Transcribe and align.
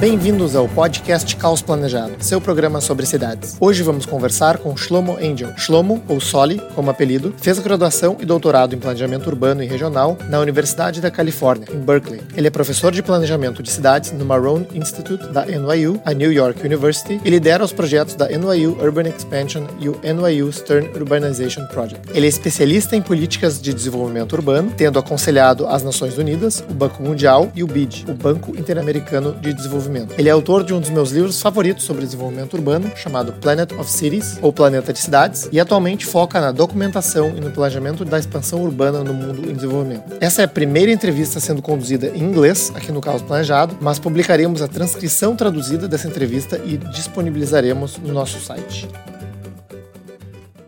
Bem-vindos 0.00 0.56
ao 0.56 0.66
podcast 0.66 1.36
Caos 1.36 1.60
Planejado, 1.60 2.14
seu 2.20 2.40
programa 2.40 2.80
sobre 2.80 3.04
cidades. 3.04 3.58
Hoje 3.60 3.82
vamos 3.82 4.06
conversar 4.06 4.56
com 4.56 4.74
Shlomo 4.74 5.18
Angel. 5.18 5.52
Shlomo, 5.58 6.02
ou 6.08 6.18
Soli, 6.18 6.58
como 6.74 6.90
apelido, 6.90 7.34
fez 7.36 7.58
graduação 7.58 8.16
e 8.18 8.24
doutorado 8.24 8.74
em 8.74 8.78
planejamento 8.78 9.26
urbano 9.26 9.62
e 9.62 9.66
regional 9.66 10.16
na 10.30 10.40
Universidade 10.40 11.02
da 11.02 11.10
Califórnia, 11.10 11.68
em 11.70 11.78
Berkeley. 11.78 12.22
Ele 12.34 12.46
é 12.46 12.50
professor 12.50 12.92
de 12.92 13.02
planejamento 13.02 13.62
de 13.62 13.70
cidades 13.70 14.10
no 14.12 14.24
Marone 14.24 14.66
Institute 14.72 15.26
da 15.34 15.44
NYU, 15.44 16.00
a 16.02 16.14
New 16.14 16.32
York 16.32 16.64
University, 16.64 17.20
e 17.22 17.28
lidera 17.28 17.62
os 17.62 17.74
projetos 17.74 18.14
da 18.14 18.26
NYU 18.26 18.78
Urban 18.82 19.06
Expansion 19.06 19.66
e 19.80 19.90
o 19.90 20.00
NYU 20.02 20.50
Stern 20.50 20.88
Urbanization 20.96 21.66
Project. 21.66 22.08
Ele 22.14 22.24
é 22.24 22.28
especialista 22.30 22.96
em 22.96 23.02
políticas 23.02 23.60
de 23.60 23.74
desenvolvimento 23.74 24.32
urbano, 24.32 24.72
tendo 24.74 24.98
aconselhado 24.98 25.66
as 25.66 25.82
Nações 25.82 26.16
Unidas, 26.16 26.64
o 26.70 26.72
Banco 26.72 27.02
Mundial 27.02 27.52
e 27.54 27.62
o 27.62 27.66
BID, 27.66 28.06
o 28.08 28.14
Banco 28.14 28.58
Interamericano 28.58 29.34
de 29.34 29.52
Desenvolvimento. 29.52 29.89
Ele 30.16 30.28
é 30.28 30.32
autor 30.32 30.64
de 30.64 30.72
um 30.72 30.80
dos 30.80 30.90
meus 30.90 31.10
livros 31.10 31.40
favoritos 31.40 31.84
sobre 31.84 32.04
desenvolvimento 32.04 32.54
urbano, 32.54 32.90
chamado 32.96 33.32
Planet 33.34 33.72
of 33.72 33.90
Cities, 33.90 34.38
ou 34.40 34.52
Planeta 34.52 34.92
de 34.92 34.98
Cidades, 34.98 35.48
e 35.52 35.60
atualmente 35.60 36.06
foca 36.06 36.40
na 36.40 36.52
documentação 36.52 37.32
e 37.36 37.40
no 37.40 37.50
planejamento 37.50 38.04
da 38.04 38.18
expansão 38.18 38.62
urbana 38.62 39.02
no 39.02 39.12
mundo 39.12 39.50
em 39.50 39.54
desenvolvimento. 39.54 40.16
Essa 40.20 40.42
é 40.42 40.44
a 40.44 40.48
primeira 40.48 40.92
entrevista 40.92 41.40
sendo 41.40 41.62
conduzida 41.62 42.08
em 42.08 42.22
inglês 42.22 42.72
aqui 42.74 42.92
no 42.92 43.00
Caos 43.00 43.22
Planejado, 43.22 43.76
mas 43.80 43.98
publicaremos 43.98 44.62
a 44.62 44.68
transcrição 44.68 45.34
traduzida 45.34 45.88
dessa 45.88 46.08
entrevista 46.08 46.60
e 46.64 46.76
disponibilizaremos 46.76 47.98
no 47.98 48.12
nosso 48.12 48.40
site. 48.40 48.88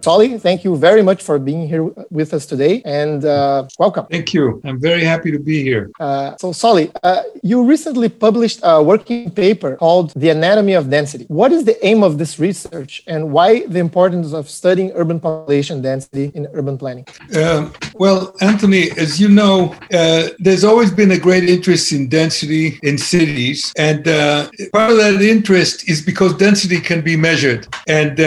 Solly, 0.02 0.36
thank 0.36 0.64
you 0.64 0.76
very 0.76 1.00
much 1.00 1.22
for 1.22 1.38
being 1.38 1.68
here 1.68 1.84
with 2.10 2.34
us 2.34 2.44
today 2.44 2.82
and 2.84 3.24
uh, 3.24 3.68
welcome. 3.78 4.04
Thank 4.06 4.34
you. 4.34 4.60
I'm 4.64 4.80
very 4.80 5.04
happy 5.04 5.30
to 5.30 5.38
be 5.38 5.62
here. 5.62 5.92
Uh, 6.00 6.36
so, 6.38 6.50
Solly, 6.50 6.90
uh, 7.04 7.22
you 7.44 7.64
recently 7.64 8.08
published 8.08 8.58
a 8.64 8.82
working 8.82 9.30
paper 9.30 9.76
called 9.76 10.12
The 10.14 10.30
Anatomy 10.30 10.72
of 10.72 10.90
Density. 10.90 11.26
What 11.28 11.52
is 11.52 11.64
the 11.64 11.78
aim 11.86 12.02
of 12.02 12.18
this 12.18 12.40
research 12.40 13.04
and 13.06 13.30
why 13.30 13.64
the 13.66 13.78
importance 13.78 14.32
of 14.32 14.50
studying 14.50 14.90
urban 14.96 15.20
population 15.20 15.82
density 15.82 16.32
in 16.34 16.48
urban 16.52 16.78
planning? 16.78 17.06
Uh, 17.32 17.70
well, 17.94 18.34
Anthony, 18.40 18.90
as 18.98 19.20
you 19.20 19.28
know, 19.28 19.72
uh, 19.94 20.30
there's 20.40 20.64
always 20.64 20.90
been 20.90 21.12
a 21.12 21.18
great 21.18 21.44
interest 21.44 21.92
in 21.92 22.08
density 22.08 22.80
in 22.82 22.98
cities. 22.98 23.72
And 23.76 24.08
uh, 24.08 24.50
part 24.72 24.90
of 24.90 24.96
that 24.96 25.22
interest 25.22 25.88
is 25.88 26.02
because 26.02 26.36
density 26.36 26.80
can 26.80 27.02
be 27.02 27.16
measured. 27.16 27.68
And 27.86 28.18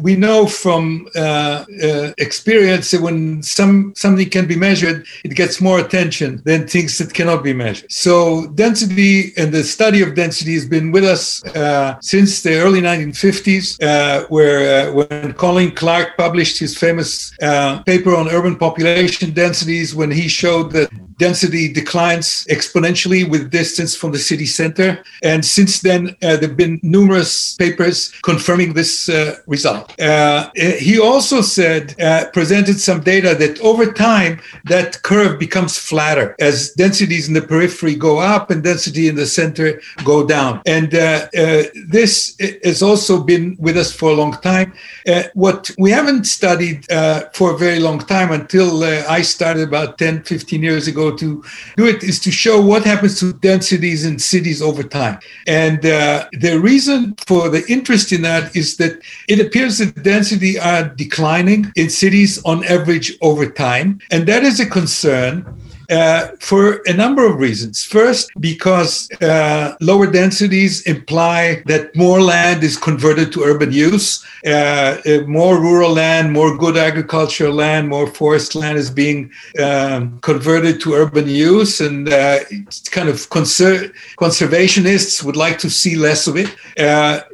we 0.00 0.16
know 0.16 0.46
from 0.46 1.09
uh, 1.16 1.64
uh, 1.82 2.12
experience 2.18 2.92
when 2.92 3.42
some 3.42 3.92
something 3.96 4.28
can 4.28 4.46
be 4.46 4.56
measured, 4.56 5.06
it 5.24 5.34
gets 5.34 5.60
more 5.60 5.78
attention 5.78 6.42
than 6.44 6.66
things 6.66 6.98
that 6.98 7.12
cannot 7.12 7.42
be 7.42 7.52
measured. 7.52 7.90
So 7.90 8.46
density 8.48 9.32
and 9.36 9.52
the 9.52 9.64
study 9.64 10.02
of 10.02 10.14
density 10.14 10.54
has 10.54 10.66
been 10.66 10.92
with 10.92 11.04
us 11.04 11.44
uh, 11.54 11.98
since 12.00 12.42
the 12.42 12.54
early 12.56 12.80
1950s, 12.80 13.82
uh, 13.82 14.26
where 14.28 14.88
uh, 14.88 14.92
when 14.92 15.32
Colin 15.34 15.70
Clark 15.70 16.16
published 16.16 16.58
his 16.58 16.76
famous 16.76 17.32
uh, 17.42 17.82
paper 17.84 18.14
on 18.14 18.28
urban 18.28 18.56
population 18.56 19.32
densities, 19.32 19.94
when 19.94 20.10
he 20.10 20.28
showed 20.28 20.72
that 20.72 20.90
density 21.20 21.70
declines 21.72 22.46
exponentially 22.50 23.28
with 23.28 23.50
distance 23.50 23.94
from 23.94 24.10
the 24.10 24.18
city 24.18 24.46
center. 24.46 25.04
And 25.22 25.44
since 25.44 25.80
then, 25.80 26.16
uh, 26.22 26.36
there 26.38 26.48
have 26.48 26.56
been 26.56 26.80
numerous 26.82 27.54
papers 27.54 28.10
confirming 28.22 28.72
this 28.72 29.08
uh, 29.08 29.36
result. 29.46 29.84
Uh, 30.00 30.50
he 30.56 30.98
also 30.98 31.42
said, 31.42 31.94
uh, 32.00 32.24
presented 32.32 32.80
some 32.80 33.00
data 33.02 33.34
that 33.34 33.60
over 33.60 33.92
time, 33.92 34.40
that 34.64 35.02
curve 35.02 35.38
becomes 35.38 35.78
flatter 35.78 36.34
as 36.40 36.72
densities 36.72 37.28
in 37.28 37.34
the 37.34 37.42
periphery 37.42 37.94
go 37.94 38.18
up 38.18 38.50
and 38.50 38.64
density 38.64 39.06
in 39.06 39.14
the 39.14 39.26
center 39.26 39.80
go 40.04 40.26
down. 40.26 40.62
And 40.64 40.94
uh, 40.94 41.28
uh, 41.36 41.62
this 41.86 42.36
has 42.64 42.82
also 42.82 43.22
been 43.22 43.56
with 43.60 43.76
us 43.76 43.92
for 43.92 44.10
a 44.10 44.14
long 44.14 44.32
time. 44.52 44.72
what 45.34 45.70
we 45.78 45.90
haven't 45.90 46.24
studied 46.24 46.86
for 47.36 47.48
a 47.54 47.58
very 47.58 47.80
long 47.88 47.98
time 47.98 48.30
until 48.32 48.82
I 49.18 49.20
started 49.22 49.68
about 49.68 49.98
10, 49.98 50.22
15 50.22 50.62
years 50.62 50.88
ago 50.88 51.09
to 51.16 51.42
do 51.76 51.86
it 51.86 52.02
is 52.02 52.20
to 52.20 52.30
show 52.30 52.60
what 52.60 52.84
happens 52.84 53.18
to 53.20 53.32
densities 53.32 54.04
in 54.04 54.18
cities 54.18 54.62
over 54.62 54.82
time. 54.82 55.18
And 55.46 55.84
uh, 55.84 56.28
the 56.32 56.58
reason 56.58 57.16
for 57.26 57.48
the 57.48 57.64
interest 57.68 58.12
in 58.12 58.22
that 58.22 58.54
is 58.56 58.76
that 58.76 59.00
it 59.28 59.40
appears 59.40 59.78
that 59.78 60.02
density 60.02 60.58
are 60.58 60.88
declining 60.88 61.72
in 61.76 61.90
cities 61.90 62.42
on 62.44 62.64
average 62.64 63.16
over 63.20 63.46
time. 63.46 64.00
And 64.10 64.26
that 64.26 64.42
is 64.42 64.60
a 64.60 64.66
concern 64.66 65.44
uh, 65.90 66.28
for 66.38 66.82
a 66.86 66.92
number 66.92 67.26
of 67.26 67.36
reasons. 67.36 67.82
First, 67.82 68.30
because 68.38 69.10
uh, 69.20 69.74
lower 69.80 70.06
densities 70.06 70.82
imply 70.86 71.64
that 71.66 71.94
more 71.96 72.22
land 72.22 72.62
is 72.62 72.76
converted 72.76 73.32
to 73.32 73.42
urban 73.42 73.72
use, 73.72 74.24
uh, 74.46 74.98
uh 75.04 75.20
more 75.26 75.60
rural 75.60 75.92
land, 75.92 76.32
more 76.32 76.56
good 76.56 76.76
agricultural 76.76 77.52
land, 77.52 77.88
more 77.88 78.06
forest 78.06 78.54
land 78.54 78.78
is 78.78 78.88
being 78.88 79.32
um, 79.60 80.20
converted 80.20 80.80
to 80.82 80.94
urban 80.94 81.28
use, 81.28 81.80
and 81.80 82.08
uh, 82.08 82.38
kind 82.92 83.08
of 83.08 83.28
conser- 83.30 83.92
conservationists 84.16 85.24
would 85.24 85.36
like 85.36 85.58
to 85.58 85.68
see 85.68 85.96
less 85.96 86.28
of 86.28 86.36
it. 86.36 86.54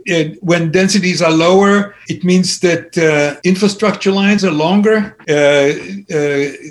It 0.06 0.42
when 0.42 0.70
densities 0.70 1.20
are 1.20 1.32
lower, 1.32 1.94
it 2.08 2.24
means 2.24 2.60
that 2.60 2.96
infrastructure 3.44 4.12
lines 4.12 4.44
are 4.44 4.56
longer. 4.66 5.16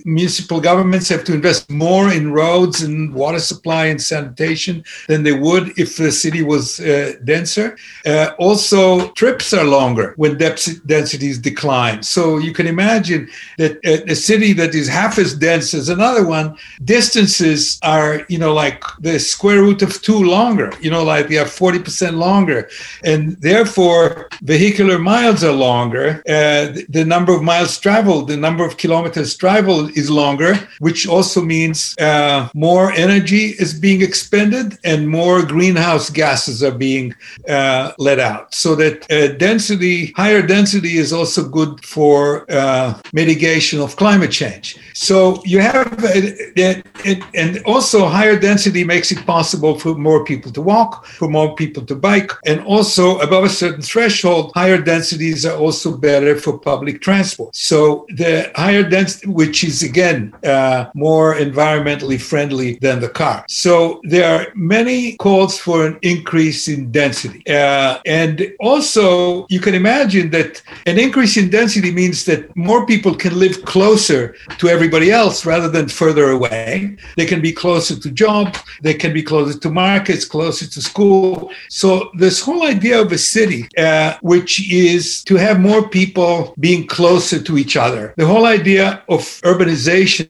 municipal 0.06 0.60
governments 0.60 1.10
have 1.10 1.24
to 1.26 1.34
invest 1.34 1.70
more 1.78 2.12
in 2.12 2.32
roads 2.32 2.82
and 2.82 3.14
water 3.14 3.40
supply 3.40 3.86
and 3.86 4.02
sanitation 4.02 4.84
than 5.08 5.24
they 5.24 5.34
would 5.34 5.78
if 5.78 5.98
the 5.98 6.12
city 6.12 6.44
was 6.44 6.80
uh, 6.80 7.14
denser. 7.24 7.78
Uh, 8.06 8.32
also, 8.38 9.10
trips 9.12 9.54
are 9.54 9.64
longer 9.64 10.14
when 10.18 10.38
densities 10.38 11.38
decline. 11.38 12.04
So 12.04 12.38
you 12.38 12.54
can 12.54 12.68
imagine 12.68 13.30
that 13.58 13.74
a 13.84 14.16
city 14.16 14.54
that 14.54 14.74
is 14.76 14.88
half 14.88 15.18
as 15.18 15.34
dense 15.34 15.74
as 15.74 15.90
another 15.90 16.26
one, 16.26 16.58
distances 16.84 17.80
are, 17.84 18.26
you 18.30 18.38
know, 18.38 18.54
like 18.54 18.84
the 19.00 19.20
square 19.20 19.62
root 19.62 19.82
of 19.82 20.02
two 20.02 20.22
longer, 20.24 20.72
you 20.82 20.90
know, 20.90 21.04
like 21.04 21.28
they 21.28 21.38
are 21.38 21.46
40% 21.46 22.18
longer. 22.18 22.70
And 23.04 23.22
therefore, 23.42 24.30
vehicular 24.42 24.98
miles 25.00 25.44
are 25.44 25.58
longer. 25.70 26.08
Uh, 26.28 26.62
the, 26.76 26.86
the 26.90 27.06
number 27.06 27.34
of 27.34 27.42
miles 27.44 27.80
traveled, 27.80 28.28
the 28.28 28.38
number 28.38 28.66
of 28.66 28.78
kilometers 28.78 29.36
traveled 29.36 29.92
is 29.98 30.10
longer, 30.10 30.52
which 30.80 31.08
also 31.08 31.42
means 31.42 31.65
uh, 32.00 32.50
more 32.54 32.92
energy 32.92 33.46
is 33.64 33.72
being 33.74 34.02
expended 34.02 34.78
and 34.84 35.08
more 35.08 35.38
greenhouse 35.44 36.10
gases 36.10 36.64
are 36.64 36.78
being 36.90 37.08
uh, 37.48 37.92
let 37.98 38.20
out. 38.20 38.54
So 38.54 38.76
that 38.76 38.96
uh, 39.12 39.36
density, 39.38 39.98
higher 40.16 40.44
density, 40.56 40.98
is 40.98 41.12
also 41.14 41.42
good 41.60 41.74
for 41.96 42.46
uh, 42.52 43.00
mitigation 43.14 43.80
of 43.86 43.96
climate 43.96 44.32
change. 44.32 44.78
So 44.94 45.42
you 45.44 45.60
have, 45.60 45.88
uh, 46.04 46.82
and 47.34 47.52
also 47.66 47.98
higher 48.06 48.38
density 48.40 48.84
makes 48.84 49.12
it 49.12 49.26
possible 49.26 49.74
for 49.80 49.96
more 49.96 50.24
people 50.24 50.52
to 50.52 50.62
walk, 50.62 51.06
for 51.06 51.28
more 51.30 51.56
people 51.56 51.84
to 51.86 51.96
bike, 51.96 52.32
and 52.46 52.60
also 52.62 53.20
above 53.20 53.44
a 53.44 53.50
certain 53.50 53.82
threshold, 53.82 54.52
higher 54.56 54.82
densities 54.94 55.46
are 55.46 55.58
also 55.58 55.98
better 55.98 56.38
for 56.38 56.58
public 56.58 57.02
transport. 57.02 57.56
So 57.56 58.06
the 58.10 58.52
higher 58.56 58.84
density, 58.84 59.28
which 59.28 59.64
is 59.64 59.84
again 59.84 60.34
uh, 60.44 60.86
more 60.94 61.36
environmental 61.36 61.55
environmentally 61.56 62.20
friendly 62.20 62.78
than 62.82 63.00
the 63.00 63.10
car. 63.10 63.46
So 63.48 64.02
there 64.04 64.28
are 64.34 64.48
many 64.56 65.16
calls 65.18 65.58
for 65.58 65.86
an 65.86 65.98
increase 66.02 66.68
in 66.68 66.92
density. 66.92 67.42
Uh, 67.48 68.00
and 68.06 68.54
also, 68.60 69.46
you 69.50 69.60
can 69.60 69.74
imagine 69.74 70.30
that 70.32 70.62
an 70.86 70.98
increase 71.00 71.38
in 71.38 71.50
density 71.50 71.92
means 71.92 72.26
that 72.26 72.56
more 72.56 72.86
people 72.86 73.16
can 73.16 73.38
live 73.40 73.64
closer 73.66 74.36
to 74.60 74.68
everybody 74.68 75.12
else 75.12 75.46
rather 75.46 75.70
than 75.70 75.88
further 75.88 76.30
away. 76.32 76.96
They 77.18 77.26
can 77.26 77.42
be 77.42 77.54
closer 77.54 77.96
to 78.00 78.12
jobs, 78.12 78.60
they 78.82 78.94
can 78.94 79.14
be 79.14 79.24
closer 79.24 79.58
to 79.60 79.70
markets, 79.70 80.26
closer 80.26 80.68
to 80.68 80.82
school. 80.82 81.52
So, 81.70 82.10
this 82.16 82.42
whole 82.42 82.64
idea 82.64 83.02
of 83.02 83.12
a 83.12 83.18
city, 83.18 83.68
uh, 83.78 84.18
which 84.22 84.54
is 84.72 85.24
to 85.24 85.36
have 85.36 85.60
more 85.60 85.88
people 85.90 86.54
being 86.60 86.88
closer 86.88 87.42
to 87.42 87.58
each 87.58 87.76
other, 87.78 88.14
the 88.18 88.28
whole 88.28 88.46
idea 88.46 89.04
of 89.08 89.22
urbanization, 89.44 90.28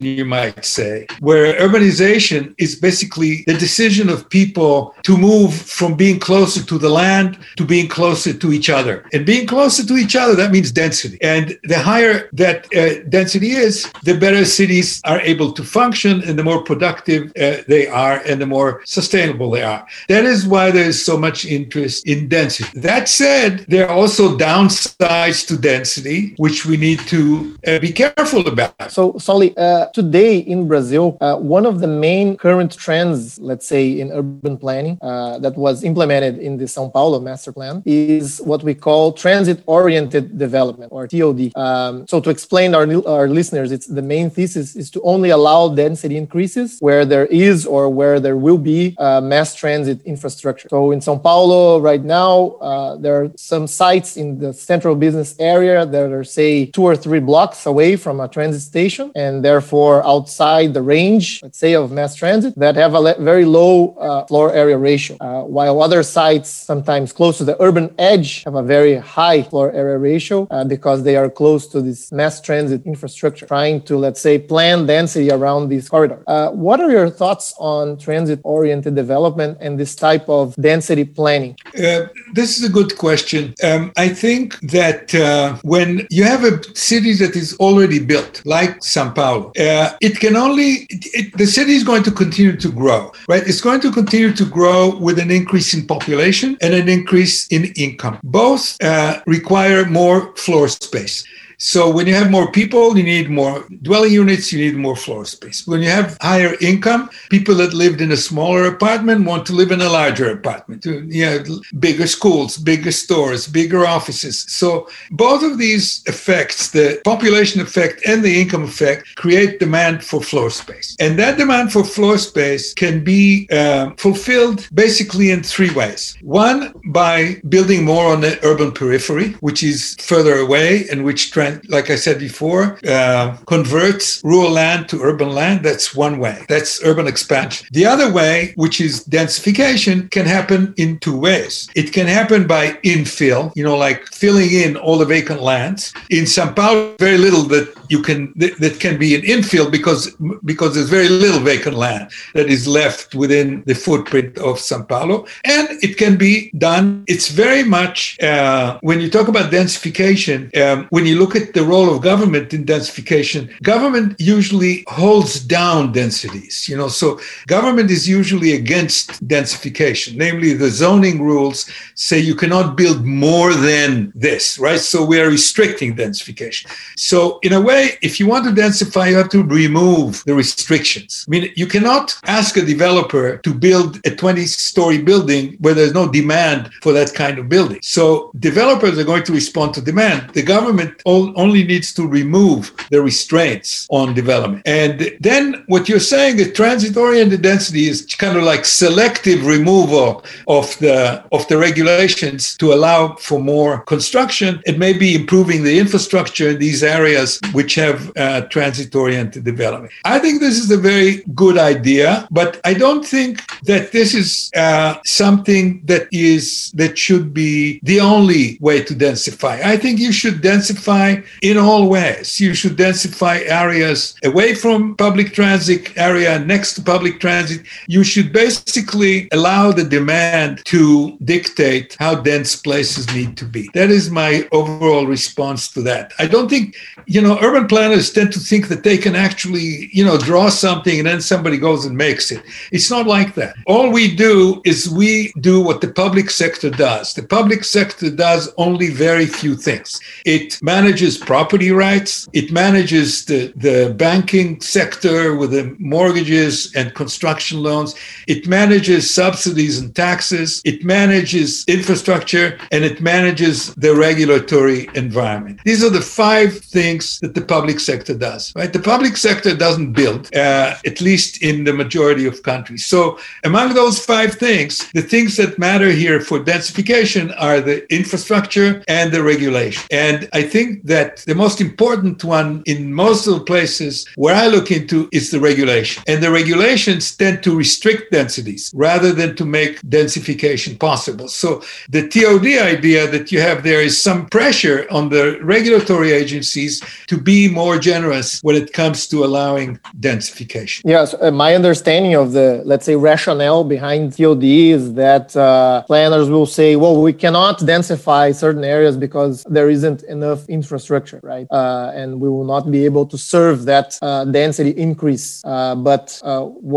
you 0.00 0.24
might 0.24 0.64
say, 0.66 1.06
where 1.20 1.54
urbanization 1.60 2.54
is 2.58 2.76
basically 2.76 3.44
the 3.46 3.54
decision 3.54 4.08
of 4.08 4.28
people 4.28 4.94
to 5.04 5.16
move 5.16 5.54
from 5.54 5.94
being 5.94 6.18
closer 6.18 6.62
to 6.64 6.78
the 6.78 6.88
land 6.88 7.38
to 7.56 7.64
being 7.64 7.88
closer 7.88 8.32
to 8.32 8.52
each 8.52 8.70
other. 8.70 9.04
And 9.12 9.24
being 9.24 9.46
closer 9.46 9.84
to 9.86 9.94
each 9.96 10.16
other, 10.16 10.34
that 10.36 10.52
means 10.52 10.70
density. 10.72 11.18
And 11.22 11.58
the 11.64 11.78
higher 11.78 12.28
that 12.32 12.66
uh, 12.74 13.02
density 13.08 13.52
is, 13.52 13.90
the 14.04 14.18
better 14.18 14.44
cities 14.44 15.00
are 15.04 15.20
able 15.20 15.52
to 15.52 15.62
function 15.62 16.22
and 16.22 16.38
the 16.38 16.44
more 16.44 16.62
productive 16.62 17.30
uh, 17.30 17.62
they 17.68 17.86
are 17.86 18.22
and 18.26 18.40
the 18.40 18.46
more 18.46 18.82
sustainable 18.84 19.50
they 19.50 19.62
are. 19.62 19.86
That 20.08 20.24
is 20.24 20.46
why 20.46 20.70
there 20.70 20.88
is 20.88 21.04
so 21.04 21.16
much 21.18 21.44
interest 21.44 22.06
in 22.06 22.28
density. 22.28 22.80
That 22.80 23.08
said, 23.08 23.64
there 23.68 23.88
are 23.88 23.96
also 23.96 24.36
downsides 24.36 25.46
to 25.48 25.56
density, 25.56 26.34
which 26.36 26.66
we 26.66 26.76
need 26.76 27.00
to 27.14 27.56
uh, 27.66 27.78
be 27.78 27.92
careful 27.92 28.46
about. 28.46 28.90
So, 28.90 29.16
Solly, 29.18 29.56
uh, 29.56 29.86
today 29.94 30.38
in 30.46 30.68
Brazil, 30.68 31.18
uh, 31.20 31.36
one 31.36 31.66
of 31.66 31.80
the 31.80 31.86
main 31.86 32.36
current 32.36 32.72
trends, 32.76 33.38
let's 33.38 33.66
say 33.66 34.00
in 34.00 34.12
urban 34.12 34.56
planning, 34.56 34.98
uh, 35.02 35.38
that 35.40 35.56
was 35.56 35.84
implemented 35.84 36.38
in 36.38 36.56
the 36.56 36.64
São 36.64 36.92
Paulo 36.92 37.20
master 37.20 37.52
plan 37.52 37.82
is 37.84 38.40
what 38.40 38.62
we 38.62 38.74
call 38.74 39.12
transit 39.12 39.62
oriented 39.66 40.38
development 40.38 40.92
or 40.92 41.06
TOD. 41.06 41.52
Um, 41.56 42.06
so, 42.06 42.20
to 42.20 42.30
explain 42.30 42.74
our, 42.74 42.86
our 43.06 43.28
listeners, 43.28 43.72
it's 43.72 43.86
the 43.86 44.02
main 44.02 44.30
thesis 44.30 44.76
is 44.76 44.90
to 44.92 45.02
only 45.02 45.30
allow 45.30 45.68
density 45.68 46.16
increases 46.16 46.78
where 46.80 47.04
there 47.04 47.26
is 47.26 47.66
or 47.66 47.90
where 47.90 48.20
there 48.20 48.36
will 48.36 48.58
be 48.58 48.94
uh, 48.98 49.20
mass 49.20 49.54
transit 49.54 50.00
infrastructure. 50.04 50.68
So, 50.70 50.92
in 50.92 51.00
São 51.00 51.20
Paulo, 51.20 51.80
right 51.80 52.02
now, 52.02 52.56
uh, 52.60 52.96
there 52.96 53.16
are 53.22 53.32
some 53.36 53.66
sites 53.66 54.16
in 54.16 54.38
the 54.38 54.52
central 54.52 54.94
business 54.94 55.34
area 55.38 55.84
that 55.84 56.12
are, 56.12 56.24
say, 56.24 56.66
two 56.66 56.82
or 56.82 56.96
three 56.96 57.20
blocks 57.20 57.66
away 57.66 57.96
from 57.96 58.20
a 58.20 58.28
transit 58.28 58.62
station 58.62 59.10
and 59.14 59.44
therefore 59.44 60.06
outside 60.06 60.35
the 60.36 60.82
range, 60.82 61.40
let's 61.42 61.58
say, 61.58 61.74
of 61.74 61.90
mass 61.92 62.14
transit 62.14 62.54
that 62.56 62.76
have 62.76 62.94
a 62.94 63.14
very 63.18 63.44
low 63.44 63.94
uh, 63.94 64.26
floor 64.26 64.52
area 64.52 64.78
ratio, 64.78 65.16
uh, 65.20 65.42
while 65.42 65.82
other 65.82 66.02
sites, 66.02 66.48
sometimes 66.48 67.12
close 67.12 67.38
to 67.38 67.44
the 67.44 67.56
urban 67.60 67.94
edge, 67.98 68.44
have 68.44 68.54
a 68.54 68.62
very 68.62 68.96
high 68.96 69.42
floor 69.42 69.72
area 69.72 69.98
ratio 69.98 70.46
uh, 70.50 70.64
because 70.64 71.02
they 71.02 71.16
are 71.16 71.30
close 71.30 71.66
to 71.66 71.80
this 71.80 72.12
mass 72.12 72.40
transit 72.40 72.84
infrastructure, 72.84 73.46
trying 73.46 73.80
to, 73.82 73.96
let's 73.96 74.20
say, 74.20 74.38
plan 74.38 74.86
density 74.86 75.30
around 75.30 75.68
these 75.68 75.88
corridors. 75.88 76.22
Uh, 76.26 76.50
what 76.50 76.80
are 76.80 76.90
your 76.90 77.10
thoughts 77.10 77.54
on 77.58 77.96
transit 77.98 78.40
oriented 78.44 78.94
development 78.94 79.56
and 79.60 79.78
this 79.78 79.94
type 79.94 80.28
of 80.28 80.54
density 80.56 81.04
planning? 81.04 81.56
Uh, 81.76 82.06
this 82.34 82.58
is 82.58 82.64
a 82.64 82.72
good 82.78 82.96
question. 82.98 83.54
Um, 83.62 83.92
I 83.96 84.08
think 84.08 84.58
that 84.60 85.14
uh, 85.14 85.56
when 85.62 86.06
you 86.10 86.24
have 86.24 86.44
a 86.44 86.62
city 86.74 87.12
that 87.14 87.36
is 87.36 87.56
already 87.58 87.98
built, 87.98 88.42
like 88.44 88.82
Sao 88.82 89.10
Paulo, 89.10 89.52
it 89.54 90.20
can 90.26 90.36
only, 90.36 90.86
it, 90.90 91.36
the 91.36 91.46
city 91.46 91.74
is 91.74 91.84
going 91.84 92.02
to 92.02 92.10
continue 92.10 92.56
to 92.56 92.70
grow, 92.70 93.12
right? 93.28 93.46
It's 93.46 93.60
going 93.60 93.80
to 93.82 93.92
continue 93.92 94.32
to 94.32 94.44
grow 94.44 94.96
with 94.96 95.18
an 95.18 95.30
increase 95.30 95.72
in 95.72 95.86
population 95.86 96.56
and 96.60 96.74
an 96.74 96.88
increase 96.88 97.46
in 97.48 97.72
income. 97.76 98.18
Both 98.24 98.64
uh, 98.82 99.22
require 99.26 99.84
more 99.84 100.34
floor 100.36 100.68
space. 100.68 101.24
So 101.58 101.90
when 101.90 102.06
you 102.06 102.14
have 102.14 102.30
more 102.30 102.50
people, 102.52 102.96
you 102.96 103.02
need 103.02 103.30
more 103.30 103.66
dwelling 103.82 104.12
units, 104.12 104.52
you 104.52 104.58
need 104.64 104.76
more 104.76 104.96
floor 104.96 105.24
space. 105.24 105.66
When 105.66 105.80
you 105.82 105.88
have 105.88 106.18
higher 106.20 106.54
income, 106.60 107.10
people 107.30 107.54
that 107.56 107.72
lived 107.72 108.00
in 108.00 108.12
a 108.12 108.16
smaller 108.16 108.66
apartment 108.66 109.26
want 109.26 109.46
to 109.46 109.52
live 109.54 109.72
in 109.72 109.80
a 109.80 109.88
larger 109.88 110.30
apartment. 110.30 110.84
You 110.84 111.24
have 111.24 111.48
bigger 111.78 112.06
schools, 112.06 112.58
bigger 112.58 112.92
stores, 112.92 113.46
bigger 113.46 113.86
offices. 113.86 114.44
So 114.48 114.88
both 115.10 115.42
of 115.42 115.58
these 115.58 116.02
effects, 116.06 116.70
the 116.70 117.00
population 117.04 117.60
effect 117.60 118.02
and 118.06 118.22
the 118.22 118.40
income 118.40 118.64
effect, 118.64 119.16
create 119.16 119.58
demand 119.58 120.04
for 120.04 120.20
floor 120.20 120.50
space. 120.50 120.96
And 121.00 121.18
that 121.18 121.38
demand 121.38 121.72
for 121.72 121.84
floor 121.84 122.18
space 122.18 122.74
can 122.74 123.02
be 123.02 123.48
uh, 123.50 123.90
fulfilled 123.96 124.68
basically 124.74 125.30
in 125.30 125.42
three 125.42 125.72
ways. 125.72 126.16
One, 126.20 126.72
by 126.86 127.40
building 127.48 127.84
more 127.84 128.12
on 128.12 128.20
the 128.20 128.38
urban 128.44 128.72
periphery, 128.72 129.32
which 129.40 129.62
is 129.62 129.96
further 130.00 130.36
away 130.36 130.86
and 130.90 131.04
which 131.04 131.32
like 131.68 131.88
I 131.90 131.96
said 131.96 132.18
before, 132.18 132.78
uh, 132.86 133.36
converts 133.46 134.20
rural 134.24 134.50
land 134.50 134.88
to 134.90 135.02
urban 135.02 135.30
land. 135.30 135.64
That's 135.64 135.94
one 135.94 136.18
way. 136.18 136.44
That's 136.48 136.82
urban 136.84 137.06
expansion. 137.06 137.66
The 137.72 137.86
other 137.86 138.08
way, 138.12 138.52
which 138.56 138.80
is 138.80 139.04
densification, 139.04 140.10
can 140.10 140.26
happen 140.26 140.74
in 140.76 140.98
two 140.98 141.16
ways. 141.26 141.68
It 141.74 141.92
can 141.92 142.06
happen 142.06 142.46
by 142.46 142.64
infill, 142.84 143.52
you 143.56 143.64
know, 143.64 143.76
like 143.76 144.00
filling 144.22 144.50
in 144.50 144.76
all 144.76 144.98
the 144.98 145.04
vacant 145.16 145.42
lands. 145.42 145.92
In 146.10 146.24
São 146.24 146.54
Paulo, 146.54 146.94
very 146.98 147.18
little 147.18 147.44
that 147.54 147.66
you 147.88 148.02
can 148.02 148.32
that, 148.36 148.76
can 148.80 148.98
be 148.98 149.14
an 149.14 149.22
infill 149.22 149.70
because 149.70 150.14
because 150.44 150.74
there's 150.74 150.88
very 150.88 151.08
little 151.08 151.40
vacant 151.40 151.76
land 151.76 152.10
that 152.34 152.48
is 152.48 152.66
left 152.66 153.14
within 153.14 153.62
the 153.66 153.74
footprint 153.74 154.36
of 154.38 154.56
São 154.56 154.86
Paulo, 154.88 155.26
and 155.44 155.68
it 155.82 155.96
can 155.96 156.16
be 156.16 156.50
done. 156.58 157.04
It's 157.06 157.28
very 157.28 157.62
much 157.62 158.20
uh, 158.20 158.78
when 158.82 159.00
you 159.00 159.10
talk 159.10 159.28
about 159.28 159.52
densification. 159.52 160.38
Um, 160.56 160.86
when 160.90 161.06
you 161.06 161.18
look 161.18 161.34
at 161.36 161.54
the 161.54 161.64
role 161.64 161.88
of 161.94 162.02
government 162.02 162.54
in 162.54 162.64
densification, 162.64 163.42
government 163.62 164.16
usually 164.18 164.84
holds 164.88 165.40
down 165.40 165.92
densities. 165.92 166.68
You 166.68 166.76
know, 166.76 166.88
so 166.88 167.20
government 167.46 167.90
is 167.90 168.08
usually 168.08 168.52
against 168.52 169.26
densification. 169.26 170.16
Namely, 170.16 170.52
the 170.54 170.70
zoning 170.70 171.22
rules 171.22 171.70
say 171.94 172.18
you 172.18 172.34
cannot 172.34 172.76
build 172.76 173.04
more 173.04 173.54
than 173.54 174.12
this, 174.14 174.58
right? 174.58 174.80
So 174.80 175.04
we 175.04 175.20
are 175.20 175.28
restricting 175.28 175.96
densification. 175.96 176.66
So 176.96 177.38
in 177.42 177.52
a 177.52 177.60
way, 177.60 177.75
if 178.02 178.18
you 178.18 178.26
want 178.26 178.44
to 178.44 178.50
densify, 178.50 179.10
you 179.10 179.16
have 179.16 179.30
to 179.30 179.42
remove 179.42 180.22
the 180.24 180.34
restrictions. 180.34 181.24
I 181.26 181.30
mean, 181.30 181.52
you 181.56 181.66
cannot 181.66 182.16
ask 182.24 182.56
a 182.56 182.62
developer 182.62 183.38
to 183.38 183.54
build 183.54 183.96
a 183.98 184.10
20-story 184.10 185.02
building 185.02 185.56
where 185.60 185.74
there's 185.74 185.94
no 185.94 186.08
demand 186.10 186.70
for 186.82 186.92
that 186.92 187.14
kind 187.14 187.38
of 187.38 187.48
building. 187.48 187.80
So 187.82 188.30
developers 188.38 188.98
are 188.98 189.04
going 189.04 189.24
to 189.24 189.32
respond 189.32 189.74
to 189.74 189.80
demand. 189.80 190.30
The 190.30 190.42
government 190.42 191.02
only 191.04 191.64
needs 191.64 191.92
to 191.94 192.06
remove 192.06 192.72
the 192.90 193.00
restraints 193.02 193.86
on 193.90 194.14
development. 194.14 194.62
And 194.66 195.16
then 195.20 195.64
what 195.66 195.88
you're 195.88 196.00
saying 196.00 196.38
is 196.38 196.52
transit 196.52 196.96
oriented 196.96 197.42
density 197.42 197.88
is 197.88 198.06
kind 198.16 198.36
of 198.36 198.42
like 198.42 198.64
selective 198.64 199.46
removal 199.46 200.24
of 200.46 200.76
the 200.78 201.24
of 201.32 201.46
the 201.48 201.56
regulations 201.56 202.56
to 202.56 202.72
allow 202.72 203.14
for 203.16 203.40
more 203.40 203.80
construction. 203.80 204.60
It 204.66 204.78
may 204.78 204.92
be 204.92 205.14
improving 205.14 205.62
the 205.62 205.78
infrastructure 205.78 206.50
in 206.50 206.58
these 206.58 206.82
areas 206.82 207.40
which 207.66 207.74
have 207.74 208.12
uh, 208.16 208.42
transit 208.42 208.94
oriented 208.94 209.42
development. 209.42 209.92
I 210.04 210.20
think 210.20 210.38
this 210.38 210.56
is 210.56 210.70
a 210.70 210.76
very 210.76 211.24
good 211.34 211.58
idea, 211.58 212.28
but 212.30 212.60
I 212.64 212.74
don't 212.74 213.04
think 213.04 213.42
that 213.64 213.90
this 213.90 214.14
is 214.14 214.52
uh, 214.54 214.94
something 215.04 215.82
that 215.90 216.06
is 216.12 216.70
that 216.80 216.96
should 216.96 217.34
be 217.34 217.80
the 217.82 217.98
only 217.98 218.56
way 218.60 218.78
to 218.88 218.94
densify. 218.94 219.56
I 219.74 219.76
think 219.82 219.98
you 219.98 220.12
should 220.12 220.38
densify 220.52 221.08
in 221.42 221.56
all 221.58 221.88
ways. 221.88 222.38
You 222.38 222.54
should 222.54 222.76
densify 222.76 223.34
areas 223.64 224.14
away 224.30 224.54
from 224.54 224.94
public 224.94 225.28
transit 225.32 225.82
area 226.10 226.38
next 226.38 226.74
to 226.74 226.82
public 226.82 227.18
transit. 227.18 227.60
You 227.88 228.04
should 228.04 228.32
basically 228.32 229.26
allow 229.32 229.72
the 229.72 229.86
demand 229.98 230.62
to 230.66 231.18
dictate 231.34 231.96
how 231.98 232.12
dense 232.30 232.54
places 232.54 233.04
need 233.18 233.36
to 233.38 233.44
be. 233.44 233.62
That 233.74 233.90
is 233.90 234.04
my 234.22 234.46
overall 234.52 235.06
response 235.16 235.62
to 235.74 235.80
that. 235.90 236.12
I 236.20 236.26
don't 236.28 236.48
think, 236.48 236.76
you 237.06 237.20
know, 237.20 237.34
urban 237.46 237.55
planners 237.64 238.12
tend 238.12 238.32
to 238.32 238.40
think 238.40 238.68
that 238.68 238.82
they 238.82 238.98
can 238.98 239.16
actually, 239.16 239.88
you 239.92 240.04
know, 240.04 240.18
draw 240.18 240.48
something 240.48 240.98
and 240.98 241.06
then 241.06 241.20
somebody 241.20 241.56
goes 241.56 241.84
and 241.84 241.96
makes 241.96 242.30
it. 242.30 242.42
It's 242.72 242.90
not 242.90 243.06
like 243.06 243.34
that. 243.34 243.56
All 243.66 243.90
we 243.90 244.14
do 244.14 244.60
is 244.64 244.88
we 244.88 245.32
do 245.40 245.62
what 245.62 245.80
the 245.80 245.92
public 245.92 246.30
sector 246.30 246.70
does. 246.70 247.14
The 247.14 247.22
public 247.22 247.64
sector 247.64 248.10
does 248.10 248.52
only 248.58 248.90
very 248.90 249.26
few 249.26 249.54
things. 249.56 250.00
It 250.24 250.60
manages 250.62 251.16
property 251.18 251.70
rights. 251.70 252.28
It 252.32 252.52
manages 252.52 253.24
the, 253.24 253.52
the 253.56 253.94
banking 253.96 254.60
sector 254.60 255.36
with 255.36 255.52
the 255.52 255.74
mortgages 255.78 256.74
and 256.74 256.94
construction 256.94 257.62
loans. 257.62 257.94
It 258.26 258.46
manages 258.46 259.12
subsidies 259.12 259.78
and 259.78 259.94
taxes. 259.94 260.60
It 260.64 260.84
manages 260.84 261.64
infrastructure 261.66 262.58
and 262.70 262.84
it 262.84 263.00
manages 263.00 263.74
the 263.74 263.94
regulatory 263.94 264.88
environment. 264.94 265.60
These 265.64 265.84
are 265.84 265.90
the 265.90 266.00
five 266.00 266.58
things 266.58 267.18
that 267.20 267.34
the 267.34 267.40
public 267.46 267.80
sector 267.80 268.14
does, 268.14 268.52
right? 268.54 268.72
The 268.72 268.78
public 268.94 269.16
sector 269.16 269.54
doesn't 269.56 269.92
build, 269.92 270.34
uh, 270.34 270.74
at 270.84 271.00
least 271.00 271.42
in 271.42 271.64
the 271.64 271.72
majority 271.72 272.26
of 272.26 272.42
countries. 272.42 272.86
So 272.86 273.18
among 273.44 273.74
those 273.74 274.04
five 274.04 274.34
things, 274.34 274.90
the 274.92 275.02
things 275.02 275.36
that 275.36 275.58
matter 275.58 275.90
here 275.90 276.20
for 276.20 276.38
densification 276.40 277.34
are 277.38 277.60
the 277.60 277.76
infrastructure 277.92 278.82
and 278.88 279.12
the 279.12 279.22
regulation. 279.22 279.84
And 279.90 280.28
I 280.32 280.42
think 280.42 280.84
that 280.84 281.18
the 281.26 281.34
most 281.34 281.60
important 281.60 282.24
one 282.24 282.62
in 282.66 282.92
most 282.92 283.26
of 283.26 283.34
the 283.34 283.44
places 283.44 284.06
where 284.16 284.34
I 284.34 284.46
look 284.46 284.70
into 284.70 285.08
is 285.12 285.30
the 285.30 285.40
regulation. 285.40 286.02
And 286.06 286.22
the 286.22 286.30
regulations 286.30 287.16
tend 287.16 287.42
to 287.44 287.56
restrict 287.56 288.12
densities 288.12 288.70
rather 288.74 289.12
than 289.12 289.36
to 289.36 289.44
make 289.44 289.80
densification 289.82 290.78
possible. 290.78 291.28
So 291.28 291.62
the 291.88 292.08
TOD 292.08 292.46
idea 292.74 293.06
that 293.10 293.30
you 293.32 293.40
have 293.40 293.62
there 293.62 293.80
is 293.80 294.00
some 294.00 294.26
pressure 294.26 294.86
on 294.90 295.08
the 295.08 295.38
regulatory 295.42 296.12
agencies 296.12 296.82
to 297.06 297.16
be 297.18 297.35
more 297.60 297.78
generous 297.78 298.40
when 298.42 298.56
it 298.62 298.72
comes 298.72 299.06
to 299.08 299.16
allowing 299.24 299.78
densification. 299.98 300.80
Yes, 300.84 301.14
uh, 301.14 301.30
my 301.30 301.54
understanding 301.54 302.14
of 302.14 302.32
the, 302.32 302.62
let's 302.64 302.86
say, 302.88 302.96
rationale 302.96 303.64
behind 303.64 304.16
TOD 304.16 304.44
is 304.44 304.94
that 304.94 305.36
uh, 305.36 305.82
planners 305.90 306.28
will 306.34 306.46
say, 306.58 306.76
well, 306.76 306.96
we 307.08 307.12
cannot 307.12 307.56
densify 307.60 308.34
certain 308.34 308.64
areas 308.64 308.96
because 309.06 309.44
there 309.56 309.68
isn't 309.76 310.02
enough 310.04 310.40
infrastructure, 310.48 311.20
right? 311.22 311.46
Uh, 311.50 311.92
and 311.94 312.20
we 312.22 312.28
will 312.28 312.48
not 312.54 312.70
be 312.70 312.84
able 312.84 313.06
to 313.12 313.18
serve 313.18 313.64
that 313.64 313.88
uh, 314.02 314.24
density 314.24 314.70
increase. 314.70 315.42
Uh, 315.44 315.74
but 315.74 316.06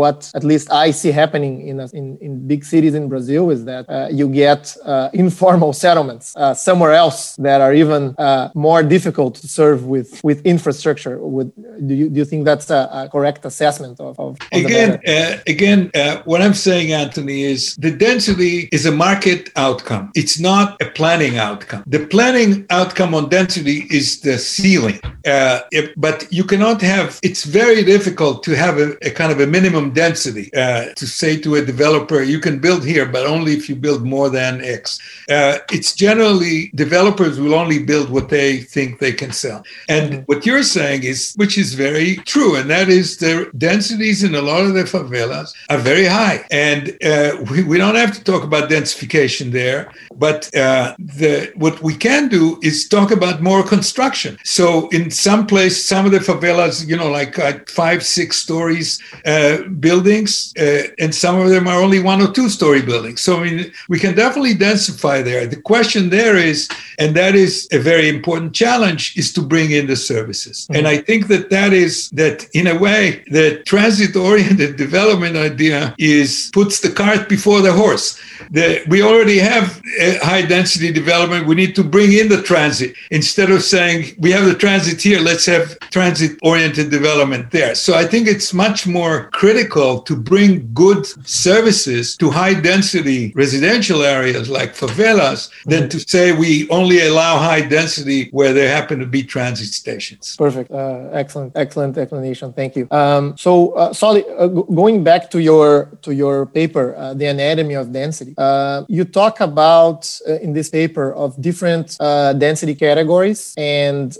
what 0.00 0.30
at 0.34 0.44
least 0.44 0.66
I 0.72 0.90
see 0.90 1.12
happening 1.22 1.66
in, 1.66 1.80
in, 1.92 2.18
in 2.20 2.46
big 2.46 2.64
cities 2.64 2.94
in 2.94 3.08
Brazil 3.08 3.50
is 3.50 3.64
that 3.64 3.84
you 4.12 4.28
get 4.28 4.76
informal 5.12 5.72
settlements 5.72 6.34
somewhere 6.54 6.92
else 6.92 7.36
that 7.36 7.60
are 7.60 7.74
even 7.74 8.14
more 8.54 8.82
difficult 8.82 9.34
to 9.36 9.48
serve 9.48 9.86
with, 9.86 10.20
with 10.22 10.40
infrastructure. 10.54 11.14
Would 11.34 11.50
do 11.88 11.94
you 12.00 12.06
do 12.12 12.16
you 12.22 12.28
think 12.30 12.42
that's 12.50 12.68
a, 12.70 12.82
a 13.00 13.08
correct 13.14 13.42
assessment 13.50 13.96
of, 14.00 14.18
of, 14.24 14.30
again? 14.52 14.90
Uh, 15.06 15.36
again, 15.54 15.80
uh, 15.94 16.14
what 16.30 16.40
I'm 16.44 16.58
saying, 16.68 16.88
Anthony, 17.04 17.38
is 17.54 17.60
the 17.86 17.92
density 18.08 18.68
is 18.76 18.84
a 18.92 18.94
market 19.06 19.42
outcome. 19.66 20.04
It's 20.20 20.38
not 20.50 20.66
a 20.86 20.86
planning 20.98 21.34
outcome. 21.48 21.82
The 21.96 22.02
planning 22.14 22.50
outcome 22.70 23.14
on 23.18 23.24
density 23.38 23.78
is 23.98 24.06
the 24.26 24.36
ceiling. 24.38 25.00
Uh, 25.26 25.60
if, 25.78 25.86
but 25.96 26.18
you 26.38 26.44
cannot 26.44 26.80
have. 26.80 27.08
It's 27.22 27.44
very 27.44 27.82
difficult 27.94 28.42
to 28.46 28.56
have 28.56 28.74
a, 28.78 28.88
a 29.08 29.10
kind 29.20 29.30
of 29.34 29.38
a 29.40 29.46
minimum 29.46 29.86
density 29.92 30.46
uh, 30.54 30.92
to 31.00 31.06
say 31.06 31.32
to 31.44 31.56
a 31.56 31.62
developer, 31.72 32.22
you 32.22 32.40
can 32.40 32.58
build 32.58 32.82
here, 32.84 33.06
but 33.06 33.26
only 33.26 33.52
if 33.52 33.68
you 33.68 33.76
build 33.76 34.02
more 34.04 34.28
than 34.30 34.52
X. 34.80 34.98
Uh, 35.28 35.58
it's 35.70 35.94
generally 35.94 36.70
developers 36.74 37.38
will 37.38 37.54
only 37.54 37.78
build 37.92 38.08
what 38.10 38.28
they 38.28 38.58
think 38.74 38.98
they 38.98 39.12
can 39.12 39.32
sell. 39.32 39.62
And 39.88 40.12
mm-hmm. 40.12 40.22
What 40.40 40.46
you're 40.46 40.62
saying 40.62 41.02
is, 41.02 41.34
which 41.36 41.58
is 41.58 41.74
very 41.74 42.16
true, 42.24 42.56
and 42.56 42.70
that 42.70 42.88
is 42.88 43.18
the 43.18 43.50
densities 43.58 44.24
in 44.24 44.34
a 44.34 44.40
lot 44.40 44.62
of 44.62 44.72
the 44.72 44.84
favelas 44.84 45.52
are 45.68 45.76
very 45.76 46.06
high. 46.06 46.46
And 46.50 46.96
uh, 47.04 47.44
we, 47.50 47.62
we 47.62 47.76
don't 47.76 47.94
have 47.94 48.14
to 48.14 48.24
talk 48.24 48.42
about 48.42 48.70
densification 48.70 49.52
there, 49.52 49.92
but 50.14 50.48
uh, 50.56 50.94
the 50.98 51.52
what 51.56 51.82
we 51.82 51.94
can 51.94 52.28
do 52.28 52.58
is 52.62 52.88
talk 52.88 53.10
about 53.10 53.42
more 53.42 53.62
construction. 53.62 54.38
So 54.42 54.88
in 54.88 55.10
some 55.10 55.46
place, 55.46 55.84
some 55.84 56.06
of 56.06 56.12
the 56.12 56.20
favelas, 56.20 56.88
you 56.88 56.96
know, 56.96 57.10
like 57.10 57.38
uh, 57.38 57.58
five, 57.68 58.02
six 58.02 58.38
stories 58.38 58.98
uh, 59.26 59.64
buildings, 59.78 60.54
uh, 60.58 60.84
and 60.98 61.14
some 61.14 61.38
of 61.38 61.50
them 61.50 61.68
are 61.68 61.82
only 61.82 62.00
one 62.00 62.22
or 62.22 62.32
two 62.32 62.48
story 62.48 62.80
buildings. 62.80 63.20
So 63.20 63.40
I 63.40 63.44
mean, 63.44 63.72
we 63.90 63.98
can 63.98 64.14
definitely 64.14 64.54
densify 64.54 65.22
there. 65.22 65.46
The 65.46 65.60
question 65.60 66.08
there 66.08 66.38
is, 66.38 66.66
and 66.98 67.14
that 67.14 67.34
is 67.34 67.68
a 67.72 67.78
very 67.78 68.08
important 68.08 68.54
challenge, 68.54 69.18
is 69.18 69.34
to 69.34 69.42
bring 69.42 69.72
in 69.72 69.86
the 69.86 69.96
services. 70.30 70.64
Mm-hmm. 70.64 70.76
And 70.76 70.88
I 70.88 70.98
think 70.98 71.28
that 71.28 71.50
that 71.50 71.72
is 71.72 72.10
that 72.10 72.46
in 72.54 72.66
a 72.66 72.78
way, 72.78 73.22
the 73.30 73.62
transit 73.64 74.16
oriented 74.16 74.76
development 74.86 75.36
idea 75.36 75.94
is 75.98 76.50
puts 76.52 76.80
the 76.80 76.90
cart 76.90 77.28
before 77.28 77.60
the 77.60 77.72
horse. 77.72 78.18
The, 78.50 78.82
we 78.88 79.02
already 79.02 79.38
have 79.38 79.80
high 80.22 80.42
density 80.42 80.92
development. 80.92 81.46
We 81.46 81.54
need 81.54 81.74
to 81.76 81.84
bring 81.84 82.12
in 82.12 82.28
the 82.28 82.42
transit 82.42 82.94
instead 83.10 83.50
of 83.50 83.62
saying 83.62 84.16
we 84.18 84.30
have 84.32 84.46
the 84.46 84.54
transit 84.54 85.00
here, 85.02 85.20
let's 85.20 85.46
have 85.46 85.78
transit 85.90 86.38
oriented 86.42 86.90
development 86.90 87.50
there. 87.50 87.74
So 87.74 87.94
I 87.94 88.04
think 88.04 88.26
it's 88.26 88.52
much 88.52 88.86
more 88.86 89.28
critical 89.32 90.00
to 90.08 90.16
bring 90.16 90.72
good 90.74 91.06
services 91.28 92.16
to 92.16 92.30
high 92.30 92.54
density 92.54 93.32
residential 93.34 94.02
areas 94.02 94.48
like 94.48 94.74
favelas 94.74 95.50
than 95.64 95.88
to 95.88 95.98
say 96.00 96.32
we 96.32 96.68
only 96.70 96.98
allow 97.06 97.38
high 97.38 97.62
density 97.62 98.28
where 98.30 98.52
there 98.52 98.68
happen 98.68 98.98
to 98.98 99.06
be 99.06 99.22
transit 99.22 99.68
stations. 99.68 100.09
Perfect. 100.36 100.70
Uh, 100.70 101.08
excellent, 101.12 101.52
excellent 101.56 101.96
explanation. 101.98 102.52
Thank 102.52 102.76
you. 102.76 102.88
Um, 102.90 103.36
so, 103.36 103.72
uh, 103.72 103.92
Solly, 103.92 104.24
uh, 104.38 104.46
going 104.48 105.04
back 105.04 105.30
to 105.30 105.38
your 105.40 105.90
to 106.02 106.14
your 106.14 106.46
paper, 106.46 106.94
uh, 106.96 107.14
the 107.14 107.26
anatomy 107.26 107.74
of 107.74 107.92
density, 107.92 108.34
uh, 108.38 108.84
you 108.88 109.04
talk 109.04 109.40
about 109.40 110.00
uh, 110.28 110.34
in 110.44 110.52
this 110.52 110.68
paper 110.68 111.12
of 111.14 111.40
different 111.40 111.96
uh, 112.00 112.32
density 112.32 112.74
categories 112.74 113.54
and 113.56 114.16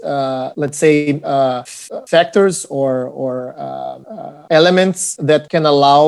let's 0.57 0.79
say 0.79 1.21
f- 1.25 1.91
factors 2.07 2.67
or 2.67 3.09
or 3.09 3.55
elements 4.51 5.17
that 5.17 5.49
can 5.49 5.65
allow 5.67 6.03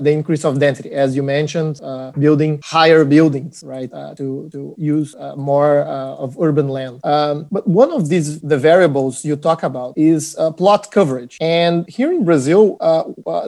the 0.00 0.10
increase 0.10 0.44
of 0.44 0.58
density. 0.58 0.90
As 0.92 1.14
you 1.16 1.22
mentioned, 1.22 1.80
building 2.18 2.60
higher 2.64 3.04
buildings, 3.04 3.62
right, 3.64 3.90
to 4.18 4.48
to 4.52 4.74
use 4.76 5.14
more 5.36 5.80
of 6.22 6.36
urban 6.40 6.68
land. 6.68 7.00
Um, 7.04 7.46
but 7.50 7.66
one 7.66 7.90
of 7.92 8.08
these 8.08 8.40
the 8.40 8.58
variables 8.58 9.13
you 9.22 9.36
talk 9.36 9.62
about 9.62 9.92
is 9.96 10.34
plot 10.56 10.90
coverage, 10.90 11.36
and 11.40 11.86
here 11.88 12.10
in 12.10 12.24
Brazil, 12.24 12.62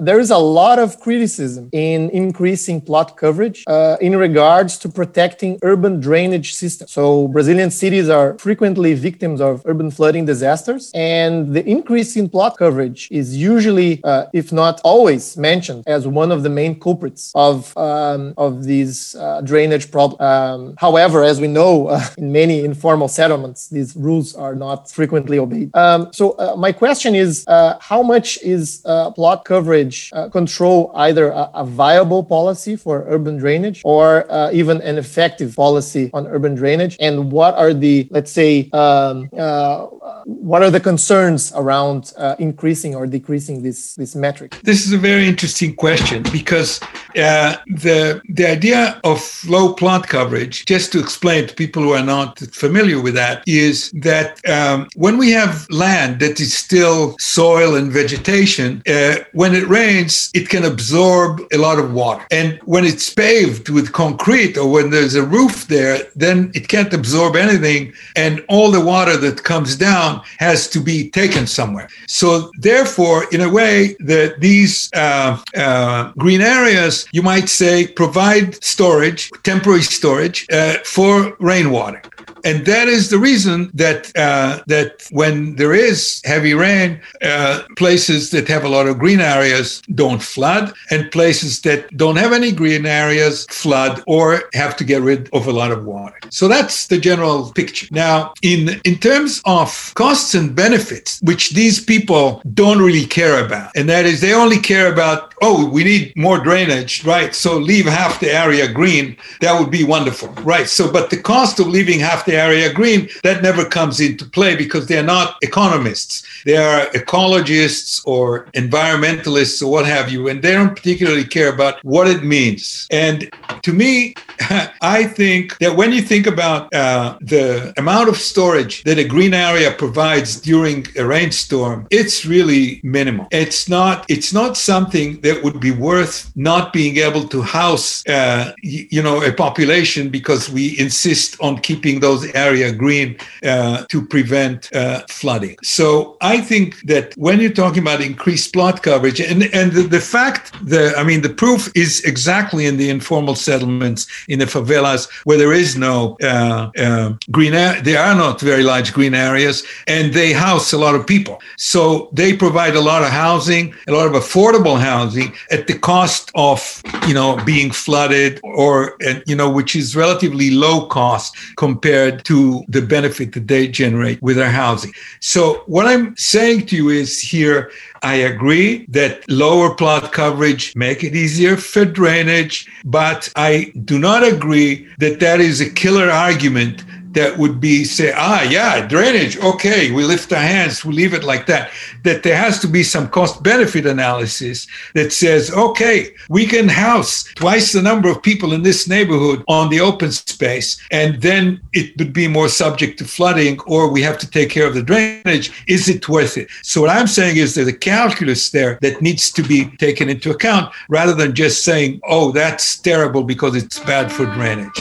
there 0.08 0.20
is 0.20 0.30
a 0.30 0.42
lot 0.60 0.78
of 0.78 1.00
criticism 1.00 1.70
in 1.72 2.10
increasing 2.10 2.80
plot 2.88 3.16
coverage 3.16 3.64
in 4.00 4.16
regards 4.16 4.72
to 4.82 4.86
protecting 5.00 5.58
urban 5.62 5.94
drainage 6.00 6.52
systems. 6.52 6.90
So 6.92 7.28
Brazilian 7.28 7.70
cities 7.70 8.08
are 8.18 8.36
frequently 8.38 8.92
victims 8.94 9.40
of 9.40 9.62
urban 9.64 9.90
flooding 9.90 10.24
disasters, 10.26 10.90
and 10.94 11.54
the 11.56 11.64
increase 11.76 12.16
in 12.20 12.28
plot 12.28 12.52
coverage 12.58 13.08
is 13.10 13.36
usually, 13.36 13.90
uh, 14.04 14.26
if 14.32 14.52
not 14.52 14.80
always, 14.84 15.36
mentioned 15.36 15.82
as 15.86 16.06
one 16.06 16.30
of 16.36 16.42
the 16.42 16.52
main 16.60 16.78
culprits 16.86 17.32
of 17.34 17.56
um, 17.76 18.34
of 18.36 18.52
these 18.64 19.14
uh, 19.16 19.40
drainage 19.50 19.86
problems. 19.90 20.20
Um, 20.20 20.74
however, 20.78 21.18
as 21.24 21.40
we 21.40 21.48
know, 21.58 21.72
uh, 21.88 22.04
in 22.18 22.28
many 22.32 22.56
informal 22.72 23.08
settlements, 23.08 23.68
these 23.68 23.90
rules 23.96 24.34
are 24.34 24.54
not 24.54 24.90
frequently 24.90 25.38
obeyed. 25.38 25.55
Um, 25.74 26.12
so 26.12 26.24
uh, 26.32 26.54
my 26.56 26.72
question 26.72 27.14
is, 27.14 27.44
uh, 27.46 27.78
how 27.80 28.02
much 28.02 28.38
is 28.42 28.82
uh, 28.84 29.10
plot 29.10 29.44
coverage 29.44 30.10
control 30.32 30.78
either 30.94 31.28
a, 31.28 31.50
a, 31.54 31.64
viable 31.66 32.22
policy 32.24 32.74
for 32.76 33.04
urban 33.08 33.36
drainage 33.36 33.82
or 33.84 34.24
even 34.52 34.80
an 34.82 34.96
effective 34.98 35.54
policy 35.54 36.10
on 36.12 36.26
urban 36.26 36.54
drainage? 36.54 36.96
And 37.00 37.30
what 37.32 37.54
are 37.54 37.74
the 37.74 38.08
let's 38.10 38.32
say 38.32 38.68
um, 38.72 39.28
uh, 39.36 39.86
what 40.24 40.62
are 40.62 40.70
the 40.70 40.80
concerns 40.80 41.52
around 41.54 42.12
uh, 42.16 42.34
increasing 42.38 42.94
or 42.94 43.06
decreasing 43.06 43.62
this 43.62 43.94
this 43.94 44.14
metric? 44.14 44.58
This 44.62 44.86
is 44.86 44.92
a 44.92 44.98
very 44.98 45.26
interesting 45.28 45.74
question 45.74 46.22
because 46.32 46.80
uh, 47.16 47.56
the 47.84 48.20
the 48.28 48.46
idea 48.46 49.00
of 49.04 49.18
low 49.46 49.72
plot 49.72 50.08
coverage 50.08 50.64
just 50.64 50.92
to 50.92 50.98
explain 50.98 51.46
to 51.46 51.54
people 51.54 51.82
who 51.82 51.92
are 51.92 52.02
not 52.16 52.38
familiar 52.64 53.00
with 53.00 53.14
that 53.14 53.42
is 53.46 53.90
that 53.92 54.28
um, 54.48 54.88
when 54.94 55.16
we 55.18 55.30
have 55.30 55.45
land 55.70 56.20
that 56.20 56.40
is 56.40 56.56
still 56.56 57.16
soil 57.18 57.74
and 57.74 57.92
vegetation 57.92 58.82
uh, 58.88 59.16
when 59.32 59.54
it 59.54 59.66
rains 59.68 60.30
it 60.34 60.48
can 60.48 60.64
absorb 60.64 61.40
a 61.52 61.58
lot 61.58 61.78
of 61.78 61.92
water 61.92 62.24
and 62.30 62.58
when 62.64 62.84
it's 62.84 63.12
paved 63.12 63.68
with 63.68 63.92
concrete 63.92 64.56
or 64.56 64.70
when 64.70 64.90
there's 64.90 65.14
a 65.14 65.22
roof 65.22 65.66
there 65.68 65.98
then 66.14 66.50
it 66.54 66.68
can't 66.68 66.92
absorb 66.92 67.36
anything, 67.36 67.92
and 68.16 68.44
all 68.48 68.70
the 68.70 68.80
water 68.80 69.16
that 69.16 69.44
comes 69.44 69.76
down 69.76 70.22
has 70.38 70.68
to 70.68 70.80
be 70.80 71.10
taken 71.10 71.46
somewhere. 71.46 71.88
So, 72.08 72.50
therefore, 72.58 73.26
in 73.32 73.40
a 73.42 73.50
way, 73.50 73.96
that 74.00 74.40
these 74.40 74.90
uh, 74.94 75.38
uh, 75.56 76.12
green 76.18 76.40
areas, 76.40 77.06
you 77.12 77.22
might 77.22 77.48
say, 77.48 77.86
provide 77.86 78.62
storage, 78.64 79.30
temporary 79.42 79.82
storage 79.82 80.46
uh, 80.50 80.78
for 80.84 81.36
rainwater 81.38 82.02
and 82.46 82.64
that 82.64 82.86
is 82.86 83.10
the 83.10 83.18
reason 83.18 83.70
that 83.74 84.16
uh, 84.16 84.60
that 84.68 85.02
when 85.10 85.56
there 85.56 85.74
is 85.74 86.22
heavy 86.24 86.54
rain, 86.54 87.00
uh, 87.20 87.62
places 87.76 88.30
that 88.30 88.46
have 88.46 88.62
a 88.62 88.68
lot 88.68 88.86
of 88.86 88.98
green 88.98 89.20
areas 89.20 89.82
don't 89.94 90.22
flood, 90.22 90.72
and 90.92 91.10
places 91.10 91.62
that 91.62 91.94
don't 91.96 92.16
have 92.16 92.32
any 92.32 92.52
green 92.52 92.86
areas 92.86 93.46
flood 93.50 94.00
or 94.06 94.44
have 94.54 94.76
to 94.76 94.84
get 94.84 95.02
rid 95.02 95.28
of 95.32 95.48
a 95.48 95.52
lot 95.52 95.72
of 95.72 95.84
water. 95.84 96.18
So 96.30 96.46
that's 96.46 96.86
the 96.86 96.98
general 96.98 97.52
picture. 97.52 97.88
Now, 97.90 98.32
in 98.42 98.80
in 98.84 98.96
terms 98.98 99.42
of 99.44 99.92
costs 99.94 100.32
and 100.34 100.54
benefits, 100.54 101.20
which 101.22 101.50
these 101.50 101.84
people 101.84 102.42
don't 102.54 102.80
really 102.80 103.06
care 103.06 103.44
about, 103.44 103.70
and 103.74 103.88
that 103.88 104.06
is 104.06 104.20
they 104.20 104.34
only 104.34 104.60
care 104.60 104.92
about 104.92 105.34
oh 105.42 105.68
we 105.68 105.82
need 105.82 106.12
more 106.16 106.38
drainage, 106.38 107.04
right? 107.04 107.34
So 107.34 107.58
leave 107.58 107.86
half 107.86 108.20
the 108.20 108.32
area 108.32 108.72
green. 108.72 109.16
That 109.40 109.58
would 109.58 109.72
be 109.72 109.82
wonderful, 109.82 110.28
right? 110.44 110.68
So, 110.68 110.92
but 110.92 111.10
the 111.10 111.20
cost 111.20 111.58
of 111.58 111.66
leaving 111.66 111.98
half 111.98 112.24
the 112.24 112.35
area 112.36 112.72
green, 112.72 113.08
that 113.22 113.42
never 113.42 113.64
comes 113.64 114.00
into 114.00 114.24
play 114.24 114.56
because 114.56 114.86
they're 114.86 115.02
not 115.02 115.36
economists. 115.42 116.24
They 116.44 116.56
are 116.56 116.86
ecologists 116.86 118.02
or 118.06 118.46
environmentalists 118.54 119.62
or 119.62 119.70
what 119.70 119.86
have 119.86 120.10
you, 120.10 120.28
and 120.28 120.42
they 120.42 120.52
don't 120.52 120.76
particularly 120.76 121.24
care 121.24 121.52
about 121.52 121.82
what 121.84 122.06
it 122.06 122.22
means. 122.22 122.86
And 122.90 123.30
to 123.62 123.72
me, 123.72 124.14
I 124.80 125.04
think 125.04 125.58
that 125.58 125.76
when 125.76 125.92
you 125.92 126.02
think 126.02 126.26
about 126.26 126.72
uh, 126.74 127.18
the 127.20 127.72
amount 127.76 128.08
of 128.08 128.16
storage 128.16 128.82
that 128.84 128.98
a 128.98 129.04
green 129.04 129.34
area 129.34 129.70
provides 129.72 130.40
during 130.40 130.86
a 130.96 131.04
rainstorm, 131.04 131.86
it's 131.90 132.26
really 132.26 132.80
minimal. 132.82 133.26
It's 133.30 133.68
not. 133.68 134.04
It's 134.08 134.32
not 134.32 134.56
something 134.56 135.20
that 135.22 135.42
would 135.42 135.60
be 135.60 135.70
worth 135.70 136.30
not 136.36 136.72
being 136.72 136.98
able 136.98 137.28
to 137.28 137.42
house, 137.42 138.06
uh, 138.06 138.52
you 138.62 139.02
know, 139.02 139.22
a 139.22 139.32
population 139.32 140.08
because 140.08 140.50
we 140.50 140.78
insist 140.78 141.36
on 141.40 141.58
keeping 141.58 142.00
those 142.00 142.25
area 142.34 142.72
green 142.72 143.16
uh, 143.44 143.84
to 143.88 144.04
prevent 144.04 144.74
uh, 144.74 145.02
flooding. 145.08 145.56
So 145.62 146.16
I 146.20 146.40
think 146.40 146.80
that 146.82 147.14
when 147.16 147.40
you're 147.40 147.52
talking 147.64 147.82
about 147.82 148.00
increased 148.00 148.52
plot 148.52 148.82
coverage, 148.82 149.20
and 149.20 149.44
and 149.54 149.72
the, 149.72 149.82
the 149.82 150.00
fact 150.00 150.52
that 150.66 150.98
I 150.98 151.02
mean 151.04 151.22
the 151.22 151.34
proof 151.44 151.70
is 151.74 152.04
exactly 152.04 152.66
in 152.66 152.76
the 152.76 152.90
informal 152.90 153.34
settlements 153.34 154.06
in 154.28 154.38
the 154.38 154.46
favelas 154.46 155.08
where 155.24 155.38
there 155.38 155.52
is 155.52 155.76
no 155.76 156.16
uh, 156.22 156.70
uh 156.78 157.12
green. 157.30 157.52
There 157.52 158.00
are 158.00 158.14
not 158.14 158.40
very 158.40 158.62
large 158.62 158.92
green 158.92 159.14
areas, 159.14 159.64
and 159.86 160.12
they 160.12 160.32
house 160.32 160.72
a 160.72 160.78
lot 160.78 160.94
of 160.94 161.06
people. 161.06 161.40
So 161.56 162.10
they 162.12 162.36
provide 162.36 162.74
a 162.76 162.80
lot 162.80 163.02
of 163.02 163.10
housing, 163.10 163.74
a 163.88 163.92
lot 163.92 164.06
of 164.06 164.12
affordable 164.12 164.78
housing 164.78 164.96
housing 164.96 165.32
at 165.50 165.66
the 165.66 165.78
cost 165.78 166.30
of, 166.34 166.82
you 167.06 167.14
know, 167.14 167.30
being 167.44 167.70
flooded 167.70 168.40
or, 168.42 168.96
and, 169.06 169.22
you 169.26 169.36
know, 169.36 169.50
which 169.50 169.72
is 169.76 169.94
relatively 169.94 170.50
low 170.50 170.86
cost 170.86 171.36
compared 171.56 172.05
to 172.12 172.64
the 172.68 172.82
benefit 172.82 173.32
that 173.32 173.48
they 173.48 173.68
generate 173.68 174.20
with 174.22 174.36
their 174.36 174.50
housing. 174.50 174.92
So 175.20 175.62
what 175.66 175.86
I'm 175.86 176.16
saying 176.16 176.66
to 176.66 176.76
you 176.76 176.88
is 176.88 177.20
here, 177.20 177.70
I 178.02 178.14
agree 178.14 178.86
that 178.88 179.28
lower 179.30 179.74
plot 179.74 180.12
coverage 180.12 180.74
make 180.76 181.02
it 181.02 181.14
easier 181.14 181.56
for 181.56 181.84
drainage, 181.84 182.66
but 182.84 183.32
I 183.36 183.72
do 183.84 183.98
not 183.98 184.22
agree 184.22 184.88
that 184.98 185.20
that 185.20 185.40
is 185.40 185.60
a 185.60 185.70
killer 185.70 186.10
argument 186.10 186.84
that 187.16 187.38
would 187.38 187.58
be 187.60 187.82
say, 187.82 188.12
ah, 188.14 188.42
yeah, 188.42 188.86
drainage, 188.86 189.38
okay, 189.38 189.90
we 189.90 190.04
lift 190.04 190.30
our 190.34 190.38
hands, 190.38 190.84
we 190.84 190.92
leave 190.92 191.14
it 191.14 191.24
like 191.24 191.46
that. 191.46 191.70
That 192.04 192.22
there 192.22 192.36
has 192.36 192.60
to 192.60 192.68
be 192.68 192.82
some 192.82 193.08
cost 193.08 193.42
benefit 193.42 193.86
analysis 193.86 194.66
that 194.94 195.14
says, 195.14 195.50
okay, 195.50 196.10
we 196.28 196.46
can 196.46 196.68
house 196.68 197.24
twice 197.34 197.72
the 197.72 197.80
number 197.80 198.10
of 198.10 198.22
people 198.22 198.52
in 198.52 198.62
this 198.62 198.86
neighborhood 198.86 199.42
on 199.48 199.70
the 199.70 199.80
open 199.80 200.12
space, 200.12 200.78
and 200.90 201.22
then 201.22 201.58
it 201.72 201.96
would 201.98 202.12
be 202.12 202.28
more 202.28 202.50
subject 202.50 202.98
to 202.98 203.06
flooding, 203.06 203.58
or 203.60 203.90
we 203.90 204.02
have 204.02 204.18
to 204.18 204.30
take 204.30 204.50
care 204.50 204.66
of 204.66 204.74
the 204.74 204.82
drainage. 204.82 205.50
Is 205.66 205.88
it 205.88 206.06
worth 206.10 206.36
it? 206.36 206.48
So, 206.62 206.82
what 206.82 206.90
I'm 206.90 207.06
saying 207.06 207.38
is 207.38 207.54
there's 207.54 207.66
a 207.68 207.72
calculus 207.72 208.50
there 208.50 208.78
that 208.82 209.00
needs 209.00 209.32
to 209.32 209.42
be 209.42 209.64
taken 209.78 210.10
into 210.10 210.30
account 210.30 210.70
rather 210.90 211.14
than 211.14 211.34
just 211.34 211.64
saying, 211.64 211.98
oh, 212.06 212.30
that's 212.30 212.76
terrible 212.78 213.22
because 213.24 213.56
it's 213.56 213.78
bad 213.78 214.12
for 214.12 214.26
drainage. 214.26 214.78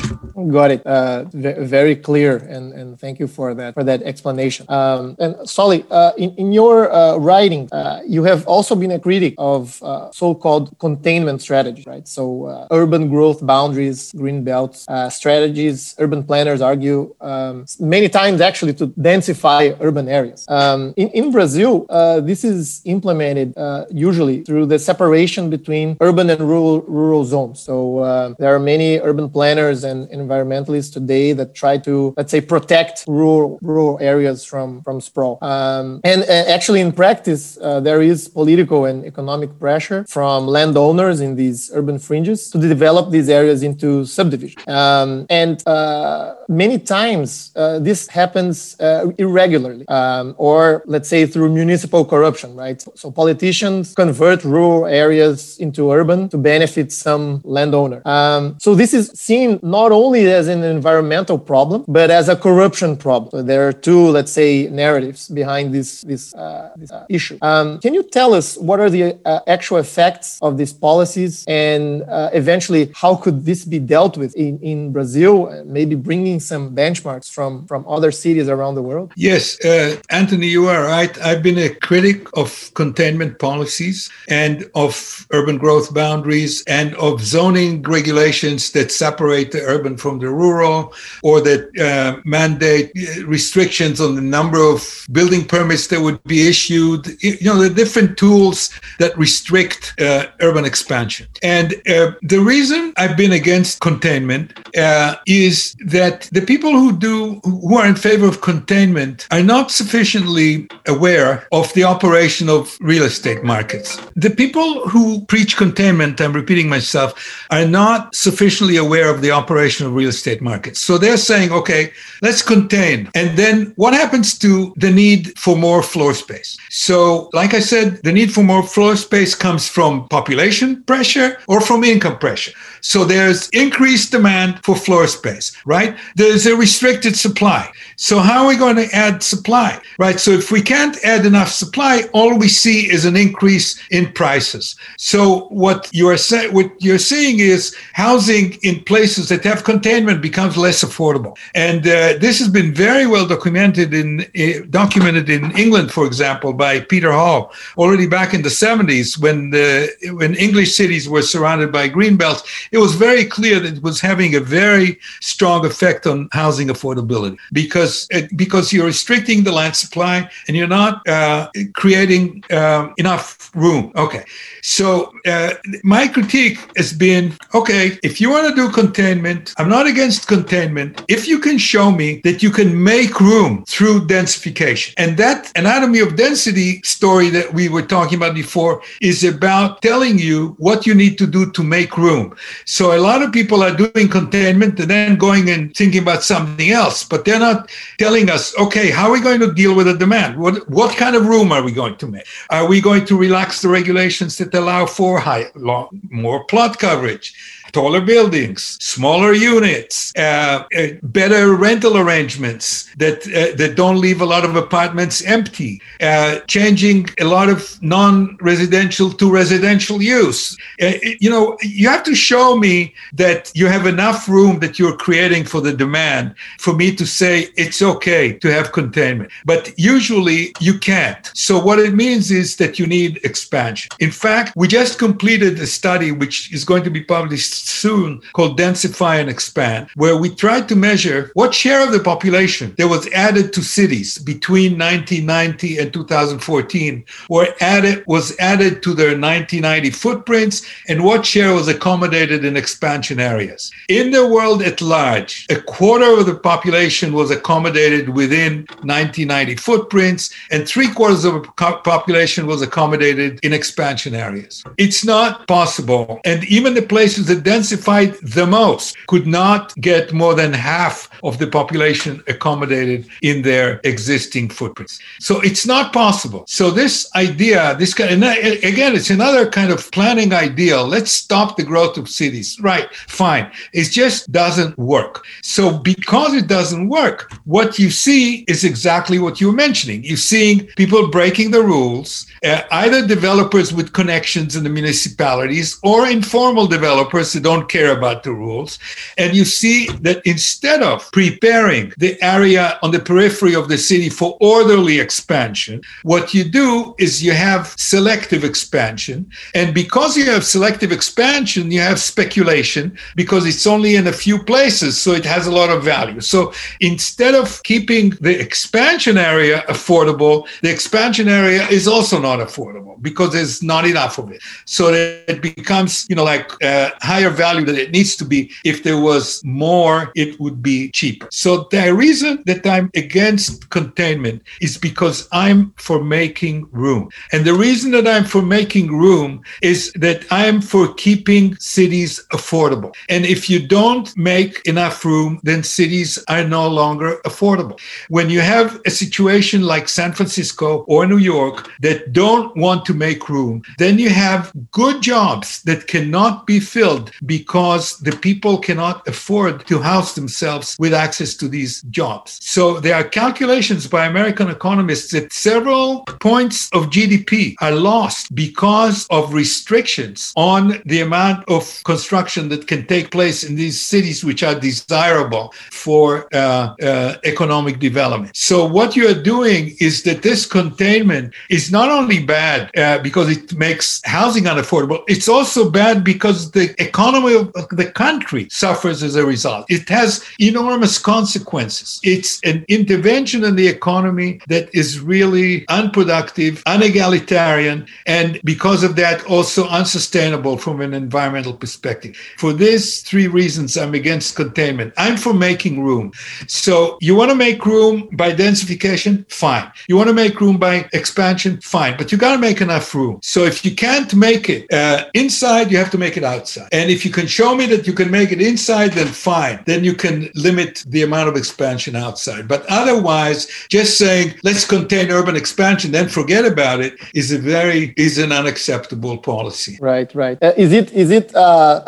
Got 0.51 0.71
it. 0.71 0.85
Uh, 0.85 1.23
very 1.31 1.95
clear 1.95 2.24
clear, 2.25 2.49
and, 2.49 2.73
and 2.73 2.99
thank 2.99 3.19
you 3.19 3.27
for 3.27 3.53
that 3.53 3.73
for 3.73 3.83
that 3.83 4.01
explanation. 4.03 4.65
Um, 4.69 5.15
and 5.19 5.33
Solly, 5.47 5.85
uh, 5.91 6.11
in, 6.17 6.31
in 6.35 6.51
your 6.51 6.91
uh, 6.91 7.17
writing, 7.17 7.69
uh, 7.71 8.01
you 8.07 8.23
have 8.23 8.45
also 8.47 8.75
been 8.75 8.91
a 8.91 8.99
critic 8.99 9.33
of 9.37 9.81
uh, 9.83 10.11
so-called 10.11 10.77
containment 10.79 11.41
strategies, 11.41 11.85
right? 11.85 12.07
So 12.07 12.45
uh, 12.45 12.67
urban 12.71 13.09
growth 13.09 13.45
boundaries, 13.45 14.11
green 14.13 14.43
belts 14.43 14.85
uh, 14.87 15.09
strategies. 15.09 15.95
Urban 15.99 16.23
planners 16.23 16.61
argue 16.61 17.13
um, 17.21 17.65
many 17.79 18.09
times 18.09 18.41
actually 18.41 18.73
to 18.81 18.87
densify 18.87 19.75
urban 19.79 20.07
areas. 20.07 20.45
Um, 20.47 20.93
in, 20.97 21.09
in 21.09 21.31
Brazil, 21.31 21.85
this 22.29 22.43
is 22.43 22.81
implemented 22.85 23.53
usually 23.91 24.43
through 24.43 24.65
the 24.67 24.79
separation 24.79 25.49
between 25.49 25.97
urban 26.01 26.29
and 26.29 26.41
rural 26.41 26.81
rural 26.81 27.23
zones. 27.25 27.59
So 27.59 28.35
there 28.39 28.53
are 28.55 28.59
many 28.59 28.99
urban 28.99 29.29
planners 29.29 29.83
and 29.83 30.07
environmentalists 30.09 30.91
today 30.91 31.33
that 31.33 31.53
try 31.53 31.77
to 31.89 32.13
let's 32.17 32.31
say 32.31 32.41
protect 32.41 33.05
rural 33.07 33.59
rural 33.61 33.97
areas 34.01 34.43
from 34.45 34.81
from 34.83 35.01
sprawl. 35.01 35.37
Um, 35.41 36.01
and 36.03 36.23
uh, 36.23 36.55
actually, 36.55 36.81
in 36.81 36.91
practice, 36.91 37.57
uh, 37.61 37.79
there 37.79 38.01
is 38.01 38.27
political 38.27 38.85
and 38.85 39.05
economic 39.05 39.57
pressure 39.59 40.05
from 40.07 40.47
landowners 40.47 41.21
in 41.21 41.35
these 41.35 41.71
urban 41.73 41.99
fringes 41.99 42.49
to 42.51 42.57
develop 42.57 43.11
these 43.11 43.29
areas 43.29 43.63
into 43.63 44.05
subdivision. 44.05 44.61
Um, 44.67 45.25
and 45.29 45.65
uh, 45.67 46.35
many 46.47 46.77
times 46.79 47.51
uh, 47.55 47.79
this 47.79 48.07
happens 48.07 48.79
uh, 48.79 49.11
irregularly, 49.17 49.87
um, 49.87 50.35
or 50.37 50.83
let's 50.85 51.09
say 51.09 51.25
through 51.25 51.49
municipal 51.49 52.05
corruption, 52.05 52.55
right? 52.55 52.83
So 52.95 53.11
politicians 53.11 53.93
convert 53.93 54.43
rural 54.43 54.85
areas 54.85 55.57
into 55.59 55.91
urban 55.91 56.29
to 56.29 56.37
benefit 56.37 56.91
some 56.91 57.41
landowner. 57.43 58.01
Um, 58.05 58.57
so 58.59 58.75
this 58.75 58.93
is 58.93 59.11
seen 59.13 59.59
not 59.61 59.91
only 59.91 60.31
as 60.31 60.47
an 60.47 60.63
environmental 60.63 61.37
problem, 61.37 61.83
but 61.95 62.11
as 62.11 62.27
a 62.27 62.35
corruption 62.35 62.97
problem. 62.97 63.29
So 63.31 63.41
there 63.41 63.65
are 63.67 63.71
two, 63.71 64.09
let's 64.17 64.33
say, 64.41 64.67
narratives 64.67 65.29
behind 65.29 65.73
this 65.73 65.89
this, 66.01 66.23
uh, 66.35 66.71
this 66.75 66.91
uh, 66.91 67.05
issue. 67.17 67.37
Um, 67.41 67.79
can 67.79 67.93
you 67.93 68.03
tell 68.03 68.31
us 68.33 68.57
what 68.57 68.81
are 68.83 68.89
the 68.97 69.03
uh, 69.23 69.39
actual 69.55 69.77
effects 69.77 70.27
of 70.41 70.57
these 70.59 70.73
policies, 70.73 71.45
and 71.47 72.03
uh, 72.03 72.41
eventually 72.41 72.91
how 73.03 73.15
could 73.23 73.37
this 73.49 73.63
be 73.63 73.79
dealt 73.79 74.17
with 74.17 74.35
in, 74.35 74.59
in 74.71 74.91
Brazil? 74.91 75.33
Maybe 75.77 75.95
bringing 76.09 76.41
some 76.41 76.63
benchmarks 76.75 77.27
from 77.35 77.65
from 77.65 77.81
other 77.87 78.11
cities 78.11 78.47
around 78.55 78.73
the 78.75 78.85
world. 78.89 79.13
Yes, 79.15 79.43
uh, 79.63 79.95
Anthony, 80.09 80.47
you 80.47 80.67
are 80.67 80.83
right. 80.83 81.13
I've 81.27 81.43
been 81.49 81.61
a 81.69 81.71
critic 81.87 82.19
of 82.41 82.49
containment 82.81 83.39
policies 83.39 83.97
and 84.27 84.55
of 84.83 84.93
urban 85.31 85.57
growth 85.63 85.93
boundaries 85.93 86.53
and 86.67 86.89
of 87.07 87.13
zoning 87.21 87.71
regulations 87.99 88.61
that 88.75 88.91
separate 88.91 89.49
the 89.55 89.63
urban 89.73 89.95
from 89.95 90.19
the 90.19 90.29
rural, 90.43 90.93
or 91.23 91.39
that 91.47 91.61
uh, 91.85 92.21
mandate 92.37 92.87
uh, 92.95 93.25
restrictions 93.35 93.97
on 94.05 94.11
the 94.19 94.27
number 94.37 94.59
of 94.73 94.79
building 95.11 95.43
permits 95.55 95.85
that 95.87 96.01
would 96.05 96.21
be 96.23 96.39
issued. 96.47 97.01
You 97.21 97.47
know, 97.49 97.59
the 97.67 97.73
different 97.81 98.11
tools 98.17 98.57
that 98.99 99.11
restrict 99.17 99.81
uh, 99.99 100.25
urban 100.47 100.65
expansion. 100.71 101.27
And 101.43 101.67
uh, 101.95 102.07
the 102.33 102.41
reason 102.53 102.81
I've 102.97 103.17
been 103.23 103.35
against 103.41 103.71
containment 103.89 104.45
uh, 104.77 105.15
is 105.27 105.75
that 105.85 106.17
the 106.37 106.45
people 106.51 106.71
who 106.81 106.89
do 107.07 107.15
who 107.43 107.77
are 107.77 107.87
in 107.93 107.95
favor 108.07 108.27
of 108.27 108.41
containment 108.51 109.27
are 109.31 109.43
not 109.55 109.65
sufficiently 109.81 110.67
aware 110.95 111.47
of 111.51 111.65
the 111.73 111.83
operation 111.83 112.47
of 112.57 112.77
real 112.91 113.03
estate 113.03 113.43
markets. 113.43 113.89
The 114.15 114.33
people 114.41 114.87
who 114.91 115.05
preach 115.25 115.57
containment, 115.57 116.21
I'm 116.21 116.33
repeating 116.33 116.69
myself, 116.69 117.09
are 117.51 117.67
not 117.81 118.15
sufficiently 118.15 118.77
aware 118.85 119.09
of 119.13 119.21
the 119.21 119.31
operation 119.41 119.81
of 119.85 119.93
real 119.93 120.09
estate 120.09 120.41
markets. 120.41 120.79
So 120.79 120.97
they're 120.97 121.25
saying, 121.31 121.51
okay, 121.51 121.74
let's 122.21 122.41
contain. 122.41 123.09
And 123.13 123.37
then 123.37 123.73
what 123.75 123.93
happens 123.93 124.37
to 124.39 124.73
the 124.77 124.91
need 124.91 125.37
for 125.37 125.55
more 125.55 125.81
floor 125.83 126.13
space? 126.13 126.57
So, 126.69 127.29
like 127.33 127.53
I 127.53 127.61
said, 127.61 127.87
the 128.03 128.11
need 128.11 128.33
for 128.33 128.43
more 128.43 128.63
floor 128.63 128.95
space 128.95 129.33
comes 129.35 129.67
from 129.67 130.07
population 130.09 130.83
pressure 130.83 131.37
or 131.47 131.59
from 131.61 131.83
income 131.83 132.17
pressure. 132.19 132.53
So 132.85 133.03
there's 133.03 133.49
increased 133.49 134.11
demand 134.11 134.63
for 134.63 134.75
floor 134.75 135.07
space, 135.07 135.51
right? 135.65 135.97
There's 136.15 136.45
a 136.45 136.55
restricted 136.55 137.17
supply. 137.17 137.71
So 137.95 138.19
how 138.19 138.43
are 138.43 138.47
we 138.47 138.57
going 138.57 138.75
to 138.75 138.87
add 138.93 139.23
supply, 139.23 139.81
right? 139.97 140.19
So 140.19 140.29
if 140.29 140.51
we 140.51 140.61
can't 140.61 140.95
add 141.03 141.25
enough 141.25 141.49
supply, 141.49 142.03
all 142.13 142.37
we 142.37 142.47
see 142.47 142.91
is 142.91 143.05
an 143.05 143.15
increase 143.15 143.81
in 143.89 144.13
prices. 144.13 144.75
So 144.97 145.47
what 145.47 145.89
you 145.93 146.07
are 146.09 146.17
saying, 146.17 146.53
what 146.53 146.71
you're 146.79 146.99
seeing 146.99 147.39
is 147.39 147.75
housing 147.93 148.53
in 148.61 148.83
places 148.83 149.29
that 149.29 149.43
have 149.45 149.63
containment 149.63 150.21
becomes 150.21 150.55
less 150.55 150.83
affordable, 150.83 151.35
and 151.55 151.87
uh, 151.87 152.19
this 152.19 152.37
has 152.37 152.49
been 152.49 152.71
very 152.71 153.07
well 153.07 153.27
documented 153.27 153.95
in 153.95 154.21
uh, 154.21 154.65
documented 154.69 155.29
in 155.29 155.57
England, 155.57 155.91
for 155.91 156.05
example, 156.05 156.53
by 156.53 156.81
Peter 156.81 157.11
Hall 157.11 157.51
already 157.77 158.05
back 158.05 158.33
in 158.35 158.43
the 158.43 158.49
70s 158.49 159.17
when 159.17 159.49
the 159.49 159.89
when 160.19 160.35
English 160.35 160.75
cities 160.75 161.09
were 161.09 161.23
surrounded 161.23 161.71
by 161.71 161.87
green 161.87 162.15
belts. 162.15 162.43
It 162.75 162.79
was 162.79 162.95
very 162.95 163.23
clear 163.23 163.61
that 163.61 163.77
it 163.77 163.83
was 163.83 164.01
having 164.01 164.35
a 164.35 164.41
very 164.41 164.99
strong 165.21 165.65
effect 165.65 166.05
on 166.05 166.27
housing 166.33 166.67
affordability 166.67 167.37
because 167.53 168.05
it, 168.11 168.35
because 168.35 168.73
you're 168.73 168.87
restricting 168.87 169.45
the 169.45 169.53
land 169.53 169.77
supply 169.77 170.29
and 170.49 170.57
you're 170.57 170.75
not 170.81 171.07
uh, 171.07 171.49
creating 171.73 172.43
uh, 172.51 172.89
enough 172.97 173.49
room. 173.55 173.93
Okay, 173.95 174.25
so 174.61 175.13
uh, 175.25 175.53
my 175.85 176.05
critique 176.09 176.57
has 176.75 176.91
been 176.91 177.33
okay. 177.53 177.97
If 178.03 178.19
you 178.19 178.29
want 178.29 178.49
to 178.49 178.55
do 178.61 178.69
containment, 178.69 179.53
I'm 179.57 179.69
not 179.69 179.87
against 179.87 180.27
containment. 180.27 181.01
If 181.07 181.29
you 181.29 181.39
can 181.39 181.57
show 181.57 181.91
me 181.91 182.19
that 182.25 182.43
you 182.43 182.51
can 182.51 182.83
make 182.83 183.21
room 183.21 183.63
through 183.69 184.07
densification, 184.07 184.93
and 184.97 185.15
that 185.15 185.49
anatomy 185.55 186.01
of 186.01 186.17
density 186.17 186.81
story 186.83 187.29
that 187.29 187.53
we 187.53 187.69
were 187.69 187.87
talking 187.95 188.17
about 188.17 188.35
before 188.35 188.81
is 188.99 189.23
about 189.23 189.81
telling 189.81 190.19
you 190.19 190.55
what 190.59 190.85
you 190.85 190.93
need 190.93 191.17
to 191.19 191.25
do 191.25 191.49
to 191.53 191.63
make 191.63 191.97
room. 191.97 192.35
So 192.65 192.95
a 192.95 192.99
lot 192.99 193.21
of 193.21 193.31
people 193.31 193.61
are 193.61 193.75
doing 193.75 194.07
containment 194.07 194.79
and 194.79 194.89
then 194.89 195.17
going 195.17 195.49
and 195.49 195.75
thinking 195.75 196.01
about 196.01 196.23
something 196.23 196.71
else, 196.71 197.03
but 197.03 197.25
they're 197.25 197.39
not 197.39 197.69
telling 197.97 198.29
us, 198.29 198.57
okay, 198.57 198.89
how 198.89 199.07
are 199.07 199.11
we 199.11 199.21
going 199.21 199.41
to 199.41 199.53
deal 199.53 199.75
with 199.75 199.87
the 199.87 199.97
demand? 199.97 200.37
What, 200.37 200.69
what 200.69 200.95
kind 200.95 201.15
of 201.15 201.25
room 201.25 201.51
are 201.51 201.63
we 201.63 201.71
going 201.71 201.97
to 201.97 202.07
make? 202.07 202.25
Are 202.49 202.67
we 202.67 202.81
going 202.81 203.05
to 203.05 203.17
relax 203.17 203.61
the 203.61 203.69
regulations 203.69 204.37
that 204.37 204.53
allow 204.53 204.85
for 204.85 205.19
high, 205.19 205.51
long, 205.55 205.89
more 206.09 206.43
plot 206.45 206.79
coverage? 206.79 207.33
Taller 207.75 207.99
buildings, 207.99 208.77
smaller 208.79 209.33
units, 209.33 210.13
uh, 210.17 210.63
uh, 210.79 210.87
better 211.03 211.43
rental 211.55 211.97
arrangements 211.97 212.65
that 213.03 213.19
uh, 213.27 213.53
that 213.59 213.75
don't 213.75 213.99
leave 214.05 214.21
a 214.21 214.29
lot 214.33 214.43
of 214.45 214.55
apartments 214.55 215.15
empty, 215.37 215.73
uh, 215.99 216.39
changing 216.55 217.01
a 217.19 217.25
lot 217.25 217.49
of 217.49 217.59
non-residential 217.81 219.09
to 219.19 219.25
residential 219.41 220.01
use. 220.01 220.41
Uh, 220.81 220.93
you 221.23 221.29
know, 221.29 221.57
you 221.61 221.89
have 221.89 222.03
to 222.11 222.15
show 222.15 222.55
me 222.55 222.75
that 223.23 223.51
you 223.59 223.67
have 223.67 223.85
enough 223.95 224.19
room 224.29 224.53
that 224.63 224.79
you're 224.79 224.97
creating 225.07 225.43
for 225.43 225.59
the 225.59 225.73
demand 225.73 226.33
for 226.65 226.73
me 226.81 226.87
to 226.95 227.05
say 227.05 227.33
it's 227.63 227.81
okay 227.81 228.25
to 228.43 228.47
have 228.55 228.71
containment. 228.71 229.29
But 229.51 229.61
usually 229.77 230.41
you 230.67 230.79
can't. 230.79 231.23
So 231.33 231.53
what 231.67 231.79
it 231.79 231.93
means 231.93 232.31
is 232.31 232.55
that 232.55 232.79
you 232.79 232.87
need 232.87 233.19
expansion. 233.23 233.89
In 233.99 234.11
fact, 234.11 234.53
we 234.55 234.65
just 234.69 234.97
completed 234.97 235.59
a 235.59 235.67
study 235.67 236.11
which 236.21 236.53
is 236.53 236.63
going 236.63 236.83
to 236.83 236.89
be 236.89 237.03
published 237.03 237.64
soon 237.65 238.21
called 238.33 238.59
Densify 238.59 239.19
and 239.19 239.29
Expand, 239.29 239.89
where 239.95 240.17
we 240.17 240.29
tried 240.29 240.67
to 240.69 240.75
measure 240.75 241.31
what 241.33 241.53
share 241.53 241.83
of 241.85 241.91
the 241.91 241.99
population 241.99 242.73
that 242.77 242.87
was 242.87 243.07
added 243.09 243.53
to 243.53 243.61
cities 243.61 244.17
between 244.17 244.77
1990 244.77 245.77
and 245.79 245.93
2014 245.93 247.05
were 247.29 247.47
added 247.61 248.03
was 248.07 248.37
added 248.39 248.83
to 248.83 248.93
their 248.93 249.17
1990 249.17 249.89
footprints 249.91 250.65
and 250.87 251.03
what 251.03 251.25
share 251.25 251.53
was 251.53 251.67
accommodated 251.67 252.45
in 252.45 252.57
expansion 252.57 253.19
areas. 253.19 253.71
In 253.89 254.11
the 254.11 254.27
world 254.27 254.61
at 254.61 254.81
large, 254.81 255.45
a 255.49 255.59
quarter 255.61 256.19
of 256.19 256.25
the 256.25 256.35
population 256.35 257.13
was 257.13 257.31
accommodated 257.31 258.09
within 258.09 258.65
1990 258.83 259.55
footprints 259.55 260.33
and 260.51 260.67
three 260.67 260.91
quarters 260.93 261.25
of 261.25 261.33
the 261.33 261.41
population 261.83 262.47
was 262.47 262.61
accommodated 262.61 263.39
in 263.43 263.53
expansion 263.53 264.13
areas. 264.15 264.63
It's 264.77 265.03
not 265.05 265.47
possible. 265.47 266.19
And 266.25 266.43
even 266.45 266.73
the 266.73 266.81
places 266.81 267.27
that 267.27 267.43
densified 267.55 268.11
the 268.37 268.45
most 268.45 268.95
could 269.07 269.27
not 269.27 269.73
get 269.89 270.13
more 270.13 270.35
than 270.35 270.51
half 270.53 271.09
of 271.23 271.37
the 271.39 271.47
population 271.47 272.23
accommodated 272.27 273.07
in 273.21 273.41
their 273.41 273.79
existing 273.83 274.49
footprints. 274.49 274.99
So 275.19 275.41
it's 275.41 275.65
not 275.65 275.93
possible. 275.93 276.43
So 276.47 276.71
this 276.71 277.09
idea, 277.15 277.75
this 277.79 277.93
kind, 277.93 278.11
and 278.11 278.23
again, 278.71 278.95
it's 278.95 279.09
another 279.09 279.49
kind 279.49 279.71
of 279.71 279.91
planning 279.91 280.33
ideal. 280.33 280.85
Let's 280.85 281.11
stop 281.11 281.57
the 281.57 281.63
growth 281.63 281.97
of 281.97 282.09
cities. 282.09 282.57
Right, 282.59 282.87
fine. 283.23 283.51
It 283.73 283.85
just 283.91 284.31
doesn't 284.31 284.77
work. 284.77 285.25
So 285.41 285.77
because 285.77 286.33
it 286.33 286.47
doesn't 286.47 286.89
work, 286.89 287.31
what 287.45 287.79
you 287.79 287.89
see 287.89 288.43
is 288.47 288.63
exactly 288.63 289.19
what 289.19 289.39
you're 289.39 289.53
mentioning. 289.53 290.03
You're 290.03 290.17
seeing 290.17 290.65
people 290.75 291.09
breaking 291.09 291.51
the 291.51 291.63
rules, 291.63 292.25
uh, 292.43 292.61
either 292.71 293.05
developers 293.07 293.73
with 293.73 293.93
connections 293.93 294.55
in 294.55 294.63
the 294.63 294.69
municipalities 294.69 295.79
or 295.83 296.07
informal 296.07 296.67
developers 296.67 297.34
who 297.35 297.39
don't 297.39 297.69
care 297.69 297.95
about 297.95 298.23
the 298.23 298.33
rules. 298.33 298.79
And 299.19 299.35
you 299.35 299.45
see 299.45 299.87
that 300.01 300.25
instead 300.25 300.81
of 300.81 301.11
preparing 301.11 301.93
the 301.97 302.19
area 302.23 302.79
on 302.81 302.89
the 302.91 302.99
periphery 302.99 303.53
of 303.53 303.69
the 303.69 303.77
city 303.77 304.09
for 304.09 304.37
orderly 304.41 304.99
expansion, 304.99 305.81
what 306.01 306.33
you 306.33 306.43
do 306.43 306.95
is 306.97 307.23
you 307.23 307.33
have 307.33 307.75
selective 307.77 308.43
expansion. 308.43 309.29
And 309.53 309.73
because 309.73 310.17
you 310.17 310.25
have 310.31 310.43
selective 310.43 310.91
expansion, 310.91 311.71
you 311.71 311.81
have 311.81 311.99
speculation 311.99 312.97
because 313.15 313.45
it's 313.45 313.67
only 313.67 313.95
in 313.95 314.07
a 314.07 314.13
few 314.13 314.43
places, 314.43 315.01
so 315.01 315.11
it 315.11 315.25
has 315.25 315.45
a 315.45 315.51
lot 315.51 315.69
of 315.69 315.83
value. 315.83 316.21
So 316.21 316.53
instead 316.79 317.35
of 317.35 317.61
keeping 317.63 318.11
the 318.21 318.39
expansion 318.39 319.17
area 319.17 319.63
affordable, 319.67 320.47
the 320.61 320.71
expansion 320.71 321.27
area 321.27 321.67
is 321.67 321.87
also 321.87 322.19
not 322.19 322.39
affordable 322.39 323.01
because 323.01 323.33
there's 323.33 323.61
not 323.61 323.85
enough 323.85 324.17
of 324.17 324.31
it. 324.31 324.41
So 324.65 324.93
it 324.93 325.41
becomes, 325.41 326.05
you 326.09 326.15
know, 326.15 326.23
like 326.23 326.51
uh, 326.63 326.91
higher 327.25 327.35
value 327.35 327.65
than 327.65 327.75
it 327.75 327.91
needs 327.91 328.15
to 328.17 328.25
be. 328.25 328.51
If 328.63 328.83
there 328.83 328.99
was 328.99 329.41
more, 329.43 330.11
it 330.15 330.39
would 330.39 330.61
be 330.61 330.91
cheaper. 330.91 331.27
So 331.31 331.67
the 331.71 331.93
reason 331.93 332.43
that 332.45 332.65
I'm 332.65 332.89
against 332.95 333.69
containment 333.69 334.43
is 334.61 334.77
because 334.77 335.27
I'm 335.31 335.73
for 335.77 336.03
making 336.03 336.67
room. 336.71 337.09
And 337.31 337.45
the 337.45 337.53
reason 337.53 337.91
that 337.91 338.07
I'm 338.07 338.25
for 338.25 338.41
making 338.41 338.87
room 338.97 339.41
is 339.61 339.91
that 339.93 340.25
I'm 340.31 340.61
for 340.61 340.93
keeping 340.93 341.55
cities 341.57 342.23
affordable. 342.31 342.93
And 343.09 343.25
if 343.25 343.49
you 343.49 343.65
don't 343.67 344.15
make 344.17 344.61
enough 344.65 345.03
room, 345.05 345.39
then 345.43 345.63
cities 345.63 346.23
are 346.27 346.43
no 346.43 346.67
longer 346.67 347.17
affordable. 347.25 347.79
When 348.09 348.29
you 348.29 348.41
have 348.41 348.79
a 348.85 348.91
situation 348.91 349.61
like 349.63 349.89
San 349.89 350.13
Francisco 350.13 350.85
or 350.87 351.05
New 351.05 351.17
York 351.17 351.69
that 351.81 352.13
don't 352.13 352.55
want 352.55 352.85
to 352.85 352.93
make 352.93 353.29
room, 353.29 353.63
then 353.77 353.99
you 353.99 354.09
have 354.09 354.51
good 354.71 355.01
jobs 355.01 355.63
that 355.63 355.87
cannot 355.87 356.45
be 356.45 356.59
filled 356.59 357.11
because 357.25 357.97
the 357.99 358.15
people 358.17 358.57
cannot 358.57 359.07
afford 359.07 359.65
to 359.67 359.79
house 359.79 360.15
themselves 360.15 360.75
with 360.79 360.93
access 360.93 361.35
to 361.35 361.47
these 361.47 361.81
jobs. 361.83 362.39
So 362.41 362.79
there 362.79 362.95
are 362.95 363.03
calculations 363.03 363.87
by 363.87 364.05
American 364.05 364.49
economists 364.49 365.11
that 365.11 365.31
several 365.31 366.03
points 366.19 366.69
of 366.73 366.89
GDP 366.89 367.55
are 367.61 367.71
lost 367.71 368.33
because 368.35 369.07
of 369.09 369.33
restrictions 369.33 370.33
on 370.35 370.81
the 370.85 371.01
amount 371.01 371.47
of 371.47 371.81
construction 371.83 372.49
that 372.49 372.67
can 372.67 372.85
take 372.87 373.11
place 373.11 373.43
in 373.43 373.55
these 373.55 373.81
cities 373.81 374.23
which 374.23 374.43
are 374.43 374.55
desirable 374.55 375.53
for 375.71 376.27
uh, 376.33 376.75
uh, 376.81 377.15
economic 377.23 377.79
development. 377.79 378.35
So 378.35 378.65
what 378.65 378.95
you 378.95 379.07
are 379.09 379.21
doing 379.35 379.75
is 379.79 380.03
that 380.03 380.21
this 380.21 380.45
containment 380.45 381.33
is 381.49 381.71
not 381.71 381.89
only 381.89 382.23
bad 382.23 382.71
uh, 382.77 382.99
because 382.99 383.29
it 383.29 383.55
makes 383.57 384.01
housing 384.05 384.45
unaffordable, 384.45 385.03
it's 385.07 385.29
also 385.29 385.69
bad 385.69 386.03
because 386.03 386.51
the 386.51 386.75
economy 386.81 387.04
of 387.13 387.69
the 387.69 387.91
country 387.93 388.47
suffers 388.49 389.03
as 389.03 389.15
a 389.15 389.25
result. 389.25 389.65
It 389.69 389.87
has 389.89 390.23
enormous 390.39 390.97
consequences. 390.97 391.99
It's 392.03 392.39
an 392.43 392.65
intervention 392.67 393.43
in 393.43 393.55
the 393.55 393.67
economy 393.67 394.39
that 394.47 394.73
is 394.73 394.99
really 394.99 395.65
unproductive, 395.67 396.63
unegalitarian, 396.65 397.87
and 398.05 398.39
because 398.43 398.83
of 398.83 398.95
that, 398.95 399.23
also 399.25 399.67
unsustainable 399.67 400.57
from 400.57 400.81
an 400.81 400.93
environmental 400.93 401.53
perspective. 401.53 402.15
For 402.37 402.53
these 402.53 403.01
three 403.01 403.27
reasons, 403.27 403.77
I'm 403.77 403.93
against 403.93 404.35
containment. 404.35 404.93
I'm 404.97 405.17
for 405.17 405.33
making 405.33 405.83
room. 405.83 406.11
So 406.47 406.97
you 407.01 407.15
want 407.15 407.29
to 407.31 407.35
make 407.35 407.65
room 407.65 408.09
by 408.13 408.31
densification? 408.31 409.29
Fine. 409.31 409.71
You 409.87 409.97
want 409.97 410.07
to 410.07 410.13
make 410.13 410.39
room 410.39 410.57
by 410.57 410.89
expansion? 410.93 411.59
Fine. 411.61 411.97
But 411.97 412.11
you 412.11 412.17
got 412.17 412.33
to 412.33 412.39
make 412.39 412.61
enough 412.61 412.93
room. 412.95 413.19
So 413.21 413.43
if 413.43 413.65
you 413.65 413.75
can't 413.75 414.13
make 414.15 414.49
it 414.49 414.71
uh, 414.71 415.05
inside, 415.13 415.71
you 415.71 415.77
have 415.77 415.91
to 415.91 415.97
make 415.97 416.17
it 416.17 416.23
outside. 416.23 416.69
And 416.71 416.89
if 416.95 417.03
you 417.05 417.11
can 417.11 417.27
show 417.27 417.51
me 417.59 417.65
that 417.73 417.85
you 417.87 417.93
can 417.93 418.09
make 418.09 418.31
it 418.31 418.41
inside, 418.41 418.91
then 418.93 419.07
fine. 419.07 419.57
Then 419.65 419.83
you 419.83 419.95
can 420.03 420.29
limit 420.47 420.71
the 420.87 421.03
amount 421.03 421.27
of 421.29 421.35
expansion 421.35 421.93
outside. 421.95 422.47
But 422.47 422.65
otherwise, 422.81 423.41
just 423.77 423.91
saying 423.97 424.27
let's 424.43 424.65
contain 424.75 425.05
urban 425.11 425.35
expansion, 425.35 425.91
then 425.91 426.07
forget 426.19 426.43
about 426.53 426.79
it, 426.85 426.93
is 427.13 427.27
a 427.31 427.39
very 427.55 427.93
is 428.07 428.17
an 428.25 428.31
unacceptable 428.31 429.17
policy. 429.17 429.77
Right, 429.81 430.09
right. 430.15 430.37
Uh, 430.41 430.53
is 430.65 430.71
it 430.71 430.87
is 430.93 431.09
it 431.19 431.27
uh, 431.35 431.39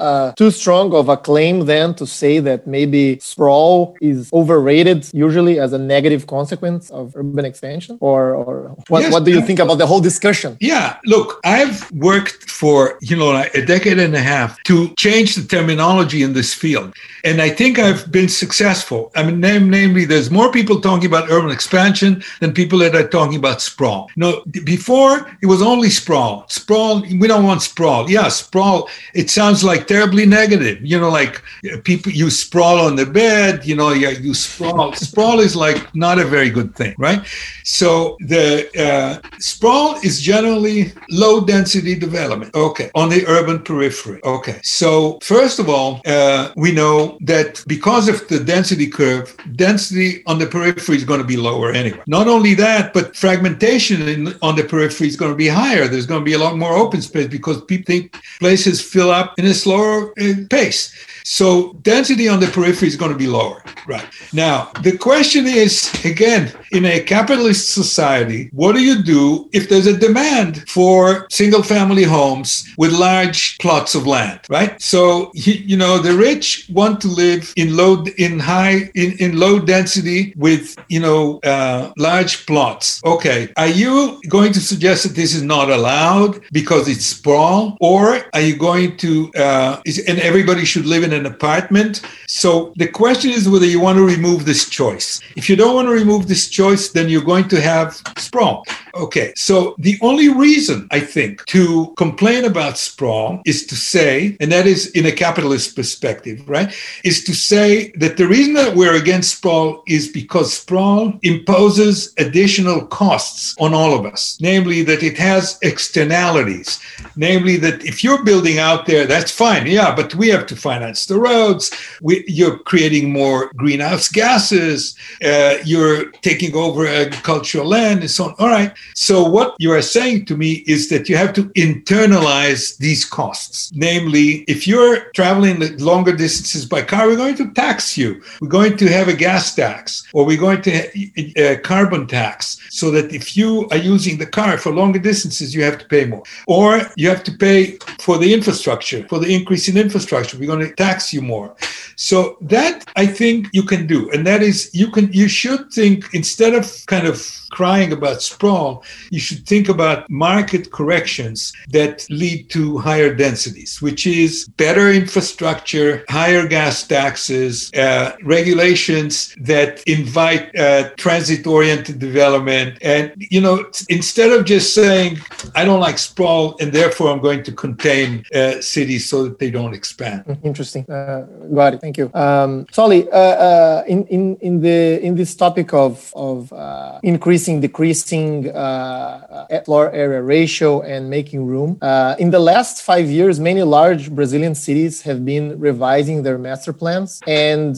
uh, 0.07 0.31
too 0.33 0.51
strong 0.51 0.93
of 0.93 1.05
a 1.09 1.17
claim 1.29 1.65
then 1.73 1.87
to 1.95 2.05
say 2.05 2.39
that 2.39 2.67
maybe 2.67 3.03
sprawl 3.19 3.95
is 4.01 4.29
overrated 4.33 4.99
usually 5.13 5.55
as 5.65 5.71
a 5.73 5.81
negative 5.95 6.27
consequence 6.27 6.89
of 6.99 7.15
urban 7.15 7.45
expansion, 7.45 7.97
or 8.01 8.21
or 8.35 8.55
what, 8.89 9.01
yes, 9.03 9.13
what 9.13 9.23
do 9.23 9.31
you 9.31 9.41
think 9.41 9.59
about 9.59 9.77
the 9.83 9.87
whole 9.87 10.03
discussion? 10.11 10.57
Yeah, 10.59 10.97
look, 11.05 11.39
I've 11.45 11.79
worked 12.09 12.49
for 12.61 12.97
you 13.01 13.15
know 13.15 13.31
a 13.59 13.61
decade 13.73 13.99
and 13.99 14.15
a 14.15 14.25
half 14.33 14.51
to 14.63 14.75
change 14.97 15.36
the 15.36 15.43
terminology 15.43 16.23
in 16.23 16.33
this 16.33 16.53
field, 16.53 16.93
and 17.23 17.41
I 17.41 17.49
think 17.49 17.79
I've 17.79 18.12
been 18.12 18.27
successful. 18.27 19.12
I 19.15 19.23
mean, 19.23 19.39
name, 19.39 19.69
namely, 19.69 20.05
there's 20.05 20.31
more 20.31 20.51
people 20.51 20.81
talking 20.81 21.05
about 21.05 21.29
urban 21.29 21.51
expansion 21.51 22.23
than 22.39 22.51
people 22.53 22.79
that 22.79 22.95
are 22.95 23.07
talking 23.07 23.38
about 23.38 23.62
sprawl. 23.62 24.10
No, 24.15 24.43
before 24.63 25.13
it 25.41 25.45
was 25.45 25.62
only 25.62 25.89
sprawl. 25.89 26.45
Sprawl, 26.49 27.01
we 27.21 27.27
don't 27.27 27.45
want 27.45 27.62
sprawl. 27.62 28.10
Yeah, 28.10 28.27
sprawl. 28.29 28.89
It 29.13 29.29
sounds 29.29 29.63
like 29.63 29.86
terribly 29.86 30.25
negative. 30.25 30.79
You 30.81 30.99
know, 30.99 31.10
like 31.10 31.41
people 31.83 32.12
you 32.12 32.29
sprawl 32.29 32.79
on 32.79 32.95
the 32.95 33.05
bed. 33.05 33.65
You 33.65 33.75
know, 33.75 33.91
you, 33.91 34.10
you 34.10 34.33
sprawl. 34.33 34.93
sprawl 34.93 35.39
is 35.39 35.55
like 35.55 35.79
not 35.95 36.17
a 36.19 36.25
very 36.25 36.49
good 36.49 36.75
thing, 36.75 36.95
right? 36.97 37.21
So 37.63 38.17
the 38.19 38.45
uh, 38.86 39.27
sprawl 39.39 39.95
is 40.03 40.21
generally 40.21 40.93
low 41.12 41.45
density 41.45 41.93
development. 42.07 42.55
Okay, 42.55 42.89
on 42.95 43.10
the 43.10 43.21
urban 43.27 43.60
periphery. 43.62 44.19
Okay, 44.23 44.60
so 44.63 44.87
first 45.21 45.60
of 45.60 45.69
all, 45.69 46.02
uh, 46.06 46.52
we 46.56 46.71
know 46.71 47.17
that 47.21 47.63
because 47.67 48.08
of 48.08 48.28
the 48.28 48.39
density 48.39 48.88
curve, 48.88 49.36
density 49.56 50.23
on 50.26 50.39
the 50.39 50.47
periphery 50.47 50.97
is 50.97 51.04
going 51.04 51.21
to 51.21 51.28
be 51.34 51.38
lower 51.38 51.71
anyway. 51.71 52.04
Not 52.08 52.28
only 52.28 52.54
that, 52.56 52.93
but 52.93 53.15
fragmentation 53.15 54.08
in, 54.08 54.21
on 54.41 54.56
the 54.56 54.63
periphery 54.63 55.08
is 55.08 55.15
going 55.15 55.32
to 55.32 55.38
be 55.38 55.47
higher. 55.47 55.88
There's 55.88 56.06
going 56.06 56.21
to 56.21 56.26
be 56.26 56.34
a 56.34 56.39
lot 56.39 56.58
more 56.58 56.76
open 56.84 57.02
space 57.02 57.28
because 57.28 57.63
people 57.65 57.86
think 57.86 58.15
places 58.39 58.82
fill 58.82 59.12
up 59.12 59.38
in 59.39 59.45
a 59.45 59.54
slower 59.54 60.12
uh, 60.19 60.34
pace. 60.50 60.93
So 61.29 61.73
density 61.81 62.29
on 62.29 62.39
the 62.39 62.47
periphery 62.47 62.87
is 62.87 62.95
going 62.95 63.11
to 63.11 63.17
be 63.17 63.27
lower. 63.27 63.61
Right. 63.85 64.05
Now, 64.31 64.71
the 64.81 64.97
question 64.97 65.45
is 65.45 65.91
again, 66.05 66.53
in 66.71 66.85
a 66.85 67.01
capitalist 67.01 67.69
society, 67.69 68.49
what 68.53 68.73
do 68.73 68.81
you 68.81 69.03
do 69.03 69.49
if 69.51 69.67
there's 69.67 69.87
a 69.87 69.97
demand 69.97 70.69
for 70.69 71.27
single 71.29 71.63
family 71.63 72.03
homes 72.03 72.67
with 72.77 72.91
large 72.93 73.57
plots 73.59 73.93
of 73.93 74.07
land, 74.07 74.39
right? 74.49 74.81
So, 74.81 75.31
you 75.33 75.75
know, 75.75 75.99
the 75.99 76.13
rich 76.13 76.65
want 76.69 77.01
to 77.01 77.09
live 77.09 77.53
in 77.57 77.75
low, 77.75 78.05
in 78.17 78.39
high, 78.39 78.89
in, 78.95 79.17
in 79.19 79.37
low 79.37 79.59
density 79.59 80.33
with, 80.37 80.77
you 80.87 81.01
know, 81.01 81.39
uh, 81.43 81.91
large 81.97 82.45
plots. 82.45 83.01
Okay. 83.03 83.51
Are 83.57 83.67
you 83.67 84.21
going 84.29 84.53
to 84.53 84.61
suggest 84.61 85.03
that 85.03 85.15
this 85.15 85.35
is 85.35 85.43
not 85.43 85.69
allowed 85.69 86.41
because 86.51 86.87
it's 86.87 87.05
sprawl? 87.05 87.77
Or 87.81 88.21
are 88.33 88.41
you 88.41 88.55
going 88.55 88.95
to, 88.97 89.31
uh, 89.33 89.81
is, 89.85 89.99
and 90.07 90.19
everybody 90.19 90.63
should 90.63 90.85
live 90.85 91.03
in 91.03 91.16
an 91.17 91.25
apartment. 91.25 92.01
So 92.27 92.73
the 92.77 92.88
question 92.88 93.32
is 93.32 93.49
whether 93.49 93.65
you 93.65 93.80
want 93.80 93.97
to 93.97 94.06
remove 94.06 94.45
this 94.45 94.69
choice. 94.69 95.19
If 95.36 95.49
you 95.49 95.56
don't 95.56 95.75
want 95.75 95.88
to 95.88 95.93
remove 95.93 96.27
this 96.27 96.47
choice, 96.47 96.89
then 96.89 97.10
you're 97.10 97.23
going 97.34 97.49
to 97.49 97.60
have 97.60 98.01
sprawl. 98.17 98.63
Okay, 98.97 99.31
so 99.36 99.75
the 99.77 99.97
only 100.01 100.29
reason 100.29 100.88
I 100.91 100.99
think 100.99 101.45
to 101.45 101.93
complain 101.97 102.45
about 102.45 102.79
sprawl 102.79 103.41
is 103.45 103.67
to 103.67 103.75
say, 103.75 104.36
and 104.39 104.51
that 104.51 104.65
is 104.65 104.88
in 104.91 105.05
a 105.05 105.12
capitalist 105.12 105.75
perspective, 105.75 106.47
right? 106.49 106.73
Is 107.03 107.23
to 107.25 107.36
say 107.36 107.91
that 107.97 108.17
the 108.17 108.27
reason 108.27 108.53
that 108.55 108.75
we're 108.75 108.95
against 108.95 109.38
sprawl 109.38 109.83
is 109.86 110.07
because 110.07 110.51
sprawl 110.51 111.13
imposes 111.21 112.13
additional 112.17 112.88
costs 112.88 113.55
on 113.60 113.75
all 113.75 113.93
of 113.93 114.05
us, 114.05 114.38
namely 114.41 114.81
that 114.83 115.03
it 115.03 115.17
has 115.17 115.60
externalities, 115.62 116.79
namely 117.15 117.57
that 117.57 117.86
if 117.86 118.03
you're 118.03 118.23
building 118.23 118.57
out 118.57 118.88
there, 118.88 119.05
that's 119.05 119.31
fine, 119.31 119.67
yeah, 119.67 119.93
but 119.95 120.15
we 120.15 120.27
have 120.29 120.47
to 120.47 120.55
finance 120.55 121.05
the 121.05 121.19
roads. 121.19 121.71
We, 122.01 122.23
you're 122.27 122.57
creating 122.60 123.12
more 123.12 123.51
greenhouse 123.55 124.10
gases. 124.10 124.95
Uh, 125.23 125.57
you're 125.63 126.10
taking 126.23 126.55
over 126.55 126.88
agricultural 126.88 127.67
land 127.67 127.99
and 127.99 128.10
so 128.10 128.25
on. 128.25 128.36
All 128.39 128.47
right. 128.47 128.73
So 128.93 129.23
what 129.23 129.56
you 129.60 129.71
are 129.71 129.82
saying 129.82 130.26
to 130.26 130.38
me 130.38 130.63
is 130.67 130.89
that 130.89 131.08
you 131.10 131.17
have 131.17 131.34
to 131.34 131.43
internalize 131.50 132.78
these 132.78 133.06
costs. 133.06 133.71
Namely, 133.73 134.43
if 134.47 134.67
you're 134.67 135.12
traveling 135.12 135.60
the 135.60 135.69
longer 135.84 136.15
distances 136.15 136.65
by 136.65 136.82
car, 136.82 137.08
we're 137.08 137.15
going 137.15 137.36
to 137.36 137.52
tax 137.52 137.97
you. 137.97 138.21
We're 138.41 138.47
going 138.50 138.78
to 138.78 138.88
have 138.88 139.08
a 139.08 139.13
gas 139.13 139.56
tax, 139.56 140.04
or 140.13 140.26
we're 140.26 140.39
going 140.39 140.62
to 140.63 140.71
have 140.71 140.91
a 141.36 141.58
carbon 141.58 142.08
tax, 142.08 142.58
so 142.69 142.91
that 142.91 143.13
if 143.13 143.38
you 143.38 143.67
are 143.71 143.78
using 143.78 144.17
the 144.17 144.26
car 144.26 144.58
for 144.58 144.71
longer 144.71 145.00
distances, 145.00 145.54
you 145.54 145.63
have 145.63 145.78
to 145.78 145.86
pay 145.86 146.06
more, 146.06 146.23
or 146.47 146.82
you 146.95 147.10
have 147.10 147.23
to 147.26 147.32
pay 147.32 147.78
for 148.00 148.17
the 148.17 148.34
infrastructure, 148.34 149.08
for 149.08 149.19
the 149.19 149.34
increase 149.34 149.67
in 149.67 149.78
infrastructure. 149.78 150.38
We're 150.38 150.47
going 150.47 150.67
to 150.67 150.76
tax 150.76 151.13
you 151.13 151.21
more. 151.21 151.56
So 151.95 152.38
that 152.41 152.86
I 152.95 153.06
think 153.06 153.47
you 153.54 153.63
can 153.63 153.88
do, 153.88 154.10
and 154.12 154.26
that 154.28 154.41
is 154.43 154.69
you 154.73 154.91
can 154.91 155.12
you 155.12 155.28
should 155.28 155.71
think 155.71 156.13
instead 156.13 156.54
of 156.54 156.71
kind 156.88 157.08
of 157.08 157.26
crying 157.51 157.91
about 157.91 158.21
sprawl, 158.21 158.83
you 159.10 159.19
should 159.19 159.45
think 159.45 159.69
about 159.69 160.10
market 160.10 160.71
corrections 160.71 161.53
that 161.69 162.05
lead 162.10 162.49
to 162.49 162.77
higher 162.77 163.13
densities, 163.13 163.81
which 163.81 164.07
is 164.07 164.47
better 164.57 164.91
infrastructure, 164.91 166.03
higher 166.10 166.47
gas 166.47 166.86
taxes, 166.86 167.71
uh, 167.73 168.15
regulations 168.23 169.36
that 169.39 169.83
invite 169.88 170.55
uh, 170.55 170.89
transit-oriented 170.97 171.99
development, 171.99 172.77
and 172.81 173.13
you 173.17 173.41
know 173.41 173.65
instead 173.89 174.31
of 174.31 174.45
just 174.45 174.73
saying 174.73 175.19
I 175.55 175.65
don't 175.65 175.79
like 175.79 175.97
sprawl 175.97 176.55
and 176.60 176.71
therefore 176.71 177.12
I'm 177.12 177.21
going 177.21 177.43
to 177.43 177.51
contain 177.51 178.25
uh, 178.33 178.62
cities 178.62 179.10
so 179.10 179.23
that 179.23 179.39
they 179.39 179.51
don't 179.51 179.73
expand. 179.73 180.38
Interesting. 180.43 180.89
Uh, 180.89 181.25
got 181.53 181.73
it. 181.75 181.81
Thank 181.81 181.97
you. 181.97 182.12
Um, 182.13 182.67
Solly, 182.71 183.10
uh, 183.10 183.17
uh, 183.17 183.83
in, 183.88 184.05
in, 184.07 184.36
in, 184.38 184.62
the, 184.62 184.99
in 185.01 185.15
this 185.15 185.36
topic 185.36 185.73
of, 185.73 186.12
of 186.15 186.51
uh, 186.53 186.99
increasing, 187.38 187.62
decreasing 187.62 188.50
uh, 188.50 189.62
floor 189.65 189.91
area 189.91 190.21
ratio 190.21 190.82
and 190.82 191.10
making 191.10 191.45
room, 191.45 191.78
in 192.17 192.32
the 192.32 192.39
last 192.39 192.82
five 192.82 193.08
years, 193.10 193.39
many 193.39 193.62
large 193.62 194.10
Brazilian 194.12 194.56
cities 194.56 195.02
have 195.04 195.23
been 195.23 195.60
revising 195.60 196.23
their 196.23 196.39
master 196.39 196.73
plans 196.73 197.21
and 197.28 197.78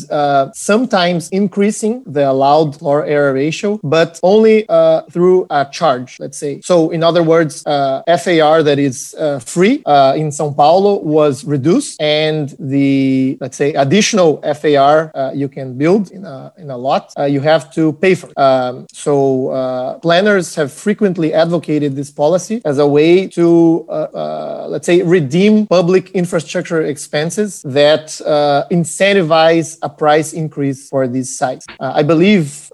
sometimes 0.55 1.29
increasing 1.29 2.03
the 2.05 2.29
allowed 2.29 2.77
floor 2.79 3.05
area 3.05 3.33
ratio, 3.33 3.79
but 3.83 4.19
only 4.23 4.65
through 5.11 5.45
a 5.49 5.67
charge, 5.71 6.17
let's 6.19 6.37
say. 6.37 6.61
So, 6.61 6.91
in 6.91 7.03
other 7.03 7.23
words, 7.23 7.63
FAR 7.63 8.63
that 8.63 8.79
is 8.79 9.15
free 9.43 9.83
in 10.15 10.31
Sao 10.31 10.51
Paulo 10.51 10.99
was 10.99 11.43
reduced, 11.43 12.01
and 12.01 12.55
the 12.59 13.37
let's 13.41 13.57
say 13.57 13.73
additional 13.73 14.41
FAR 14.59 15.11
uh, 15.13 15.31
you 15.33 15.49
can 15.49 15.77
build 15.77 16.11
in 16.11 16.23
a, 16.25 16.53
in 16.57 16.69
a 16.69 16.77
lot, 16.77 17.13
uh, 17.17 17.25
you 17.25 17.41
have 17.41 17.73
to 17.73 17.93
pay 17.93 18.15
for 18.15 18.29
it. 18.29 18.37
Um, 18.37 18.85
so 18.91 19.48
uh, 19.49 19.99
planners 19.99 20.55
have 20.55 20.71
frequently 20.71 21.33
advocated 21.33 21.95
this 21.95 22.11
policy 22.11 22.61
as 22.65 22.77
a 22.77 22.87
way 22.87 23.27
to, 23.27 23.85
uh, 23.89 23.91
uh, 23.91 24.67
let's 24.69 24.85
say, 24.85 25.01
redeem 25.01 25.67
public 25.67 26.11
infrastructure 26.11 26.81
expenses 26.81 27.61
that 27.63 28.19
uh, 28.21 28.65
incentivize 28.71 29.77
a 29.81 29.89
price 29.89 30.33
increase 30.33 30.89
for 30.89 31.07
these 31.07 31.35
sites. 31.35 31.65
I 31.79 32.03
believe 32.03 32.71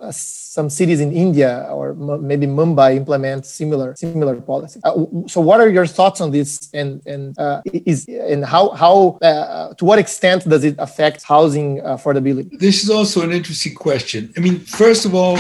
some 0.55 0.69
cities 0.69 0.99
in 1.05 1.11
India 1.11 1.51
or 1.77 1.93
maybe 2.29 2.47
Mumbai 2.47 2.89
implement 3.01 3.45
similar 3.45 3.89
similar 3.95 4.35
policy. 4.51 4.79
Uh, 4.83 4.93
so, 5.33 5.37
what 5.49 5.59
are 5.63 5.71
your 5.77 5.87
thoughts 5.97 6.19
on 6.21 6.29
this, 6.37 6.49
and 6.79 6.89
and 7.13 7.37
uh, 7.37 7.61
is 7.91 7.99
and 8.31 8.41
how 8.53 8.63
how 8.83 8.95
uh, 9.29 9.73
to 9.77 9.83
what 9.89 9.99
extent 10.05 10.39
does 10.53 10.63
it 10.69 10.75
affect 10.87 11.19
housing 11.33 11.69
affordability? 11.95 12.57
This 12.67 12.77
is 12.83 12.89
also 12.97 13.17
an 13.27 13.31
interesting 13.39 13.75
question. 13.87 14.21
I 14.37 14.39
mean, 14.45 14.57
first 14.83 15.03
of 15.07 15.13
all, 15.19 15.37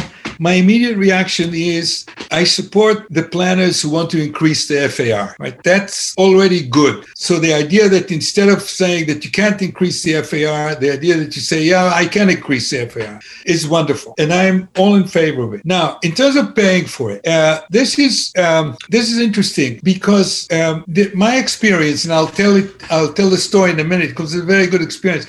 my 0.47 0.53
immediate 0.63 0.97
reaction 0.97 1.49
is 1.53 2.05
I 2.31 2.43
support 2.43 2.97
the 3.09 3.23
planners 3.35 3.81
who 3.81 3.89
want 3.97 4.09
to 4.11 4.19
increase 4.21 4.67
the 4.67 4.89
FAR. 4.95 5.35
Right, 5.39 5.57
that's 5.63 5.99
already 6.17 6.61
good. 6.67 7.05
So 7.15 7.39
the 7.39 7.53
idea 7.53 7.87
that 7.95 8.11
instead 8.11 8.49
of 8.49 8.61
saying 8.61 9.07
that 9.09 9.23
you 9.23 9.31
can't 9.31 9.61
increase 9.61 10.03
the 10.03 10.13
FAR, 10.29 10.75
the 10.75 10.91
idea 10.91 11.15
that 11.21 11.31
you 11.35 11.41
say, 11.41 11.63
yeah, 11.63 11.91
I 12.01 12.05
can 12.15 12.29
increase 12.29 12.69
the 12.69 12.87
FAR 12.93 13.21
is 13.45 13.61
wonderful, 13.77 14.11
and 14.17 14.33
I'm 14.33 14.57
all 14.77 14.95
in 14.95 15.04
favor 15.07 15.43
of 15.43 15.53
it. 15.53 15.65
Now, 15.65 15.99
in 16.03 16.13
terms 16.13 16.35
of 16.35 16.55
paying 16.55 16.85
for 16.85 17.11
it, 17.11 17.25
uh, 17.27 17.61
this 17.69 17.97
is 17.99 18.31
um, 18.37 18.77
this 18.89 19.11
is 19.11 19.19
interesting 19.19 19.79
because 19.83 20.51
um, 20.51 20.83
the, 20.87 21.11
my 21.13 21.37
experience, 21.37 22.05
and 22.05 22.13
I'll 22.13 22.27
tell 22.27 22.55
it, 22.55 22.69
I'll 22.91 23.13
tell 23.13 23.29
the 23.29 23.37
story 23.37 23.71
in 23.71 23.79
a 23.79 23.83
minute 23.83 24.09
because 24.09 24.33
it's 24.33 24.43
a 24.43 24.45
very 24.45 24.67
good 24.67 24.81
experience 24.81 25.27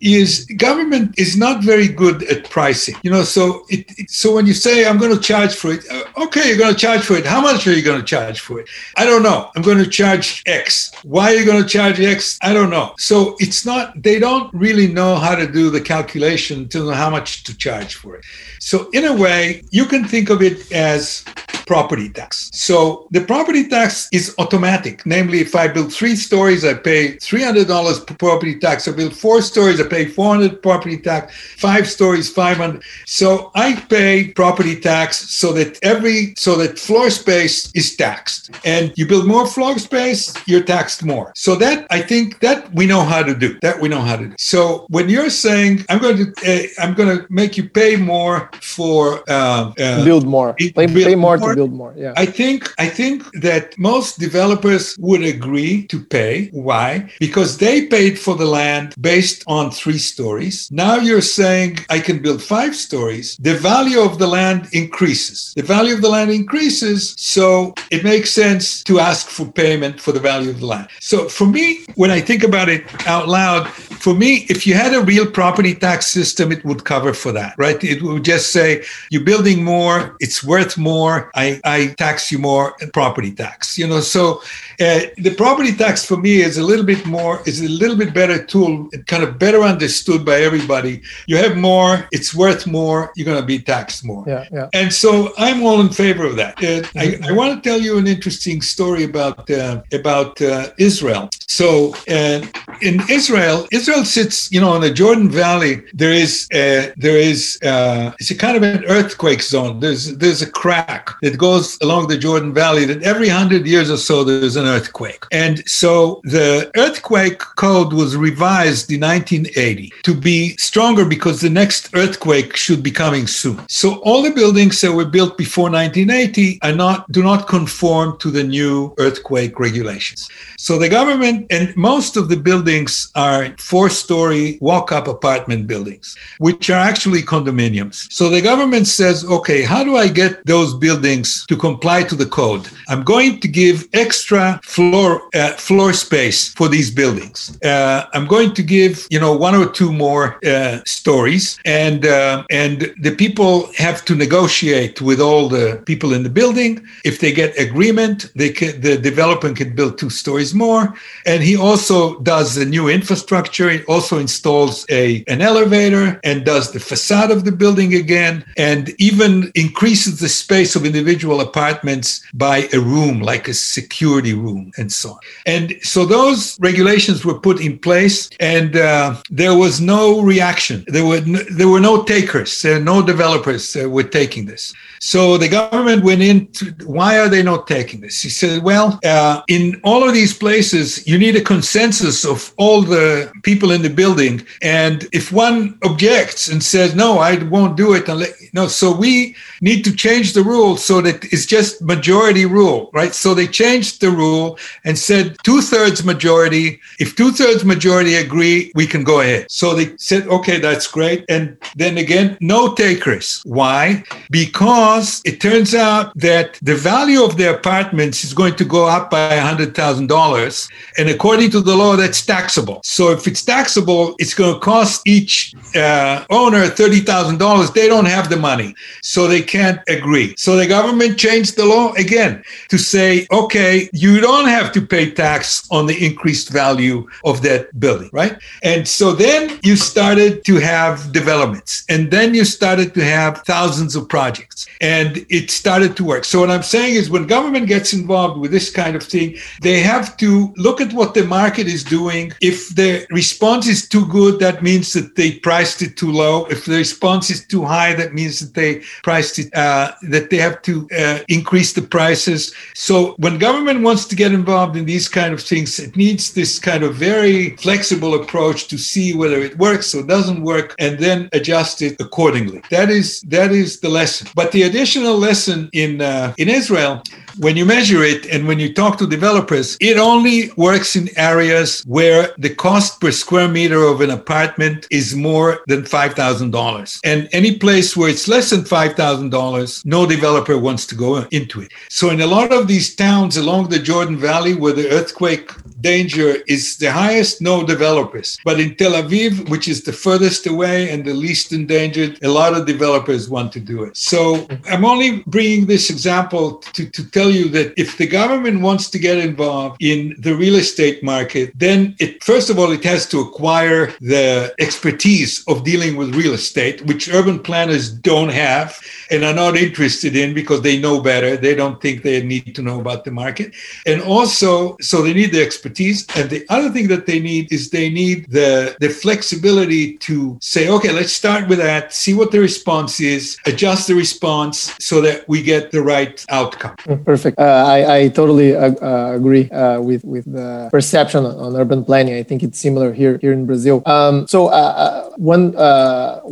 is 0.00 0.44
government 0.56 1.18
is 1.18 1.36
not 1.36 1.62
very 1.62 1.88
good 1.88 2.22
at 2.24 2.48
pricing. 2.50 2.94
You 3.02 3.10
know, 3.10 3.22
so 3.22 3.64
it, 3.68 3.86
it 3.98 4.10
so 4.10 4.34
when 4.34 4.46
you 4.46 4.54
say 4.54 4.86
I'm 4.86 4.98
going 4.98 5.14
to 5.14 5.20
charge 5.20 5.54
for 5.54 5.72
it, 5.72 5.84
uh, 5.90 6.04
okay, 6.24 6.48
you're 6.48 6.58
going 6.58 6.74
to 6.74 6.78
charge 6.78 7.02
for 7.02 7.14
it. 7.14 7.26
How 7.26 7.40
much 7.40 7.66
are 7.66 7.72
you 7.72 7.82
going 7.82 8.00
to 8.00 8.06
charge 8.06 8.40
for 8.40 8.60
it? 8.60 8.68
I 8.96 9.04
don't 9.04 9.22
know. 9.22 9.50
I'm 9.56 9.62
going 9.62 9.78
to 9.78 9.88
charge 9.88 10.42
X. 10.46 10.92
Why 11.02 11.32
are 11.32 11.36
you 11.36 11.44
going 11.44 11.62
to 11.62 11.68
charge 11.68 12.00
X? 12.00 12.38
I 12.42 12.52
don't 12.52 12.70
know. 12.70 12.94
So 12.98 13.36
it's 13.38 13.64
not. 13.64 14.00
They 14.02 14.18
don't 14.18 14.52
really 14.54 14.88
know 14.88 15.16
how 15.16 15.34
to 15.34 15.50
do 15.50 15.70
the 15.70 15.80
calculation 15.80 16.68
to 16.68 16.78
know 16.84 16.92
how 16.92 17.10
much 17.10 17.44
to 17.44 17.56
charge 17.56 17.94
for 17.94 18.16
it. 18.16 18.24
So 18.60 18.90
in 18.90 19.04
a 19.04 19.14
way, 19.18 19.62
you 19.70 19.84
can 19.84 20.04
think 20.04 20.30
of 20.30 20.42
it 20.42 20.70
as 20.72 21.24
property 21.68 22.08
tax. 22.08 22.50
So 22.54 23.06
the 23.10 23.20
property 23.20 23.68
tax 23.68 24.08
is 24.10 24.34
automatic. 24.38 25.04
Namely, 25.04 25.40
if 25.40 25.54
I 25.54 25.68
build 25.68 25.92
three 25.92 26.16
stories, 26.16 26.64
I 26.64 26.72
pay 26.72 27.02
$300 27.18 28.06
per 28.06 28.14
property 28.14 28.58
tax. 28.58 28.88
I 28.88 28.92
build 28.92 29.14
four 29.14 29.42
stories, 29.42 29.78
I 29.78 29.86
pay 29.86 30.06
400 30.06 30.62
property 30.62 30.96
tax. 30.96 31.24
Five 31.58 31.86
stories, 31.86 32.30
500. 32.30 32.82
So 33.04 33.50
I 33.54 33.68
pay 33.96 34.32
property 34.32 34.80
tax 34.80 35.28
so 35.40 35.52
that 35.52 35.78
every 35.82 36.34
so 36.38 36.56
that 36.56 36.78
floor 36.78 37.10
space 37.10 37.70
is 37.74 37.94
taxed. 37.94 38.50
And 38.64 38.84
you 38.96 39.04
build 39.06 39.26
more 39.26 39.46
floor 39.46 39.78
space, 39.78 40.22
you're 40.46 40.66
taxed 40.76 41.04
more. 41.04 41.32
So 41.36 41.54
that 41.56 41.86
I 41.90 42.00
think 42.00 42.40
that 42.40 42.72
we 42.72 42.86
know 42.86 43.02
how 43.02 43.22
to 43.22 43.34
do. 43.34 43.58
That 43.60 43.78
we 43.78 43.88
know 43.88 44.00
how 44.00 44.16
to 44.16 44.28
do. 44.28 44.34
So 44.38 44.86
when 44.88 45.10
you're 45.10 45.34
saying 45.46 45.84
I'm 45.90 45.98
going 45.98 46.16
to 46.16 46.26
uh, 46.50 46.82
I'm 46.82 46.94
going 46.94 47.12
to 47.14 47.26
make 47.28 47.58
you 47.58 47.68
pay 47.68 47.96
more 47.96 48.50
for 48.62 49.07
uh, 49.28 49.72
uh, 49.78 50.04
build 50.04 50.26
more, 50.26 50.54
pay, 50.54 50.70
build 50.70 51.08
pay 51.10 51.14
more, 51.14 51.36
more 51.38 51.54
build 51.54 51.72
more. 51.72 51.92
Yeah. 51.96 52.12
I 52.16 52.26
think 52.26 52.58
I 52.78 52.88
think 52.98 53.16
that 53.46 53.64
most 53.78 54.18
developers 54.18 54.84
would 54.98 55.22
agree 55.22 55.86
to 55.92 55.98
pay. 56.16 56.34
Why? 56.52 57.10
Because 57.26 57.50
they 57.58 57.86
paid 57.86 58.18
for 58.18 58.34
the 58.42 58.50
land 58.60 58.94
based 59.00 59.40
on 59.46 59.70
three 59.70 60.02
stories. 60.12 60.68
Now 60.70 60.96
you're 61.06 61.28
saying 61.40 61.70
I 61.96 61.98
can 62.00 62.22
build 62.26 62.40
five 62.42 62.74
stories. 62.74 63.36
The 63.48 63.54
value 63.54 64.00
of 64.00 64.18
the 64.18 64.26
land 64.38 64.68
increases. 64.72 65.52
The 65.56 65.62
value 65.76 65.94
of 65.94 66.02
the 66.02 66.12
land 66.16 66.30
increases, 66.30 67.14
so 67.18 67.74
it 67.90 68.04
makes 68.04 68.30
sense 68.30 68.82
to 68.84 69.00
ask 69.00 69.28
for 69.28 69.46
payment 69.46 70.00
for 70.00 70.12
the 70.12 70.20
value 70.20 70.50
of 70.50 70.60
the 70.60 70.66
land. 70.66 70.88
So 71.00 71.28
for 71.28 71.46
me, 71.46 71.84
when 71.94 72.10
I 72.10 72.20
think 72.20 72.42
about 72.44 72.68
it 72.68 72.82
out 73.06 73.28
loud, 73.28 73.68
for 74.04 74.14
me, 74.14 74.46
if 74.48 74.66
you 74.66 74.74
had 74.74 74.94
a 74.94 75.00
real 75.00 75.28
property 75.30 75.74
tax 75.74 76.06
system, 76.06 76.52
it 76.52 76.64
would 76.64 76.84
cover 76.84 77.12
for 77.12 77.32
that, 77.32 77.54
right? 77.58 77.82
It 77.82 78.02
would 78.02 78.24
just 78.24 78.52
say 78.52 78.84
you're 79.10 79.24
building 79.24 79.64
more, 79.64 80.16
it's 80.20 80.42
worth 80.44 80.76
more. 80.76 81.30
I, 81.34 81.60
I 81.64 81.94
tax 81.98 82.30
you 82.32 82.38
more 82.38 82.76
property 82.92 83.32
tax. 83.32 83.78
You 83.78 83.86
know, 83.86 84.00
so 84.00 84.42
uh, 84.80 85.00
the 85.16 85.34
property 85.36 85.74
tax 85.74 86.04
for 86.04 86.16
me 86.16 86.42
is 86.42 86.58
a 86.58 86.62
little 86.62 86.84
bit 86.84 87.06
more, 87.06 87.40
is 87.46 87.60
a 87.60 87.68
little 87.68 87.96
bit 87.96 88.14
better 88.14 88.44
tool, 88.44 88.88
kind 89.06 89.22
of 89.22 89.38
better 89.38 89.62
understood 89.62 90.24
by 90.24 90.40
everybody. 90.40 91.02
You 91.26 91.36
have 91.38 91.56
more, 91.56 92.06
it's 92.12 92.34
worth 92.34 92.66
more, 92.66 93.12
you're 93.16 93.26
going 93.26 93.40
to 93.40 93.46
be 93.46 93.58
taxed 93.58 94.04
more. 94.04 94.24
Yeah, 94.26 94.44
yeah. 94.52 94.68
And 94.72 94.92
so 94.92 95.32
I'm 95.38 95.62
all 95.62 95.80
in 95.80 95.90
favor 95.90 96.24
of 96.24 96.36
that. 96.36 96.62
Uh, 96.62 96.86
I, 96.96 97.18
I 97.28 97.32
want 97.32 97.62
to 97.62 97.68
tell 97.68 97.80
you 97.80 97.98
an 97.98 98.06
interesting 98.06 98.62
story 98.62 99.04
about 99.04 99.50
uh, 99.50 99.82
about 99.92 100.40
uh, 100.40 100.70
Israel. 100.78 101.28
So 101.48 101.94
uh, 102.08 102.42
in 102.82 103.00
Israel, 103.08 103.66
Israel 103.72 104.04
sits, 104.04 104.52
you 104.52 104.60
know, 104.60 104.74
in 104.74 104.82
the 104.82 104.92
Jordan 104.92 105.30
Valley. 105.30 105.82
There 105.94 106.12
is 106.12 106.46
uh, 106.52 106.92
there 106.96 107.16
is 107.16 107.58
uh, 107.62 108.12
it's 108.20 108.30
a 108.30 108.36
kind 108.36 108.56
of 108.56 108.62
an 108.62 108.84
earthquake 108.84 109.42
zone. 109.42 109.80
There's 109.80 110.14
there's 110.16 110.42
a 110.42 110.50
crack 110.50 111.10
that 111.22 111.38
goes 111.38 111.78
along 111.80 112.08
the 112.08 112.18
Jordan 112.18 112.52
Valley. 112.52 112.84
That 112.84 113.02
every 113.02 113.28
hundred 113.28 113.66
years 113.66 113.90
or 113.90 113.96
so 113.96 114.24
there's 114.24 114.56
an 114.56 114.66
earthquake, 114.66 115.24
and 115.32 115.66
so 115.66 116.20
the 116.24 116.70
earthquake 116.76 117.38
code 117.56 117.92
was 117.94 118.14
revised 118.14 118.92
in 118.92 119.00
1980 119.00 119.92
to 120.02 120.14
be 120.14 120.56
stronger 120.58 121.06
because 121.06 121.40
the 121.40 121.50
next 121.50 121.90
earthquake 121.94 122.56
should 122.56 122.82
be 122.82 122.90
coming 122.90 123.26
soon. 123.26 123.58
So 123.68 123.96
all 124.00 124.22
the 124.22 124.30
buildings 124.30 124.80
that 124.82 124.92
were 124.92 125.06
built 125.06 125.38
before 125.38 125.70
1980 125.70 126.58
are 126.62 126.74
not 126.74 127.10
do 127.10 127.22
not 127.22 127.48
conform 127.48 128.18
to 128.18 128.30
the 128.30 128.44
new 128.44 128.94
earthquake 128.98 129.58
regulations. 129.58 130.28
So 130.58 130.78
the 130.78 130.88
government 130.88 131.37
and 131.50 131.76
most 131.76 132.16
of 132.16 132.28
the 132.28 132.36
buildings 132.36 133.10
are 133.14 133.54
four 133.58 133.88
story 133.90 134.58
walk 134.60 134.92
up 134.92 135.08
apartment 135.08 135.66
buildings, 135.66 136.16
which 136.38 136.70
are 136.70 136.82
actually 136.90 137.22
condominiums. 137.22 138.10
So 138.12 138.28
the 138.28 138.40
government 138.40 138.86
says, 138.86 139.24
okay, 139.24 139.62
how 139.62 139.84
do 139.84 139.96
I 139.96 140.08
get 140.08 140.44
those 140.46 140.74
buildings 140.74 141.46
to 141.46 141.56
comply 141.56 142.02
to 142.04 142.14
the 142.14 142.26
code? 142.26 142.68
I'm 142.88 143.02
going 143.02 143.40
to 143.40 143.48
give 143.48 143.88
extra 143.92 144.60
floor 144.64 145.22
uh, 145.34 145.52
floor 145.52 145.92
space 145.92 146.54
for 146.54 146.68
these 146.68 146.90
buildings. 146.90 147.38
Uh, 147.62 148.06
I'm 148.14 148.26
going 148.26 148.54
to 148.54 148.62
give 148.62 149.06
you 149.10 149.20
know 149.20 149.34
one 149.36 149.54
or 149.54 149.68
two 149.68 149.92
more 149.92 150.38
uh, 150.44 150.80
stories, 150.86 151.58
and 151.64 152.06
uh, 152.06 152.44
and 152.50 152.94
the 153.00 153.14
people 153.14 153.70
have 153.76 154.04
to 154.06 154.14
negotiate 154.14 155.00
with 155.00 155.20
all 155.20 155.48
the 155.48 155.82
people 155.86 156.12
in 156.12 156.22
the 156.22 156.30
building. 156.30 156.86
If 157.04 157.20
they 157.20 157.32
get 157.32 157.58
agreement, 157.58 158.30
they 158.34 158.50
can, 158.50 158.80
the 158.80 158.96
developer 158.96 159.52
can 159.52 159.74
build 159.74 159.98
two 159.98 160.10
stories 160.10 160.54
more. 160.54 160.94
And 161.28 161.42
he 161.42 161.56
also 161.56 162.18
does 162.20 162.54
the 162.54 162.64
new 162.64 162.88
infrastructure. 162.88 163.68
He 163.68 163.84
also 163.84 164.18
installs 164.18 164.86
a, 164.88 165.24
an 165.28 165.40
elevator 165.42 166.18
and 166.24 166.44
does 166.44 166.72
the 166.72 166.80
facade 166.80 167.30
of 167.30 167.44
the 167.44 167.52
building 167.52 167.94
again, 167.94 168.44
and 168.56 168.82
even 168.98 169.52
increases 169.54 170.20
the 170.20 170.28
space 170.44 170.74
of 170.74 170.86
individual 170.86 171.40
apartments 171.40 172.08
by 172.32 172.56
a 172.72 172.80
room, 172.80 173.20
like 173.20 173.46
a 173.46 173.54
security 173.54 174.32
room, 174.32 174.72
and 174.78 174.90
so 174.90 175.10
on. 175.10 175.18
And 175.44 175.66
so 175.82 176.06
those 176.06 176.58
regulations 176.60 177.26
were 177.26 177.38
put 177.38 177.60
in 177.60 177.78
place, 177.78 178.30
and 178.40 178.76
uh, 178.76 179.20
there 179.30 179.56
was 179.64 179.82
no 179.82 180.22
reaction. 180.22 180.84
There 180.88 181.04
were 181.04 181.20
no, 181.20 181.40
there 181.58 181.68
were 181.68 181.84
no 181.90 182.04
takers. 182.04 182.62
There 182.62 182.80
no 182.80 183.02
developers 183.02 183.76
uh, 183.76 183.88
were 183.88 184.08
taking 184.20 184.46
this. 184.46 184.72
So 185.00 185.38
the 185.38 185.48
government 185.48 186.04
went 186.04 186.22
into 186.22 186.66
why 186.84 187.18
are 187.18 187.28
they 187.28 187.42
not 187.42 187.66
taking 187.66 188.00
this? 188.00 188.20
He 188.20 188.28
said, 188.28 188.62
well, 188.62 188.98
uh, 189.04 189.42
in 189.48 189.80
all 189.84 190.06
of 190.06 190.14
these 190.14 190.34
places, 190.34 191.06
you 191.06 191.18
need 191.18 191.36
a 191.36 191.40
consensus 191.40 192.24
of 192.24 192.52
all 192.56 192.82
the 192.82 193.30
people 193.42 193.70
in 193.70 193.82
the 193.82 193.90
building. 193.90 194.46
And 194.62 195.06
if 195.12 195.32
one 195.32 195.78
objects 195.84 196.48
and 196.48 196.62
says, 196.62 196.94
no, 196.94 197.18
I 197.18 197.42
won't 197.44 197.76
do 197.76 197.94
it, 197.94 198.08
no, 198.52 198.68
so 198.68 198.94
we 198.94 199.36
need 199.60 199.84
to 199.84 199.94
change 199.94 200.32
the 200.32 200.42
rule 200.42 200.76
so 200.76 201.00
that 201.00 201.24
it's 201.32 201.46
just 201.46 201.82
majority 201.82 202.46
rule, 202.46 202.90
right? 202.92 203.14
So 203.14 203.34
they 203.34 203.46
changed 203.46 204.00
the 204.00 204.10
rule 204.10 204.58
and 204.84 204.98
said 204.98 205.36
two 205.42 205.60
thirds 205.60 206.04
majority. 206.04 206.80
If 206.98 207.16
two 207.16 207.30
thirds 207.32 207.64
majority 207.64 208.14
agree, 208.16 208.72
we 208.74 208.86
can 208.86 209.04
go 209.04 209.20
ahead. 209.20 209.50
So 209.50 209.74
they 209.74 209.96
said, 209.98 210.26
okay, 210.28 210.58
that's 210.58 210.86
great. 210.86 211.24
And 211.28 211.56
then 211.76 211.98
again, 211.98 212.36
no 212.40 212.74
takers. 212.74 213.42
Why? 213.44 214.04
Because 214.30 214.87
because 214.88 215.20
it 215.26 215.38
turns 215.38 215.74
out 215.74 216.12
that 216.16 216.58
the 216.62 216.74
value 216.74 217.22
of 217.22 217.36
the 217.36 217.54
apartments 217.56 218.24
is 218.24 218.32
going 218.32 218.56
to 218.56 218.64
go 218.64 218.86
up 218.86 219.10
by 219.10 219.36
$100,000. 219.36 220.70
And 220.96 221.08
according 221.10 221.50
to 221.50 221.60
the 221.60 221.76
law, 221.76 221.94
that's 221.94 222.24
taxable. 222.24 222.80
So 222.84 223.10
if 223.10 223.26
it's 223.26 223.44
taxable, 223.44 224.14
it's 224.18 224.32
going 224.32 224.54
to 224.54 224.60
cost 224.60 225.06
each 225.06 225.54
uh, 225.76 226.24
owner 226.30 226.64
$30,000. 226.66 227.74
They 227.74 227.86
don't 227.86 228.06
have 228.06 228.30
the 228.30 228.38
money, 228.38 228.74
so 229.02 229.26
they 229.26 229.42
can't 229.42 229.80
agree. 229.88 230.34
So 230.38 230.56
the 230.56 230.66
government 230.66 231.18
changed 231.18 231.56
the 231.56 231.66
law 231.66 231.92
again 231.94 232.42
to 232.70 232.78
say, 232.78 233.26
okay, 233.30 233.90
you 233.92 234.20
don't 234.20 234.48
have 234.48 234.72
to 234.72 234.80
pay 234.80 235.10
tax 235.10 235.66
on 235.70 235.86
the 235.86 235.98
increased 236.06 236.48
value 236.48 237.06
of 237.26 237.42
that 237.42 237.78
building, 237.78 238.08
right? 238.12 238.38
And 238.62 238.88
so 238.88 239.12
then 239.12 239.58
you 239.62 239.76
started 239.76 240.44
to 240.46 240.54
have 240.56 241.12
developments, 241.12 241.84
and 241.90 242.10
then 242.10 242.34
you 242.34 242.44
started 242.44 242.94
to 242.94 243.04
have 243.04 243.42
thousands 243.44 243.94
of 243.94 244.08
projects 244.08 244.66
and 244.80 245.26
it 245.28 245.50
started 245.50 245.96
to 245.96 246.04
work. 246.04 246.24
So 246.24 246.40
what 246.40 246.50
I'm 246.50 246.62
saying 246.62 246.94
is 246.94 247.10
when 247.10 247.26
government 247.26 247.66
gets 247.66 247.92
involved 247.92 248.40
with 248.40 248.50
this 248.50 248.70
kind 248.70 248.96
of 248.96 249.02
thing, 249.02 249.36
they 249.62 249.80
have 249.80 250.16
to 250.18 250.52
look 250.56 250.80
at 250.80 250.92
what 250.92 251.14
the 251.14 251.24
market 251.24 251.66
is 251.66 251.84
doing. 251.84 252.32
If 252.40 252.68
the 252.70 253.06
response 253.10 253.66
is 253.66 253.88
too 253.88 254.06
good, 254.06 254.38
that 254.40 254.62
means 254.62 254.92
that 254.92 255.16
they 255.16 255.32
priced 255.32 255.82
it 255.82 255.96
too 255.96 256.12
low. 256.12 256.46
If 256.46 256.64
the 256.64 256.76
response 256.76 257.30
is 257.30 257.46
too 257.46 257.64
high, 257.64 257.94
that 257.94 258.14
means 258.14 258.40
that 258.40 258.54
they 258.54 258.82
priced 259.02 259.38
it 259.38 259.54
uh, 259.54 259.92
that 260.02 260.30
they 260.30 260.36
have 260.38 260.62
to 260.62 260.88
uh, 260.96 261.18
increase 261.28 261.72
the 261.72 261.82
prices. 261.82 262.54
So 262.74 263.14
when 263.18 263.38
government 263.38 263.82
wants 263.82 264.04
to 264.06 264.16
get 264.16 264.32
involved 264.32 264.76
in 264.76 264.84
these 264.84 265.08
kind 265.08 265.32
of 265.34 265.40
things, 265.40 265.78
it 265.78 265.96
needs 265.96 266.34
this 266.34 266.58
kind 266.58 266.82
of 266.82 266.94
very 266.94 267.56
flexible 267.56 268.14
approach 268.14 268.68
to 268.68 268.78
see 268.78 269.14
whether 269.14 269.40
it 269.40 269.58
works 269.58 269.94
or 269.94 270.02
doesn't 270.02 270.42
work, 270.42 270.74
and 270.78 270.98
then 270.98 271.28
adjust 271.32 271.82
it 271.82 272.00
accordingly. 272.00 272.62
That 272.70 272.90
is 272.90 273.20
that 273.22 273.52
is 273.52 273.80
the 273.80 273.88
lesson. 273.88 274.28
But 274.34 274.52
the 274.52 274.64
additional 274.68 275.16
lesson 275.16 275.68
in 275.72 276.00
uh, 276.00 276.34
in 276.38 276.48
Israel 276.48 277.02
when 277.38 277.56
you 277.56 277.64
measure 277.64 278.02
it 278.02 278.26
and 278.26 278.46
when 278.48 278.58
you 278.58 278.72
talk 278.72 278.98
to 278.98 279.06
developers, 279.06 279.76
it 279.80 279.96
only 279.96 280.50
works 280.56 280.96
in 280.96 281.08
areas 281.16 281.82
where 281.86 282.34
the 282.38 282.52
cost 282.54 283.00
per 283.00 283.12
square 283.12 283.48
meter 283.48 283.82
of 283.82 284.00
an 284.00 284.10
apartment 284.10 284.86
is 284.90 285.14
more 285.14 285.60
than 285.66 285.82
$5,000. 285.82 287.00
And 287.04 287.28
any 287.32 287.56
place 287.56 287.96
where 287.96 288.10
it's 288.10 288.28
less 288.28 288.50
than 288.50 288.62
$5,000, 288.62 289.86
no 289.86 290.06
developer 290.06 290.58
wants 290.58 290.86
to 290.86 290.94
go 290.94 291.18
into 291.30 291.60
it. 291.60 291.70
So 291.88 292.10
in 292.10 292.20
a 292.20 292.26
lot 292.26 292.52
of 292.52 292.66
these 292.66 292.94
towns 292.94 293.36
along 293.36 293.68
the 293.68 293.78
Jordan 293.78 294.16
Valley 294.16 294.54
where 294.54 294.72
the 294.72 294.90
earthquake 294.90 295.50
danger 295.80 296.36
is 296.46 296.76
the 296.76 296.90
highest, 296.90 297.40
no 297.40 297.64
developers. 297.64 298.38
But 298.44 298.60
in 298.60 298.74
Tel 298.76 298.92
Aviv, 298.92 299.48
which 299.48 299.68
is 299.68 299.82
the 299.82 299.92
furthest 299.92 300.46
away 300.46 300.90
and 300.90 301.04
the 301.04 301.14
least 301.14 301.52
endangered, 301.52 302.18
a 302.22 302.28
lot 302.28 302.54
of 302.54 302.66
developers 302.66 303.28
want 303.28 303.52
to 303.52 303.60
do 303.60 303.84
it. 303.84 303.96
So 303.96 304.46
I'm 304.66 304.84
only 304.84 305.22
bringing 305.26 305.66
this 305.66 305.90
example 305.90 306.58
to, 306.74 306.88
to 306.90 307.10
tell 307.10 307.30
you 307.30 307.48
that 307.50 307.74
if 307.76 307.96
the 307.96 308.06
government 308.06 308.60
wants 308.60 308.90
to 308.90 308.98
get 308.98 309.18
involved 309.18 309.76
in 309.80 310.14
the 310.18 310.34
real 310.34 310.56
estate 310.56 311.02
market, 311.02 311.52
then 311.54 311.94
it 311.98 312.22
first 312.22 312.50
of 312.50 312.58
all 312.58 312.72
it 312.72 312.84
has 312.84 313.06
to 313.08 313.20
acquire 313.20 313.86
the 314.00 314.54
expertise 314.58 315.44
of 315.46 315.64
dealing 315.64 315.96
with 315.96 316.14
real 316.14 316.34
estate, 316.34 316.84
which 316.86 317.08
urban 317.08 317.38
planners 317.38 317.90
don't 317.90 318.30
have 318.30 318.78
and 319.10 319.24
are 319.24 319.34
not 319.34 319.56
interested 319.56 320.16
in 320.16 320.34
because 320.34 320.62
they 320.62 320.78
know 320.80 321.00
better. 321.00 321.36
They 321.36 321.54
don't 321.54 321.80
think 321.80 322.02
they 322.02 322.22
need 322.22 322.54
to 322.54 322.62
know 322.62 322.80
about 322.80 323.04
the 323.04 323.10
market. 323.10 323.54
And 323.86 324.02
also, 324.02 324.76
so 324.80 325.02
they 325.02 325.14
need 325.14 325.32
the 325.32 325.42
expertise. 325.42 325.67
And 326.16 326.30
the 326.30 326.44
other 326.48 326.70
thing 326.70 326.88
that 326.88 327.06
they 327.06 327.20
need 327.20 327.52
is 327.52 327.70
they 327.70 327.90
need 327.90 328.30
the, 328.30 328.76
the 328.80 328.88
flexibility 328.88 329.96
to 329.98 330.38
say, 330.40 330.68
okay, 330.68 330.92
let's 330.92 331.12
start 331.12 331.48
with 331.48 331.58
that, 331.58 331.92
see 331.92 332.14
what 332.14 332.30
the 332.32 332.40
response 332.40 333.00
is, 333.00 333.36
adjust 333.46 333.88
the 333.88 333.94
response 333.94 334.74
so 334.80 335.00
that 335.00 335.28
we 335.28 335.42
get 335.42 335.70
the 335.70 335.82
right 335.82 336.24
outcome. 336.28 336.76
Perfect. 337.04 337.38
Uh, 337.38 337.42
I, 337.42 337.96
I 337.96 338.08
totally 338.08 338.54
uh, 338.54 338.72
uh 338.80 339.12
agree 339.14 339.50
uh, 339.50 339.80
with, 339.80 340.04
with 340.04 340.24
the 340.32 340.68
perception 340.70 341.24
on 341.24 341.56
urban 341.56 341.84
planning. 341.84 342.14
I 342.14 342.22
think 342.22 342.42
it's 342.42 342.58
similar 342.58 342.92
here, 342.92 343.18
here 343.18 343.32
in 343.32 343.46
Brazil. 343.46 343.82
Um, 343.86 344.26
so 344.26 344.48
uh, 344.48 344.50
uh, 344.50 345.10
one, 345.16 345.52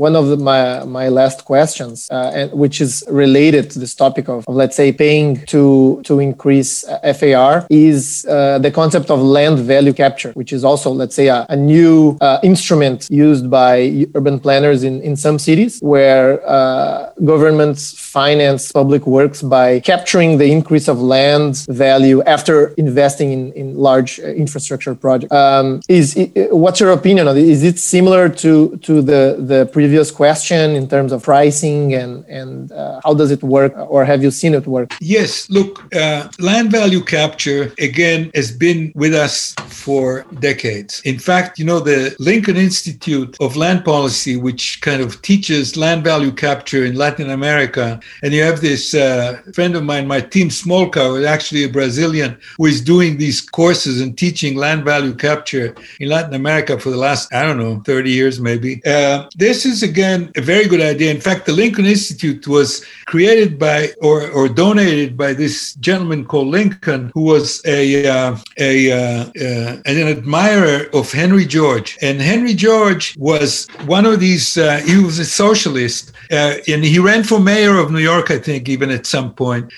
one 0.07 0.17
of 0.17 0.29
the, 0.29 0.37
my, 0.37 0.85
my 0.85 1.09
last 1.09 1.45
questions, 1.45 2.09
and 2.11 2.53
which 2.53 2.81
is 2.81 3.05
related 3.09 3.71
to 3.71 3.79
this 3.79 3.95
topic 3.95 4.29
of, 4.29 4.47
of 4.49 4.55
let's 4.55 4.77
say, 4.77 4.93
paying 4.93 5.45
to 5.47 6.01
to 6.05 6.21
increase 6.21 6.85
FAR, 7.19 7.67
is 7.71 8.23
the 8.23 8.73
concept 8.75 9.11
of 9.11 9.21
land 9.27 9.59
value 9.59 9.93
capture, 9.93 10.33
which 10.33 10.53
is 10.53 10.65
also, 10.65 10.91
let's 10.91 11.15
say, 11.15 11.29
a, 11.29 11.47
a 11.49 11.57
new 11.57 12.17
uh, 12.21 12.39
instrument 12.43 13.09
used 13.11 13.51
by 13.51 14.07
urban 14.15 14.39
planners 14.41 14.83
in, 14.83 15.01
in 15.03 15.17
some 15.17 15.39
cities 15.39 15.81
where 15.81 16.47
uh, 16.49 17.11
governments 17.25 17.93
finance 17.99 18.73
public 18.73 19.07
works 19.07 19.43
by 19.43 19.81
capturing 19.81 20.39
the 20.39 20.49
increase 20.51 20.89
of 20.89 21.01
land 21.01 21.65
value 21.69 22.23
after 22.23 22.69
investing 22.85 23.33
in, 23.33 23.53
in 23.53 23.77
large 23.77 24.21
uh, 24.21 24.25
infrastructure 24.45 24.95
projects. 24.95 25.33
Um, 25.33 25.81
is 25.89 26.17
what's 26.51 26.81
your 26.81 26.93
opinion 26.93 27.29
on 27.29 27.37
it? 27.37 27.49
Is 27.57 27.63
it 27.63 27.79
similar 27.79 28.29
to 28.43 28.77
to 28.87 29.03
the 29.03 29.37
the 29.53 29.67
previous 29.67 30.11
question 30.11 30.77
in 30.77 30.89
terms 30.89 31.13
of 31.13 31.23
pricing 31.23 31.95
and 31.95 32.25
and 32.29 32.73
uh, 32.73 33.01
how 33.05 33.15
does 33.15 33.31
it 33.31 33.43
work, 33.43 33.73
or 33.77 34.05
have 34.05 34.23
you 34.23 34.31
seen 34.31 34.55
it 34.55 34.67
work? 34.67 34.89
Yes. 35.01 35.49
Look, 35.51 35.73
uh, 35.95 36.29
land 36.39 36.71
value 36.71 37.03
capture 37.03 37.73
again 37.79 38.31
has 38.35 38.51
been 38.51 38.93
with 38.95 39.15
us 39.17 39.55
for 39.87 40.25
decades. 40.41 41.01
In 41.05 41.19
fact, 41.19 41.59
you 41.59 41.65
know, 41.65 41.81
the 41.81 42.15
Lincoln 42.19 42.57
Institute 42.57 43.37
of 43.41 43.57
Land 43.57 43.85
Policy, 43.85 44.37
which 44.37 44.81
kind 44.81 45.01
of 45.03 45.21
teaches 45.23 45.77
land 45.77 46.05
value 46.05 46.33
capture 46.33 46.85
in 46.85 46.95
Latin 46.97 47.31
America, 47.31 48.01
and 48.23 48.33
you 48.33 48.43
have 48.43 48.61
this 48.61 48.95
uh, 48.95 49.41
friend 49.55 49.75
of 49.77 49.85
mine, 49.85 50.07
Martin 50.07 50.49
Smolka, 50.49 51.09
who 51.09 51.17
is 51.17 51.27
actually 51.27 51.65
a 51.65 51.69
Brazilian, 51.69 52.39
who 52.59 52.67
is 52.67 52.81
doing 52.81 53.17
these 53.17 53.41
courses 53.41 54.01
and 54.01 54.17
teaching 54.19 54.57
land 54.57 54.85
value 54.85 55.15
capture 55.15 55.75
in 56.01 56.09
Latin 56.09 56.35
America 56.35 56.79
for 56.79 56.91
the 56.91 56.97
last, 56.97 57.33
I 57.33 57.45
don't 57.45 57.59
know, 57.59 57.81
30 57.81 58.11
years 58.11 58.41
maybe. 58.41 58.81
Uh, 58.85 59.29
this 59.37 59.65
is, 59.65 59.83
again, 59.83 60.31
a 60.37 60.41
very 60.41 60.67
good 60.67 60.81
idea. 60.81 61.11
In 61.11 61.21
fact, 61.21 61.47
the 61.47 61.53
Lincoln 61.53 61.87
Institute 61.87 62.47
was 62.47 62.85
created 63.07 63.59
by 63.59 63.91
or, 64.03 64.29
or 64.31 64.49
donated 64.49 65.17
by 65.17 65.33
this 65.33 65.75
gentleman 65.75 66.25
called 66.25 66.49
Lincoln, 66.49 67.11
who 67.15 67.23
was 67.23 67.63
a, 67.67 68.07
uh, 68.07 68.37
a 68.59 69.06
uh, 69.07 69.31
uh, 69.41 69.77
an 69.87 70.09
admirer 70.09 70.89
of 70.93 71.13
Henry 71.13 71.45
George. 71.45 71.97
And 72.03 72.21
Henry 72.21 72.55
George 72.55 73.15
was 73.17 73.67
one 73.87 74.05
of 74.05 74.19
these, 74.19 74.59
uh, 74.59 74.79
he 74.79 74.97
was 74.99 75.19
a 75.19 75.25
socialist, 75.25 76.13
uh, 76.33 76.55
and 76.67 76.83
he 76.85 76.99
ran 76.99 77.23
for 77.23 77.39
mayor 77.39 77.77
of 77.79 77.93
New 77.93 78.01
York, 78.01 78.31
I 78.31 78.39
think, 78.39 78.69
even 78.69 78.91
at 78.91 79.07
some 79.07 79.33
point. 79.35 79.73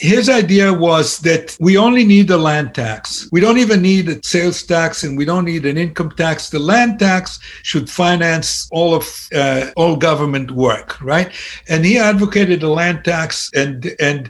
his 0.00 0.28
idea 0.28 0.72
was 0.72 1.18
that 1.28 1.56
we 1.60 1.78
only 1.78 2.04
need 2.04 2.28
a 2.30 2.36
land 2.36 2.74
tax. 2.74 3.28
We 3.32 3.40
don't 3.40 3.58
even 3.58 3.80
need 3.80 4.08
a 4.08 4.16
sales 4.22 4.62
tax, 4.62 5.02
and 5.04 5.16
we 5.16 5.24
don't 5.24 5.46
need 5.46 5.64
an 5.64 5.78
income 5.78 6.12
tax. 6.24 6.50
The 6.50 6.58
land 6.58 6.98
tax 6.98 7.38
should 7.62 7.88
finance 7.88 8.68
all 8.70 8.94
of 8.94 9.06
all 9.76 9.96
government 9.96 10.50
work, 10.50 11.00
right? 11.00 11.30
And 11.68 11.84
he 11.84 11.98
advocated 11.98 12.62
a 12.62 12.72
land 12.80 13.04
tax, 13.04 13.50
and 13.54 13.76
and 14.08 14.20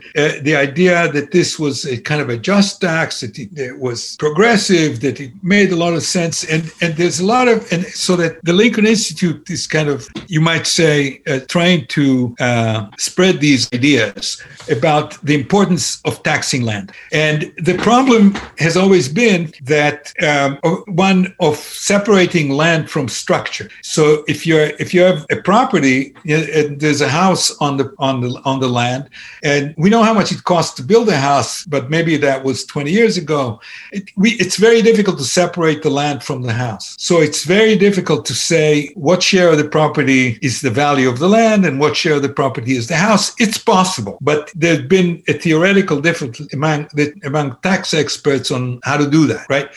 the 0.47 0.55
idea 0.55 1.11
that 1.11 1.31
this 1.31 1.59
was 1.59 1.85
a 1.85 1.97
kind 2.09 2.21
of 2.21 2.29
a 2.29 2.37
just 2.37 2.81
tax, 2.81 3.19
that 3.21 3.37
it 3.37 3.79
was 3.79 4.15
progressive, 4.29 5.01
that 5.01 5.19
it 5.19 5.31
made 5.41 5.71
a 5.71 5.75
lot 5.75 5.93
of 5.93 6.03
sense. 6.03 6.43
And, 6.43 6.71
and 6.81 6.95
there's 6.95 7.19
a 7.19 7.25
lot 7.25 7.47
of, 7.47 7.71
and 7.71 7.85
so 7.85 8.15
that 8.17 8.39
the 8.43 8.53
Lincoln 8.53 8.85
Institute 8.85 9.49
is 9.49 9.67
kind 9.67 9.89
of, 9.89 10.07
you 10.27 10.41
might 10.41 10.67
say, 10.67 11.21
uh, 11.27 11.39
trying 11.47 11.87
to 11.87 12.35
uh, 12.39 12.87
spread 12.97 13.39
these 13.39 13.71
ideas 13.73 14.41
about 14.69 15.19
the 15.23 15.35
importance 15.35 16.01
of 16.05 16.21
taxing 16.23 16.63
land. 16.63 16.91
And 17.11 17.51
the 17.57 17.77
problem 17.77 18.35
has 18.57 18.77
always 18.77 19.09
been 19.09 19.51
that 19.63 20.13
um, 20.23 20.57
one 20.87 21.33
of 21.39 21.57
separating 21.57 22.51
land 22.51 22.89
from 22.89 23.07
structure. 23.07 23.69
So 23.81 24.23
if 24.27 24.45
you're 24.45 24.69
if 24.79 24.93
you 24.93 25.01
have 25.01 25.25
a 25.31 25.37
property, 25.37 26.13
there's 26.25 27.01
a 27.01 27.09
house 27.09 27.55
on 27.57 27.77
the 27.77 27.93
on 27.97 28.21
the 28.21 28.41
on 28.45 28.59
the 28.59 28.67
land, 28.67 29.09
and 29.43 29.73
we 29.77 29.89
know 29.89 30.03
how 30.03 30.13
much 30.13 30.31
it 30.31 30.43
costs 30.43 30.75
to 30.75 30.83
build 30.83 31.09
a 31.09 31.17
house, 31.17 31.65
but 31.65 31.89
maybe 31.89 32.17
that 32.17 32.43
was 32.43 32.65
20 32.65 32.91
years 32.91 33.17
ago. 33.17 33.59
It, 33.91 34.09
we, 34.19 34.31
it's 34.31 34.57
very 34.57 34.81
difficult 34.81 35.17
to 35.17 35.23
separate 35.23 35.81
the 35.81 35.89
land 35.89 36.23
from 36.23 36.41
the 36.41 36.51
house. 36.51 36.93
So 36.99 37.21
it's 37.21 37.45
very 37.45 37.77
difficult 37.77 38.25
to 38.25 38.33
say 38.33 38.91
what 38.95 39.23
share 39.23 39.49
of 39.49 39.57
the 39.57 39.67
property 39.67 40.37
is 40.41 40.59
the 40.59 40.69
value 40.69 41.07
of 41.07 41.19
the 41.19 41.29
land 41.29 41.65
and 41.65 41.79
what 41.79 41.95
share 41.95 42.15
of 42.15 42.21
the 42.21 42.27
property 42.27 42.75
is 42.75 42.87
the 42.87 42.97
house. 42.97 43.33
It's 43.39 43.57
possible, 43.57 44.17
but 44.19 44.51
there's 44.53 44.81
been 44.81 45.23
a 45.29 45.33
theoretical 45.33 46.01
difference 46.01 46.41
among, 46.51 46.89
among 47.23 47.55
tax 47.63 47.93
experts 47.93 48.51
on 48.51 48.81
how 48.83 48.97
to 48.97 49.09
do 49.09 49.25
that, 49.27 49.47
right? 49.49 49.69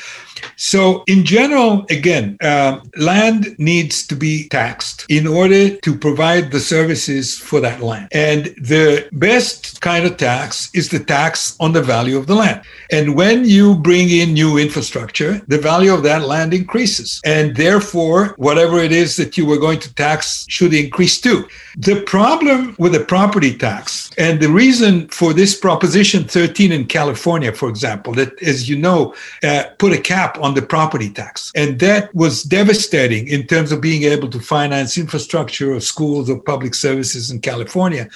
So, 0.56 1.04
in 1.06 1.24
general, 1.24 1.86
again, 1.90 2.36
uh, 2.40 2.80
land 2.96 3.54
needs 3.58 4.06
to 4.06 4.16
be 4.16 4.48
taxed 4.48 5.06
in 5.08 5.26
order 5.26 5.76
to 5.76 5.96
provide 5.96 6.50
the 6.50 6.60
services 6.60 7.38
for 7.38 7.60
that 7.60 7.80
land. 7.80 8.08
And 8.12 8.46
the 8.56 9.08
best 9.12 9.80
kind 9.80 10.04
of 10.04 10.16
tax 10.16 10.70
is 10.74 10.88
the 10.88 11.00
tax 11.00 11.56
on 11.60 11.72
the 11.72 11.82
value 11.82 12.16
of 12.16 12.26
the 12.26 12.34
land. 12.34 12.62
And 12.90 13.14
when 13.14 13.44
you 13.44 13.76
bring 13.76 14.08
in 14.10 14.34
new 14.34 14.58
infrastructure, 14.58 15.40
the 15.48 15.58
value 15.58 15.92
of 15.92 16.02
that 16.04 16.22
land 16.22 16.54
increases. 16.54 17.20
And 17.24 17.56
therefore, 17.56 18.34
whatever 18.36 18.78
it 18.78 18.92
is 18.92 19.16
that 19.16 19.36
you 19.36 19.46
were 19.46 19.58
going 19.58 19.80
to 19.80 19.94
tax 19.94 20.46
should 20.48 20.74
increase 20.74 21.20
too. 21.20 21.48
The 21.76 22.02
problem 22.02 22.76
with 22.78 22.92
the 22.92 23.04
property 23.04 23.56
tax, 23.56 24.10
and 24.18 24.40
the 24.40 24.50
reason 24.50 25.08
for 25.08 25.32
this 25.32 25.58
Proposition 25.58 26.24
13 26.24 26.72
in 26.72 26.86
California, 26.86 27.52
for 27.52 27.68
example, 27.68 28.12
that, 28.14 28.40
as 28.42 28.68
you 28.68 28.76
know, 28.76 29.14
uh, 29.42 29.64
put 29.78 29.92
a 29.92 30.00
cap 30.00 30.21
on 30.40 30.54
the 30.54 30.62
property 30.62 31.10
tax. 31.10 31.52
And 31.54 31.78
that 31.80 32.14
was 32.14 32.42
devastating 32.42 33.28
in 33.28 33.46
terms 33.46 33.72
of 33.72 33.80
being 33.80 34.02
able 34.04 34.28
to 34.30 34.40
finance 34.40 34.96
infrastructure 34.98 35.74
or 35.74 35.80
schools 35.80 36.28
or 36.30 36.40
public 36.40 36.74
services 36.74 37.30
in 37.30 37.40
California. 37.40 38.08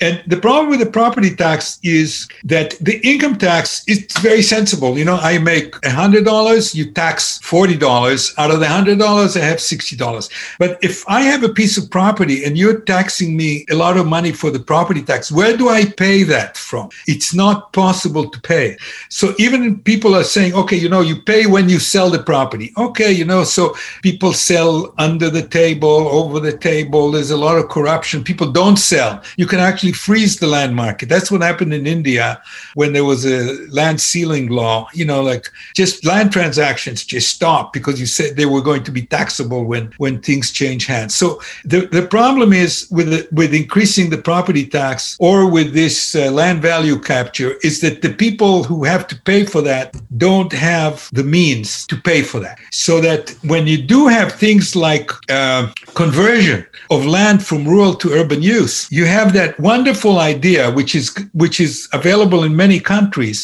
And 0.00 0.22
the 0.26 0.36
problem 0.36 0.70
with 0.70 0.80
the 0.80 0.90
property 0.90 1.34
tax 1.34 1.78
is 1.82 2.28
that 2.44 2.74
the 2.80 3.00
income 3.06 3.36
tax 3.36 3.84
is 3.86 4.06
very 4.20 4.42
sensible. 4.42 4.98
You 4.98 5.04
know, 5.04 5.16
I 5.16 5.38
make 5.38 5.72
$100, 5.82 6.74
you 6.74 6.90
tax 6.92 7.38
$40. 7.44 8.34
Out 8.38 8.50
of 8.50 8.60
the 8.60 8.66
$100, 8.66 9.40
I 9.40 9.44
have 9.44 9.58
$60. 9.58 10.30
But 10.58 10.78
if 10.82 11.08
I 11.08 11.22
have 11.22 11.42
a 11.42 11.48
piece 11.48 11.76
of 11.78 11.90
property 11.90 12.44
and 12.44 12.58
you're 12.58 12.80
taxing 12.80 13.36
me 13.36 13.64
a 13.70 13.74
lot 13.74 13.96
of 13.96 14.06
money 14.06 14.32
for 14.32 14.50
the 14.50 14.58
property 14.58 15.02
tax, 15.02 15.30
where 15.30 15.56
do 15.56 15.68
I 15.68 15.84
pay 15.84 16.22
that 16.24 16.56
from? 16.56 16.90
It's 17.06 17.34
not 17.34 17.72
possible 17.72 18.28
to 18.30 18.40
pay. 18.40 18.76
So 19.08 19.34
even 19.38 19.78
people 19.80 20.14
are 20.14 20.24
saying, 20.24 20.54
okay, 20.54 20.76
you 20.76 20.88
know, 20.88 21.00
you 21.00 21.20
pay 21.22 21.46
when 21.46 21.68
you 21.68 21.78
sell 21.78 22.10
the 22.10 22.22
property. 22.22 22.72
Okay, 22.76 23.12
you 23.12 23.24
know, 23.24 23.44
so 23.44 23.76
people 24.02 24.32
sell 24.32 24.94
under 24.98 25.30
the 25.30 25.46
table, 25.46 26.08
over 26.08 26.40
the 26.40 26.56
table. 26.56 27.10
There's 27.10 27.30
a 27.30 27.36
lot 27.36 27.58
of 27.58 27.68
corruption. 27.68 28.24
People 28.24 28.50
don't 28.50 28.76
sell. 28.76 29.22
You 29.36 29.46
can 29.46 29.60
actually 29.60 29.83
freeze 29.92 30.38
the 30.38 30.46
land 30.46 30.74
market. 30.74 31.08
That's 31.08 31.30
what 31.30 31.42
happened 31.42 31.74
in 31.74 31.86
India 31.86 32.42
when 32.74 32.92
there 32.92 33.04
was 33.04 33.24
a 33.24 33.66
land 33.70 34.00
ceiling 34.00 34.48
law. 34.48 34.88
You 34.92 35.04
know, 35.04 35.22
like 35.22 35.50
just 35.74 36.04
land 36.04 36.32
transactions 36.32 37.04
just 37.04 37.30
stopped 37.30 37.72
because 37.72 38.00
you 38.00 38.06
said 38.06 38.36
they 38.36 38.46
were 38.46 38.62
going 38.62 38.84
to 38.84 38.90
be 38.90 39.02
taxable 39.02 39.64
when 39.64 39.92
when 39.98 40.20
things 40.20 40.50
change 40.50 40.86
hands. 40.86 41.14
So 41.14 41.40
the, 41.64 41.86
the 41.86 42.06
problem 42.06 42.52
is 42.52 42.88
with 42.90 43.10
the, 43.10 43.28
with 43.32 43.54
increasing 43.54 44.10
the 44.10 44.18
property 44.18 44.66
tax 44.66 45.16
or 45.20 45.50
with 45.50 45.72
this 45.72 46.14
uh, 46.14 46.30
land 46.30 46.62
value 46.62 46.98
capture 46.98 47.54
is 47.62 47.80
that 47.80 48.02
the 48.02 48.12
people 48.12 48.64
who 48.64 48.84
have 48.84 49.06
to 49.08 49.16
pay 49.22 49.44
for 49.44 49.62
that 49.62 49.94
don't 50.18 50.52
have 50.52 51.08
the 51.12 51.24
means 51.24 51.86
to 51.86 51.96
pay 51.96 52.22
for 52.22 52.40
that. 52.40 52.58
So 52.70 53.00
that 53.00 53.30
when 53.42 53.66
you 53.66 53.78
do 53.82 54.06
have 54.08 54.32
things 54.32 54.76
like 54.76 55.10
uh, 55.30 55.68
conversion 55.94 56.66
of 56.90 57.06
land 57.06 57.44
from 57.44 57.66
rural 57.66 57.94
to 57.94 58.12
urban 58.12 58.42
use, 58.42 58.90
you 58.90 59.06
have 59.06 59.32
that 59.32 59.58
wonderful 59.74 60.16
idea, 60.20 60.70
which 60.78 60.94
is 60.94 61.06
which 61.42 61.58
is 61.66 61.88
available 61.92 62.44
in 62.48 62.52
many 62.64 62.78
countries, 62.94 63.38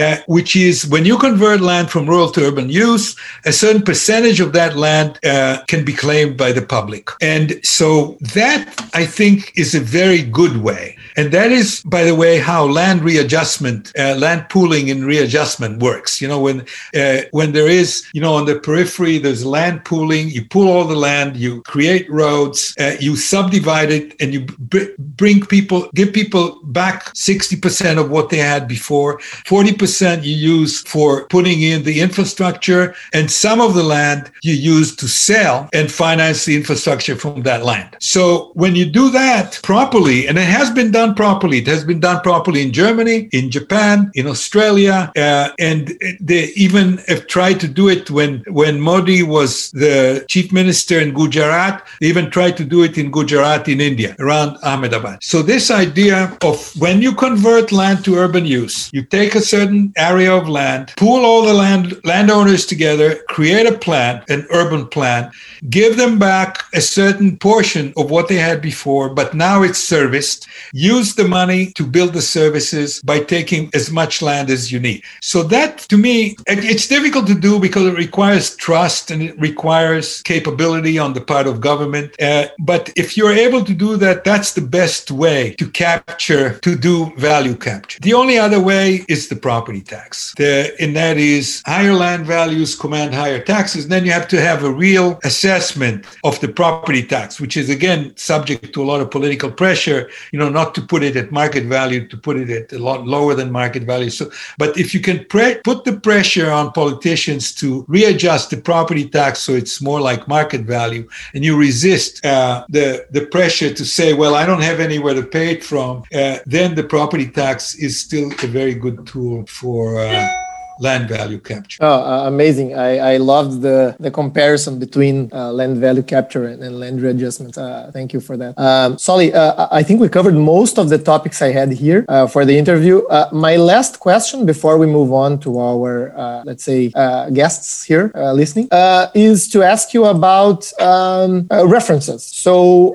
uh, 0.00 0.16
which 0.36 0.52
is 0.56 0.76
when 0.94 1.04
you 1.10 1.16
convert 1.18 1.60
land 1.60 1.86
from 1.90 2.08
rural 2.12 2.30
to 2.34 2.40
urban 2.48 2.68
use, 2.70 3.06
a 3.44 3.52
certain 3.52 3.82
percentage 3.90 4.40
of 4.44 4.50
that 4.58 4.72
land 4.86 5.10
uh, 5.32 5.58
can 5.72 5.84
be 5.84 5.94
claimed 6.04 6.34
by 6.44 6.50
the 6.52 6.64
public, 6.76 7.04
and 7.20 7.46
so 7.62 8.16
that 8.38 8.60
I 8.94 9.04
think 9.18 9.36
is 9.62 9.74
a 9.74 9.80
very 10.00 10.22
good 10.40 10.56
way. 10.68 10.96
And 11.16 11.32
that 11.32 11.52
is, 11.52 11.82
by 11.82 12.04
the 12.04 12.14
way, 12.14 12.38
how 12.38 12.64
land 12.64 13.02
readjustment, 13.02 13.92
uh, 13.98 14.16
land 14.16 14.48
pooling 14.48 14.90
and 14.90 15.04
readjustment 15.04 15.80
works. 15.80 16.20
You 16.20 16.28
know, 16.28 16.40
when 16.40 16.66
uh, 16.94 17.22
when 17.30 17.52
there 17.52 17.68
is, 17.68 18.04
you 18.12 18.20
know, 18.20 18.34
on 18.34 18.46
the 18.46 18.58
periphery, 18.58 19.18
there's 19.18 19.44
land 19.44 19.84
pooling. 19.84 20.28
You 20.30 20.44
pool 20.44 20.68
all 20.68 20.84
the 20.84 20.96
land, 20.96 21.36
you 21.36 21.62
create 21.62 22.10
roads, 22.10 22.74
uh, 22.80 22.96
you 23.00 23.16
subdivide 23.16 23.90
it, 23.90 24.16
and 24.20 24.32
you 24.32 24.46
br- 24.58 24.94
bring 24.98 25.44
people, 25.46 25.88
give 25.94 26.12
people 26.12 26.60
back 26.64 27.14
60% 27.14 27.98
of 27.98 28.10
what 28.10 28.30
they 28.30 28.38
had 28.38 28.66
before. 28.66 29.18
40% 29.18 30.24
you 30.24 30.34
use 30.34 30.80
for 30.82 31.26
putting 31.28 31.62
in 31.62 31.84
the 31.84 32.00
infrastructure, 32.00 32.94
and 33.12 33.30
some 33.30 33.60
of 33.60 33.74
the 33.74 33.82
land 33.82 34.30
you 34.42 34.54
use 34.54 34.96
to 34.96 35.06
sell 35.08 35.68
and 35.72 35.90
finance 35.90 36.44
the 36.44 36.56
infrastructure 36.56 37.16
from 37.16 37.42
that 37.42 37.64
land. 37.64 37.96
So 38.00 38.50
when 38.54 38.74
you 38.74 38.86
do 38.86 39.10
that 39.10 39.60
properly, 39.62 40.26
and 40.26 40.38
it 40.38 40.48
has 40.48 40.70
been 40.70 40.90
done 40.90 41.03
done 41.04 41.14
properly. 41.14 41.58
It 41.58 41.66
has 41.66 41.84
been 41.84 42.00
done 42.00 42.20
properly 42.20 42.62
in 42.62 42.72
Germany, 42.72 43.28
in 43.32 43.50
Japan, 43.50 44.10
in 44.14 44.26
Australia, 44.26 45.12
uh, 45.16 45.48
and 45.58 45.92
they 46.20 46.44
even 46.66 46.98
have 47.08 47.26
tried 47.26 47.60
to 47.60 47.68
do 47.68 47.88
it 47.88 48.10
when 48.10 48.42
when 48.60 48.80
Modi 48.80 49.22
was 49.22 49.70
the 49.72 50.24
chief 50.28 50.52
minister 50.52 50.98
in 51.00 51.12
Gujarat. 51.12 51.86
They 52.00 52.08
even 52.08 52.30
tried 52.30 52.56
to 52.60 52.64
do 52.64 52.82
it 52.82 52.96
in 52.96 53.10
Gujarat 53.10 53.68
in 53.68 53.80
India, 53.80 54.16
around 54.18 54.56
Ahmedabad. 54.62 55.22
So 55.22 55.42
this 55.42 55.70
idea 55.70 56.36
of 56.42 56.56
when 56.84 57.02
you 57.02 57.12
convert 57.14 57.72
land 57.72 58.04
to 58.04 58.16
urban 58.16 58.46
use, 58.46 58.90
you 58.92 59.02
take 59.02 59.34
a 59.34 59.40
certain 59.54 59.92
area 59.96 60.32
of 60.34 60.48
land, 60.48 60.92
pool 60.96 61.24
all 61.24 61.42
the 61.44 61.54
land 61.64 61.86
landowners 62.04 62.64
together, 62.66 63.08
create 63.28 63.66
a 63.66 63.78
plan, 63.86 64.22
an 64.28 64.46
urban 64.50 64.86
plan, 64.86 65.30
give 65.68 65.96
them 65.96 66.18
back 66.18 66.64
a 66.74 66.80
certain 66.80 67.36
portion 67.36 67.92
of 67.96 68.10
what 68.10 68.28
they 68.28 68.40
had 68.48 68.60
before, 68.60 69.06
but 69.20 69.34
now 69.34 69.62
it's 69.62 69.78
serviced. 69.78 70.46
You 70.72 70.93
use 70.96 71.14
the 71.14 71.28
money 71.40 71.62
to 71.78 71.84
build 71.96 72.12
the 72.18 72.26
services 72.38 73.00
by 73.10 73.18
taking 73.36 73.62
as 73.74 73.90
much 74.00 74.14
land 74.28 74.48
as 74.56 74.62
you 74.72 74.78
need. 74.88 75.02
So 75.20 75.38
that 75.54 75.78
to 75.92 75.96
me, 76.06 76.36
it's 76.46 76.86
difficult 76.96 77.26
to 77.32 77.38
do 77.48 77.52
because 77.66 77.86
it 77.90 77.96
requires 78.06 78.46
trust 78.56 79.10
and 79.12 79.20
it 79.28 79.38
requires 79.48 80.06
capability 80.22 80.96
on 81.04 81.10
the 81.16 81.24
part 81.32 81.46
of 81.46 81.54
government. 81.60 82.08
Uh, 82.20 82.46
but 82.58 82.82
if 82.96 83.16
you're 83.16 83.38
able 83.46 83.62
to 83.70 83.74
do 83.86 83.90
that, 84.04 84.24
that's 84.24 84.50
the 84.58 84.66
best 84.80 85.10
way 85.10 85.40
to 85.60 85.66
capture, 85.70 86.58
to 86.66 86.76
do 86.76 87.12
value 87.30 87.56
capture. 87.56 87.98
The 88.00 88.14
only 88.14 88.36
other 88.38 88.60
way 88.72 89.04
is 89.08 89.28
the 89.28 89.36
property 89.36 89.82
tax. 89.94 90.34
The, 90.36 90.74
and 90.82 90.94
that 90.96 91.16
is 91.16 91.62
higher 91.66 91.94
land 91.94 92.26
values 92.26 92.76
command 92.84 93.14
higher 93.14 93.42
taxes. 93.54 93.84
And 93.84 93.92
then 93.92 94.04
you 94.06 94.12
have 94.12 94.28
to 94.28 94.40
have 94.40 94.64
a 94.64 94.72
real 94.86 95.18
assessment 95.24 96.06
of 96.22 96.40
the 96.40 96.48
property 96.48 97.04
tax, 97.14 97.40
which 97.40 97.56
is 97.56 97.68
again 97.68 98.12
subject 98.16 98.72
to 98.74 98.82
a 98.82 98.86
lot 98.90 99.00
of 99.00 99.10
political 99.10 99.50
pressure, 99.50 100.10
you 100.32 100.38
know, 100.38 100.48
not 100.48 100.74
to 100.74 100.82
put 100.84 101.02
it 101.02 101.16
at 101.16 101.32
market 101.32 101.64
value, 101.64 102.06
to 102.08 102.16
put 102.16 102.36
it 102.36 102.50
at 102.50 102.72
a 102.72 102.78
lot 102.78 103.06
lower 103.06 103.34
than 103.34 103.50
market 103.50 103.84
value. 103.84 104.10
So, 104.10 104.30
but 104.58 104.76
if 104.78 104.94
you 104.94 105.00
can 105.00 105.24
pre- 105.26 105.60
put 105.64 105.84
the 105.84 105.98
pressure 105.98 106.50
on 106.50 106.72
politicians 106.72 107.54
to 107.56 107.84
readjust 107.88 108.50
the 108.50 108.56
property 108.56 109.08
tax 109.08 109.40
so 109.40 109.52
it's 109.52 109.80
more 109.80 110.00
like 110.00 110.28
market 110.28 110.62
value, 110.62 111.08
and 111.34 111.44
you 111.44 111.56
resist 111.56 112.24
uh, 112.24 112.64
the 112.68 113.06
the 113.10 113.26
pressure 113.26 113.72
to 113.72 113.84
say, 113.84 114.14
well, 114.14 114.34
I 114.34 114.46
don't 114.46 114.62
have 114.62 114.80
anywhere 114.80 115.14
to 115.14 115.22
pay 115.22 115.50
it 115.52 115.64
from, 115.64 116.04
uh, 116.14 116.38
then 116.46 116.74
the 116.74 116.84
property 116.84 117.28
tax 117.28 117.74
is 117.74 117.98
still 117.98 118.30
a 118.42 118.46
very 118.46 118.74
good 118.74 119.06
tool 119.06 119.46
for. 119.46 119.98
Uh, 119.98 120.43
land 120.80 121.08
value 121.08 121.38
capture. 121.38 121.78
Oh, 121.82 122.02
uh, 122.02 122.24
amazing! 122.26 122.74
I, 122.74 123.14
I 123.14 123.16
loved 123.18 123.62
the 123.62 123.96
the 124.00 124.10
comparison 124.10 124.78
between 124.78 125.30
uh, 125.32 125.52
land 125.52 125.78
value 125.78 126.02
capture 126.02 126.46
and, 126.46 126.62
and 126.62 126.80
land 126.80 127.00
readjustment. 127.00 127.56
Uh, 127.56 127.90
thank 127.90 128.12
you 128.12 128.20
for 128.20 128.36
that, 128.36 128.58
um, 128.58 128.98
Solly. 128.98 129.32
Uh, 129.32 129.68
I 129.70 129.82
think 129.82 130.00
we 130.00 130.08
covered 130.08 130.34
most 130.34 130.78
of 130.78 130.88
the 130.88 130.98
topics 130.98 131.42
I 131.42 131.52
had 131.52 131.72
here 131.72 132.04
uh, 132.08 132.26
for 132.26 132.44
the 132.44 132.56
interview. 132.56 133.02
Uh, 133.06 133.28
my 133.32 133.56
last 133.56 134.00
question 134.00 134.46
before 134.46 134.78
we 134.78 134.86
move 134.86 135.12
on 135.12 135.38
to 135.40 135.58
our 135.60 136.42
let's 136.44 136.64
say 136.64 136.90
guests 137.32 137.84
here 137.84 138.10
listening 138.14 138.68
is 139.14 139.48
to 139.48 139.62
ask 139.62 139.94
you 139.94 140.04
about 140.04 140.60
um, 140.80 141.46
references. 141.50 142.24
So, 142.24 142.94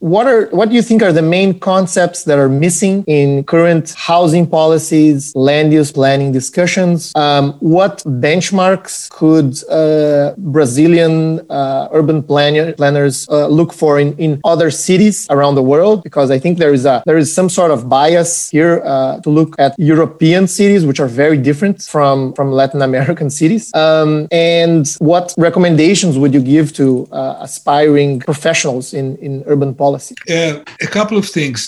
what 0.00 0.26
are 0.26 0.46
what 0.46 0.68
do 0.68 0.74
you 0.74 0.82
think 0.82 1.02
are 1.02 1.12
the 1.12 1.22
main 1.22 1.58
concepts 1.58 2.24
that 2.24 2.38
are 2.38 2.48
missing 2.48 3.04
in 3.06 3.44
current 3.44 3.94
housing 3.96 4.46
policies, 4.46 5.34
land 5.34 5.72
use 5.72 5.92
planning 5.92 6.32
discussions? 6.32 7.12
Um, 7.18 7.54
what 7.78 7.96
benchmarks 8.28 8.94
could 9.18 9.50
uh, 9.68 10.34
Brazilian 10.38 11.40
uh, 11.50 11.88
urban 11.98 12.22
planner, 12.22 12.72
planners 12.74 13.28
uh, 13.28 13.48
look 13.48 13.72
for 13.72 13.98
in, 13.98 14.16
in 14.18 14.40
other 14.44 14.70
cities 14.70 15.26
around 15.28 15.54
the 15.56 15.66
world? 15.72 16.04
Because 16.04 16.30
I 16.30 16.38
think 16.38 16.58
there 16.58 16.72
is 16.78 16.84
a 16.84 17.02
there 17.06 17.18
is 17.24 17.28
some 17.38 17.48
sort 17.58 17.72
of 17.72 17.88
bias 17.88 18.50
here 18.50 18.74
uh, 18.84 19.20
to 19.24 19.30
look 19.38 19.50
at 19.58 19.70
European 19.78 20.46
cities, 20.46 20.86
which 20.88 21.00
are 21.00 21.10
very 21.24 21.38
different 21.48 21.76
from 21.94 22.16
from 22.34 22.52
Latin 22.52 22.82
American 22.82 23.30
cities. 23.30 23.64
Um, 23.74 24.28
and 24.30 24.84
what 25.12 25.34
recommendations 25.48 26.14
would 26.20 26.32
you 26.36 26.42
give 26.54 26.72
to 26.80 27.08
uh, 27.10 27.46
aspiring 27.46 28.20
professionals 28.20 28.94
in 28.94 29.16
in 29.26 29.32
urban 29.46 29.74
policy? 29.74 30.14
Uh, 30.30 30.62
a 30.88 30.90
couple 30.98 31.16
of 31.22 31.26
things. 31.38 31.58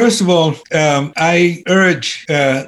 First 0.00 0.20
of 0.20 0.28
all, 0.28 0.50
um, 0.82 1.12
I 1.16 1.62
urge 1.66 2.08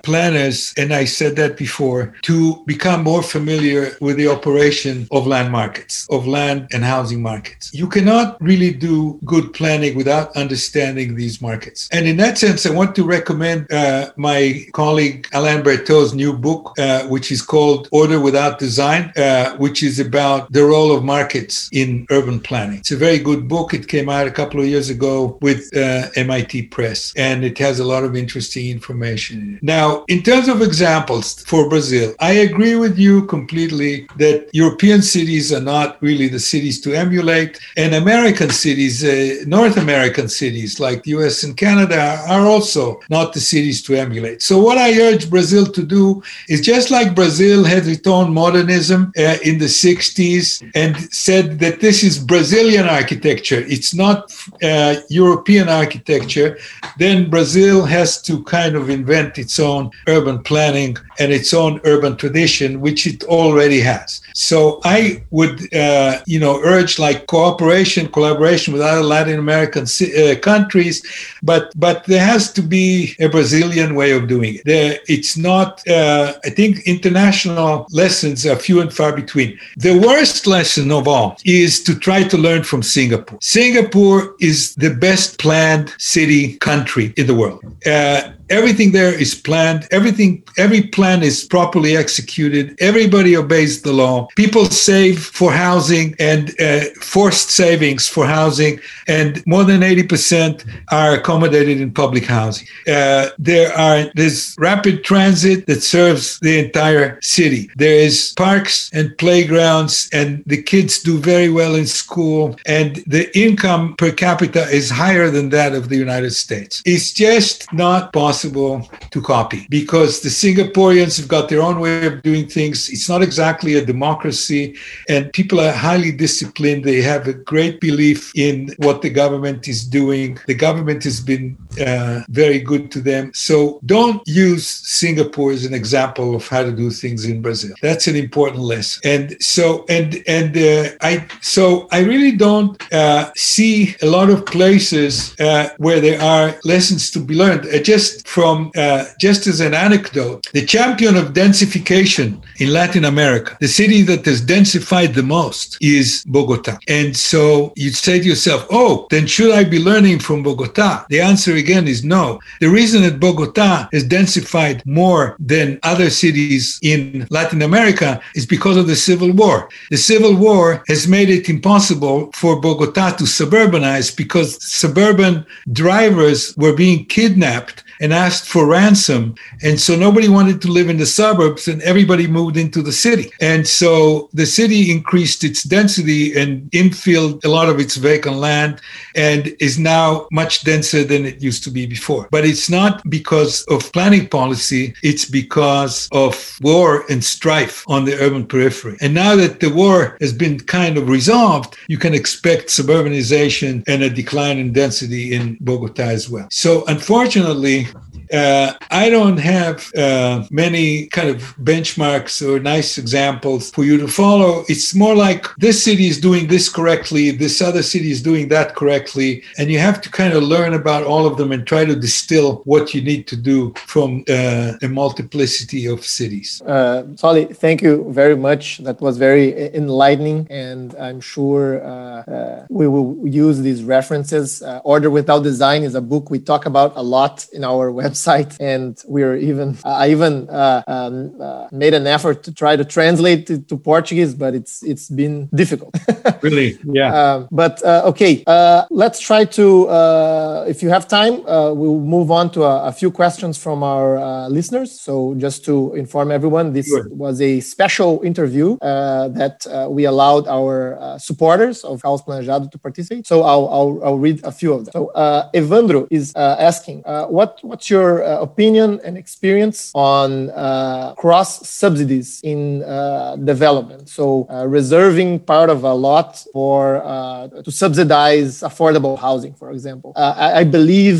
planners, 0.09 0.59
and 0.80 0.88
I 1.03 1.05
said 1.18 1.32
that 1.36 1.53
before 1.66 2.01
to 2.22 2.30
become 2.66 3.03
more 3.03 3.22
familiar 3.22 3.83
with 4.01 4.16
the 4.16 4.28
operation 4.28 5.07
of 5.11 5.26
land 5.26 5.51
markets, 5.51 6.07
of 6.11 6.26
land 6.26 6.68
and 6.72 6.83
housing 6.85 7.22
markets. 7.22 7.72
You 7.72 7.89
cannot 7.89 8.41
really 8.41 8.72
do 8.72 9.18
good 9.24 9.53
planning 9.53 9.97
without 9.97 10.35
understanding 10.37 11.14
these 11.14 11.41
markets. 11.41 11.89
And 11.93 12.07
in 12.07 12.16
that 12.18 12.39
sense, 12.39 12.66
I 12.66 12.70
want 12.70 12.95
to 12.97 13.05
recommend 13.05 13.70
uh, 13.72 14.12
my 14.16 14.66
colleague 14.72 15.28
Alain 15.33 15.62
Bertaud's 15.62 16.14
new 16.14 16.33
book, 16.33 16.74
uh, 16.78 17.05
which 17.14 17.33
is 17.33 17.43
called 17.43 17.89
Order 17.93 18.20
Without 18.20 18.59
Design, 18.59 19.12
uh, 19.16 19.57
which 19.57 19.83
is 19.83 20.01
about 20.01 20.53
the 20.53 20.64
role 20.64 20.91
of 20.97 21.05
markets 21.05 21.68
in 21.72 22.07
urban 22.11 22.41
planning. 22.41 22.78
It's 22.78 22.91
a 22.91 22.97
very 22.97 23.18
good 23.18 23.49
book. 23.49 23.74
It 23.74 23.89
came 23.89 24.09
out 24.09 24.26
a 24.26 24.31
couple 24.31 24.61
of 24.61 24.66
years 24.66 24.91
ago 24.91 25.39
with 25.41 25.74
uh, 25.76 26.09
MIT 26.16 26.62
Press, 26.68 27.12
and 27.16 27.45
it 27.45 27.59
has 27.59 27.81
a 27.81 27.85
lot 27.85 28.05
of 28.05 28.16
interesting 28.16 28.70
information. 28.70 29.59
Now, 29.62 30.05
in 30.09 30.22
terms 30.22 30.49
of 30.49 30.62
examples 30.62 31.43
for 31.45 31.68
Brazil, 31.68 32.14
I 32.21 32.33
agree 32.33 32.77
with 32.77 32.99
you 32.99 33.25
completely 33.25 34.07
that 34.16 34.51
European 34.53 35.01
cities 35.01 35.53
are 35.55 35.61
not 35.61 35.97
really 36.03 36.29
the 36.29 36.39
cities 36.39 36.79
to 36.83 36.93
emulate, 36.93 37.59
and 37.79 37.95
American 37.95 38.51
cities, 38.51 39.03
uh, 39.03 39.43
North 39.47 39.79
American 39.79 40.29
cities 40.29 40.79
like 40.79 41.03
the 41.03 41.12
US 41.12 41.45
and 41.45 41.57
Canada, 41.57 42.23
are 42.29 42.45
also 42.45 43.01
not 43.09 43.33
the 43.33 43.41
cities 43.41 43.83
to 43.85 43.95
emulate. 43.95 44.43
So, 44.43 44.59
what 44.61 44.77
I 44.77 45.01
urge 45.01 45.31
Brazil 45.31 45.64
to 45.64 45.83
do 45.83 46.23
is 46.49 46.61
just 46.61 46.91
like 46.91 47.14
Brazil 47.14 47.64
had 47.64 47.87
its 47.87 48.07
own 48.07 48.35
modernism 48.35 49.12
uh, 49.16 49.39
in 49.43 49.59
the 49.59 49.73
60s 49.85 50.71
and 50.75 50.97
said 51.12 51.59
that 51.61 51.81
this 51.81 52.03
is 52.03 52.18
Brazilian 52.18 52.87
architecture, 52.87 53.64
it's 53.66 53.95
not 53.95 54.31
uh, 54.62 54.97
European 55.09 55.71
architecture, 55.71 56.59
then 56.99 57.31
Brazil 57.31 57.87
has 57.87 58.21
to 58.23 58.43
kind 58.45 58.77
of 58.77 58.91
invent 58.91 59.39
its 59.39 59.59
own 59.59 59.91
urban 60.07 60.43
planning 60.43 60.99
and 61.18 61.33
its 61.33 61.55
own 61.55 61.81
urban 61.85 62.10
tradition, 62.17 62.81
which 62.81 63.07
it 63.07 63.25
already 63.25 63.81
has. 63.81 64.21
So 64.35 64.81
I 64.85 65.23
would, 65.31 65.73
uh, 65.75 66.21
you 66.27 66.39
know, 66.39 66.61
urge 66.63 66.99
like 66.99 67.27
cooperation, 67.27 68.09
collaboration 68.09 68.73
with 68.73 68.83
other 68.83 69.03
Latin 69.03 69.39
American 69.39 69.85
uh, 69.85 70.39
countries, 70.41 71.03
but 71.43 71.73
but 71.77 72.05
there 72.05 72.25
has 72.25 72.53
to 72.53 72.63
be 72.63 73.15
a 73.21 73.29
Brazilian 73.29 73.95
way 73.95 74.13
of 74.13 74.29
doing 74.29 74.57
it. 74.57 74.65
There, 74.65 74.99
it's 75.09 75.37
not. 75.37 75.87
Uh, 75.89 76.35
I 76.45 76.51
think 76.51 76.87
international 76.87 77.87
lessons 77.91 78.47
are 78.47 78.57
few 78.57 78.81
and 78.81 78.93
far 78.93 79.15
between. 79.15 79.59
The 79.77 79.99
worst 79.99 80.47
lesson 80.47 80.91
of 80.91 81.09
all 81.09 81.37
is 81.45 81.83
to 81.85 81.95
try 81.99 82.23
to 82.25 82.37
learn 82.37 82.63
from 82.65 82.83
Singapore. 82.83 83.39
Singapore 83.41 84.35
is 84.41 84.75
the 84.75 84.95
best 84.95 85.39
planned 85.39 85.95
city 85.99 86.57
country 86.59 87.13
in 87.17 87.27
the 87.27 87.35
world. 87.35 87.61
Uh, 87.87 88.33
everything 88.51 88.92
there 88.92 89.14
is 89.14 89.34
planned. 89.34 89.88
Everything 89.90 90.42
every 90.59 90.82
plan 90.82 91.22
is 91.22 91.44
properly 91.44 91.96
executed. 91.96 92.76
Everybody 92.80 93.36
obeys 93.36 93.82
the 93.82 93.92
law. 93.92 94.26
People 94.36 94.66
save 94.66 95.24
for 95.24 95.53
housing 95.53 96.14
and 96.18 96.61
uh, 96.61 96.80
forced 97.01 97.51
savings 97.51 98.09
for 98.09 98.26
housing 98.26 98.80
and 99.07 99.44
more 99.46 99.64
than 99.64 99.80
80% 99.80 100.68
are 100.90 101.14
accommodated 101.14 101.80
in 101.80 101.92
public 101.92 102.24
housing. 102.24 102.66
Uh, 102.86 103.28
there 103.38 103.72
are 103.76 104.11
there's 104.14 104.55
rapid 104.59 105.05
transit 105.05 105.66
that 105.66 105.82
serves 105.82 106.38
the 106.40 106.59
entire 106.59 107.18
city. 107.22 107.70
There 107.76 108.01
is 108.09 108.34
parks 108.36 108.90
and 108.92 109.16
playgrounds 109.18 110.09
and 110.12 110.42
the 110.46 110.62
kids 110.62 110.98
do 110.98 111.18
very 111.18 111.51
well 111.51 111.74
in 111.76 111.86
school 111.86 112.57
and 112.66 112.96
the 113.07 113.24
income 113.38 113.94
per 113.96 114.11
capita 114.11 114.62
is 114.68 114.90
higher 114.90 115.30
than 115.30 115.51
that 115.51 115.74
of 115.74 115.88
the 115.88 115.96
united 115.96 116.32
states. 116.32 116.82
It's 116.84 117.12
just 117.12 117.72
not 117.72 118.12
possible 118.12 118.39
possible 118.41 118.88
to 119.11 119.20
copy 119.20 119.66
because 119.68 120.20
the 120.20 120.28
Singaporeans 120.28 121.18
have 121.18 121.28
got 121.28 121.49
their 121.49 121.62
own 121.62 121.80
way 121.80 122.07
of 122.07 122.22
doing 122.22 122.47
things. 122.49 122.88
It's 122.88 123.09
not 123.09 123.22
exactly 123.22 123.74
a 123.74 123.84
democracy, 123.84 124.76
and 125.09 125.32
people 125.32 125.61
are 125.61 125.72
highly 125.72 126.12
disciplined. 126.12 126.84
They 126.84 127.03
have 127.03 127.28
a 127.28 127.34
great 127.34 127.80
belief 127.80 128.32
in 128.34 128.74
what 128.78 129.03
the 129.03 129.11
government 129.11 129.68
is 129.68 129.84
doing. 129.84 130.38
The 130.47 130.55
government 130.55 131.05
has 131.05 131.20
been 131.20 131.57
uh, 131.86 132.20
very 132.28 132.61
good 132.61 132.91
to 132.93 133.01
them. 133.01 133.32
So 133.34 133.80
don't 133.84 134.22
use 134.26 134.66
Singapore 134.66 135.53
as 135.53 135.64
an 135.64 135.74
example 135.74 136.34
of 136.34 136.49
how 136.49 136.62
to 136.62 136.72
do 136.72 136.91
things 136.91 137.24
in 137.24 137.43
Brazil. 137.43 137.74
That's 137.82 138.07
an 138.07 138.16
important 138.16 138.62
lesson. 138.62 139.01
And 139.05 139.43
so, 139.43 139.84
and 139.88 140.22
and 140.26 140.57
uh, 140.57 140.97
I 141.03 141.26
so 141.41 141.88
I 141.93 142.01
really 142.01 142.32
don't 142.32 142.72
uh, 142.93 143.32
see 143.36 143.97
a 144.03 144.07
lot 144.07 144.30
of 144.30 144.47
places 144.47 145.38
uh, 145.41 145.70
where 145.76 146.01
there 146.01 146.20
are 146.22 146.55
lessons 146.64 147.11
to 147.11 147.20
be 147.20 147.34
learned. 147.34 147.66
Uh, 147.66 147.78
just 147.80 148.26
from 148.31 148.70
uh, 148.76 149.05
just 149.18 149.49
as 149.49 149.59
an 149.59 149.74
anecdote, 149.74 150.47
the 150.53 150.64
champion 150.64 151.16
of 151.16 151.33
densification 151.33 152.41
in 152.59 152.72
Latin 152.72 153.05
America, 153.05 153.57
the 153.61 153.66
city 153.66 154.03
that 154.03 154.24
has 154.24 154.41
densified 154.41 155.14
the 155.14 155.22
most 155.22 155.76
is 155.81 156.22
Bogota. 156.28 156.78
And 156.87 157.16
so 157.16 157.72
you'd 157.74 157.97
say 157.97 158.20
to 158.20 158.28
yourself, 158.33 158.68
oh, 158.70 159.09
then 159.11 159.26
should 159.26 159.51
I 159.51 159.64
be 159.64 159.83
learning 159.83 160.20
from 160.20 160.45
Bogota? 160.45 161.05
The 161.09 161.20
answer 161.20 161.57
again 161.57 161.89
is 161.89 162.05
no. 162.05 162.39
The 162.61 162.68
reason 162.68 163.03
that 163.03 163.18
Bogota 163.18 163.89
has 163.93 164.05
densified 164.05 164.87
more 164.87 165.37
than 165.41 165.81
other 165.83 166.09
cities 166.09 166.78
in 166.83 167.26
Latin 167.31 167.62
America 167.62 168.20
is 168.37 168.47
because 168.47 168.76
of 168.76 168.87
the 168.87 168.95
Civil 168.95 169.33
War. 169.33 169.68
The 169.91 169.97
Civil 169.97 170.37
War 170.37 170.85
has 170.87 171.09
made 171.09 171.31
it 171.31 171.49
impossible 171.49 172.31
for 172.33 172.61
Bogota 172.61 173.11
to 173.16 173.24
suburbanize 173.24 174.16
because 174.16 174.64
suburban 174.64 175.45
drivers 175.72 176.57
were 176.57 176.76
being 176.76 177.07
kidnapped 177.07 177.83
and 178.01 178.12
asked 178.12 178.48
for 178.48 178.66
ransom. 178.66 179.34
And 179.62 179.78
so 179.78 179.94
nobody 179.94 180.28
wanted 180.28 180.61
to 180.62 180.68
live 180.68 180.88
in 180.88 180.96
the 180.96 181.07
suburbs 181.07 181.68
and 181.68 181.82
everybody 181.82 182.26
moved 182.26 182.57
into 182.57 182.82
the 182.82 182.92
city. 182.92 183.30
And 183.40 183.66
so 183.66 184.28
the 184.32 184.46
city 184.46 184.90
increased 184.90 185.44
its 185.44 185.62
density 185.62 186.36
and 186.36 186.70
infilled 186.72 187.44
a 187.44 187.48
lot 187.48 187.68
of 187.68 187.78
its 187.78 187.96
vacant 187.96 188.36
land 188.36 188.80
and 189.14 189.55
is 189.61 189.78
now 189.78 190.26
much 190.32 190.62
denser 190.64 191.05
than 191.05 191.26
it 191.26 191.42
used 191.42 191.62
to 191.64 191.70
be 191.70 191.86
before. 191.86 192.28
But 192.30 192.44
it's 192.44 192.70
not 192.70 193.09
because 193.09 193.64
of 193.64 193.92
planning 193.92 194.28
policy, 194.28 194.94
it's 195.03 195.24
because 195.24 196.09
of 196.12 196.59
war 196.62 197.05
and 197.11 197.22
strife 197.22 197.84
on 197.88 198.05
the 198.05 198.18
urban 198.20 198.46
periphery. 198.46 198.96
And 199.01 199.14
now 199.14 199.36
that 199.36 199.61
the 199.61 199.70
war 199.70 200.16
has 200.20 200.32
been 200.32 200.59
kind 200.59 200.96
of 200.96 201.09
resolved, 201.09 201.76
you 201.88 201.98
can 201.98 202.14
expect 202.14 202.68
suburbanization 202.68 203.84
and 203.86 204.03
a 204.03 204.11
decline 204.11 204.59
in 204.59 204.72
density 204.72 205.34
in 205.34 205.57
Bogota 205.61 206.05
as 206.05 206.28
well. 206.30 206.48
So, 206.51 206.84
unfortunately, 206.86 207.86
uh, 208.33 208.74
I 208.91 209.11
don't 209.11 209.39
have 209.39 209.91
uh, 209.97 210.45
many 210.51 211.07
kind 211.07 211.28
of 211.28 211.57
benchmarks 211.59 212.47
or 212.47 212.61
nice 212.61 212.99
examples 212.99 213.70
for 213.70 213.85
you 213.85 213.97
to 213.99 214.09
follow. 214.09 214.64
It's 214.68 214.95
more 214.95 215.14
like 215.14 215.47
this 215.59 215.83
city 215.83 216.07
is 216.07 216.20
doing 216.20 216.47
this 216.47 216.68
correctly, 216.68 217.31
this 217.33 217.61
other 217.61 217.83
city 217.83 218.11
is 218.11 218.22
doing 218.22 218.49
that 218.49 218.76
correctly, 218.76 219.43
and 219.59 219.70
you 219.70 219.78
have 219.78 220.01
to 220.03 220.11
kind 220.11 220.33
of 220.33 220.43
learn 220.43 220.74
about 220.74 221.03
all 221.05 221.26
of 221.26 221.37
them 221.39 221.51
and 221.53 221.66
try 221.66 221.85
to 221.85 221.97
distill 221.97 222.62
what 222.64 222.95
you 222.95 223.03
need 223.03 223.26
to 223.26 223.37
do 223.37 223.72
from 223.76 224.24
uh, 224.28 224.72
a 224.83 224.89
multiplicity 224.89 225.87
of 225.87 226.05
cities. 226.05 226.62
Uh, 226.62 227.05
Solly, 227.16 227.47
thank 227.47 227.83
you 227.83 228.07
very 228.12 228.37
much. 228.37 228.78
That 228.78 229.01
was 229.01 229.18
very 229.18 229.74
enlightening, 229.74 230.47
and 230.51 230.95
I'm 230.97 231.20
sure 231.20 231.85
uh, 231.85 231.91
uh, 231.91 232.66
we 232.68 232.87
will 232.87 233.26
use 233.26 233.61
these 233.61 233.83
references. 233.83 234.62
Order 234.85 235.11
Without 235.11 235.43
Design 235.43 235.83
is 235.83 235.95
a 235.95 236.01
book 236.01 236.31
we 236.31 236.39
talk 236.39 236.66
about 236.66 236.93
a 236.97 237.03
lot 237.03 237.47
in 237.53 237.64
our 237.64 237.91
website 238.01 238.20
website, 238.21 238.57
and 238.61 239.03
we're 239.07 239.37
even 239.37 239.77
I 239.85 240.11
even 240.11 240.49
uh, 240.49 240.83
um, 240.87 241.41
uh, 241.41 241.68
made 241.73 241.95
an 241.95 242.07
effort 242.07 242.43
to 242.45 242.55
try 242.55 242.77
to 242.77 242.85
translate 242.85 243.51
it 243.51 243.68
to 243.68 243.77
Portuguese, 243.77 244.35
but 244.35 244.55
it's 244.55 244.83
it's 244.83 245.09
been 245.09 245.49
difficult. 245.55 245.95
really, 246.43 246.79
yeah. 246.85 247.11
Um, 247.14 247.49
but 247.51 247.83
uh, 247.85 248.03
okay, 248.07 248.43
uh, 248.47 248.85
let's 248.91 249.21
try 249.21 249.45
to. 249.45 249.89
Uh, 249.89 250.64
if 250.68 250.83
you 250.83 250.91
have 250.91 251.09
time, 251.09 251.43
we'll 251.45 252.01
move 252.01 252.31
on 252.31 252.51
to 252.51 252.64
a, 252.64 252.89
a 252.89 252.93
few 252.93 253.11
questions 253.11 253.59
from 253.59 253.83
our 253.83 254.49
listeners. 254.49 255.01
So 255.01 255.35
just 255.37 255.64
to 255.64 255.95
inform 255.95 256.31
everyone, 256.31 256.73
this 256.73 256.89
sure. 256.89 257.09
was 257.11 257.41
a 257.41 257.61
special 257.61 258.21
interview 258.23 258.77
that 258.81 259.66
we 259.91 260.05
allowed 260.05 260.47
our 260.49 261.18
supporters 261.18 261.85
of 261.85 262.03
Caos 262.03 262.23
Planejado 262.23 262.71
to 262.71 262.79
participate. 262.79 263.27
So 263.27 263.43
I'll, 263.43 263.68
I'll, 263.68 264.01
I'll 264.05 264.18
read 264.18 264.41
a 264.45 264.53
few 264.53 264.73
of 264.73 264.85
them. 264.85 264.93
So 264.93 265.11
Evandro 265.55 266.07
is 266.11 266.33
asking, 266.37 267.03
what 267.31 267.59
what's 267.62 267.89
your 267.89 268.10
uh, 268.19 268.49
opinion 268.49 269.01
and 269.05 269.15
experience 269.25 269.79
on 269.95 270.51
uh, 270.51 271.15
cross 271.23 271.51
subsidies 271.83 272.29
in 272.53 272.83
uh, 272.83 273.37
development. 273.53 274.09
So 274.09 274.27
uh, 274.51 274.67
reserving 274.67 275.31
part 275.53 275.69
of 275.71 275.79
a 275.85 275.95
lot 276.09 276.31
for 276.53 276.81
uh, 277.05 277.49
to 277.67 277.71
subsidize 277.83 278.53
affordable 278.71 279.15
housing, 279.27 279.55
for 279.61 279.69
example. 279.77 280.11
Uh, 280.17 280.35
I, 280.47 280.49
I, 280.61 280.65
believe 280.79 281.19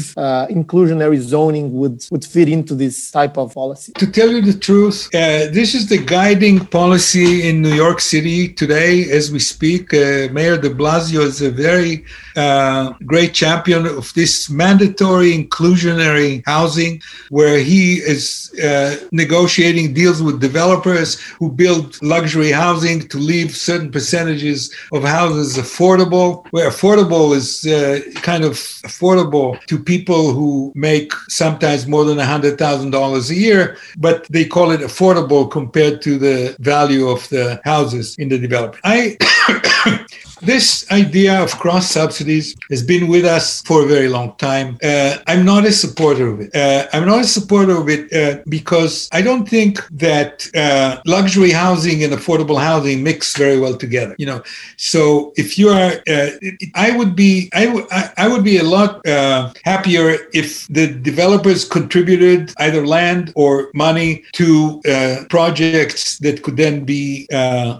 inclusionary 0.59 1.21
zoning 1.35 1.67
would 1.81 1.99
would 2.13 2.25
fit 2.35 2.49
into 2.57 2.75
this 2.83 2.97
type 3.19 3.37
of 3.43 3.47
policy. 3.63 3.91
To 4.05 4.09
tell 4.19 4.31
you 4.35 4.41
the 4.53 4.59
truth, 4.69 4.99
this 5.59 5.71
is 5.79 5.85
the 5.95 6.01
guiding 6.17 6.57
policy 6.81 7.31
in 7.49 7.55
New 7.67 7.77
York 7.85 8.01
City 8.15 8.39
today 8.63 8.93
as 9.19 9.25
we 9.35 9.41
speak. 9.55 9.85
Mayor 10.37 10.59
De 10.65 10.71
Blasio 10.81 11.23
is 11.33 11.39
a 11.43 11.53
very 11.69 11.95
great 13.13 13.33
champion 13.43 13.83
of 13.87 14.05
this 14.15 14.33
mandatory 14.63 15.31
inclusionary 15.41 16.31
housing 16.47 16.80
housing, 16.81 17.03
where 17.31 17.59
he 17.59 17.97
is 17.97 18.53
uh, 18.63 18.97
negotiating 19.13 19.95
deals 19.95 20.23
with 20.23 20.41
developers 20.41 21.21
who 21.39 21.51
build 21.51 22.01
luxury 22.03 22.51
housing 22.51 23.09
to 23.09 23.19
leave 23.19 23.57
certain 23.57 23.91
percentages 23.91 24.73
of 24.93 25.03
houses 25.03 25.57
affordable, 25.57 26.47
where 26.51 26.71
affordable 26.71 27.35
is 27.35 27.67
uh, 27.67 28.01
kind 28.23 28.45
of 28.45 28.55
affordable 28.85 29.59
to 29.67 29.79
people 29.79 30.33
who 30.33 30.73
make 30.75 31.13
sometimes 31.29 31.87
more 31.87 32.05
than 32.05 32.19
$100,000 32.19 33.31
a 33.31 33.35
year, 33.35 33.77
but 33.99 34.27
they 34.31 34.45
call 34.45 34.71
it 34.71 34.81
affordable 34.81 35.51
compared 35.51 36.03
to 36.03 36.19
the 36.19 36.57
value 36.61 37.09
of 37.09 37.29
the 37.29 37.61
houses 37.65 38.17
in 38.19 38.29
the 38.29 38.39
development. 38.39 38.81
I 38.85 39.17
This 40.43 40.91
idea 40.91 41.43
of 41.43 41.59
cross 41.59 41.91
subsidies 41.91 42.57
has 42.71 42.83
been 42.83 43.09
with 43.09 43.27
us 43.27 43.61
for 43.63 43.83
a 43.83 43.87
very 43.87 44.09
long 44.09 44.35
time. 44.37 44.79
Uh, 44.83 45.19
I'm 45.27 45.45
not 45.45 45.67
a 45.67 45.73
supporter 45.73 46.29
of 46.29 46.41
it. 46.41 46.57
Uh, 46.57 46.87
I'm 46.95 47.05
not 47.07 47.21
a 47.21 47.25
supporter 47.25 47.77
of 47.77 47.91
it 47.91 48.11
uh, 48.11 48.43
because 48.49 49.09
I 49.13 49.21
don't 49.21 49.47
think 49.47 49.87
that 49.89 50.49
uh, 50.55 51.03
luxury 51.05 51.51
housing 51.51 52.03
and 52.03 52.15
affordable 52.15 52.59
housing 52.59 53.03
mix 53.03 53.37
very 53.37 53.61
well 53.61 53.77
together. 53.77 54.15
You 54.19 54.27
know, 54.27 54.43
so 54.79 55.35
if 55.37 55.59
you 55.59 55.69
are, 55.69 55.93
uh, 56.09 56.31
I 56.75 56.97
would 56.97 57.15
be, 57.15 57.51
I, 57.53 57.67
w- 57.67 57.87
I 58.17 58.27
would 58.27 58.43
be 58.43 58.57
a 58.57 58.65
lot 58.65 59.07
uh, 59.07 59.53
happier 59.65 60.17
if 60.33 60.67
the 60.69 60.87
developers 60.87 61.67
contributed 61.67 62.55
either 62.57 62.87
land 62.87 63.31
or 63.37 63.71
money 63.75 64.25
to 64.33 64.81
projects 65.29 66.17
that 66.21 66.43
could 66.43 66.57
then 66.57 66.87
be, 66.87 67.29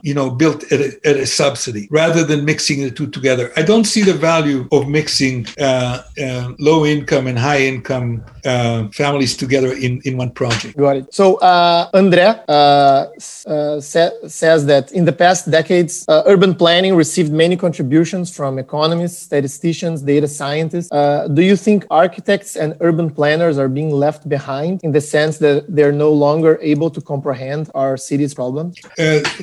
you 0.03 0.13
know, 0.13 0.31
built 0.31 0.71
at 0.71 0.81
a, 0.81 1.01
at 1.05 1.17
a 1.17 1.27
subsidy 1.61 1.89
rather 1.91 2.23
than 2.25 2.45
mixing 2.45 2.79
the 2.87 2.91
two 2.91 3.09
together. 3.19 3.53
I 3.57 3.63
don't 3.71 3.85
see 3.85 4.03
the 4.03 4.17
value 4.31 4.61
of 4.73 4.89
mixing 4.89 5.47
uh, 5.61 6.03
uh, 6.25 6.53
low 6.59 6.81
income 6.87 7.27
and 7.27 7.39
high 7.39 7.63
income 7.73 8.25
uh, 8.45 8.89
families 8.89 9.37
together 9.37 9.73
in, 9.87 10.01
in 10.05 10.17
one 10.17 10.31
project. 10.31 10.77
Got 10.77 10.97
it. 10.97 11.15
So, 11.21 11.37
uh, 11.37 11.91
Andre 11.93 12.27
uh, 12.49 12.53
uh, 12.53 13.81
sa- 13.81 14.17
says 14.27 14.61
that 14.67 14.93
in 14.93 15.05
the 15.05 15.13
past 15.13 15.51
decades, 15.51 16.05
urban 16.09 16.55
planning 16.55 16.95
received 16.95 17.33
many 17.33 17.57
contributions 17.57 18.27
from 18.39 18.59
economists, 18.59 19.19
statisticians, 19.31 20.03
data 20.03 20.29
scientists. 20.41 20.91
do 21.39 21.43
you 21.51 21.57
think 21.67 21.79
architects 22.05 22.53
and 22.63 22.71
urban 22.89 23.09
planners 23.19 23.57
are 23.63 23.71
being 23.79 23.91
left 24.05 24.23
behind 24.37 24.75
in 24.87 24.93
the 24.97 25.01
sense 25.15 25.35
that 25.45 25.57
they're 25.77 25.99
no 26.07 26.13
longer 26.27 26.53
able 26.73 26.91
to 26.97 27.01
comprehend 27.13 27.63
our 27.75 27.97
city's 28.09 28.35
problems? 28.41 28.73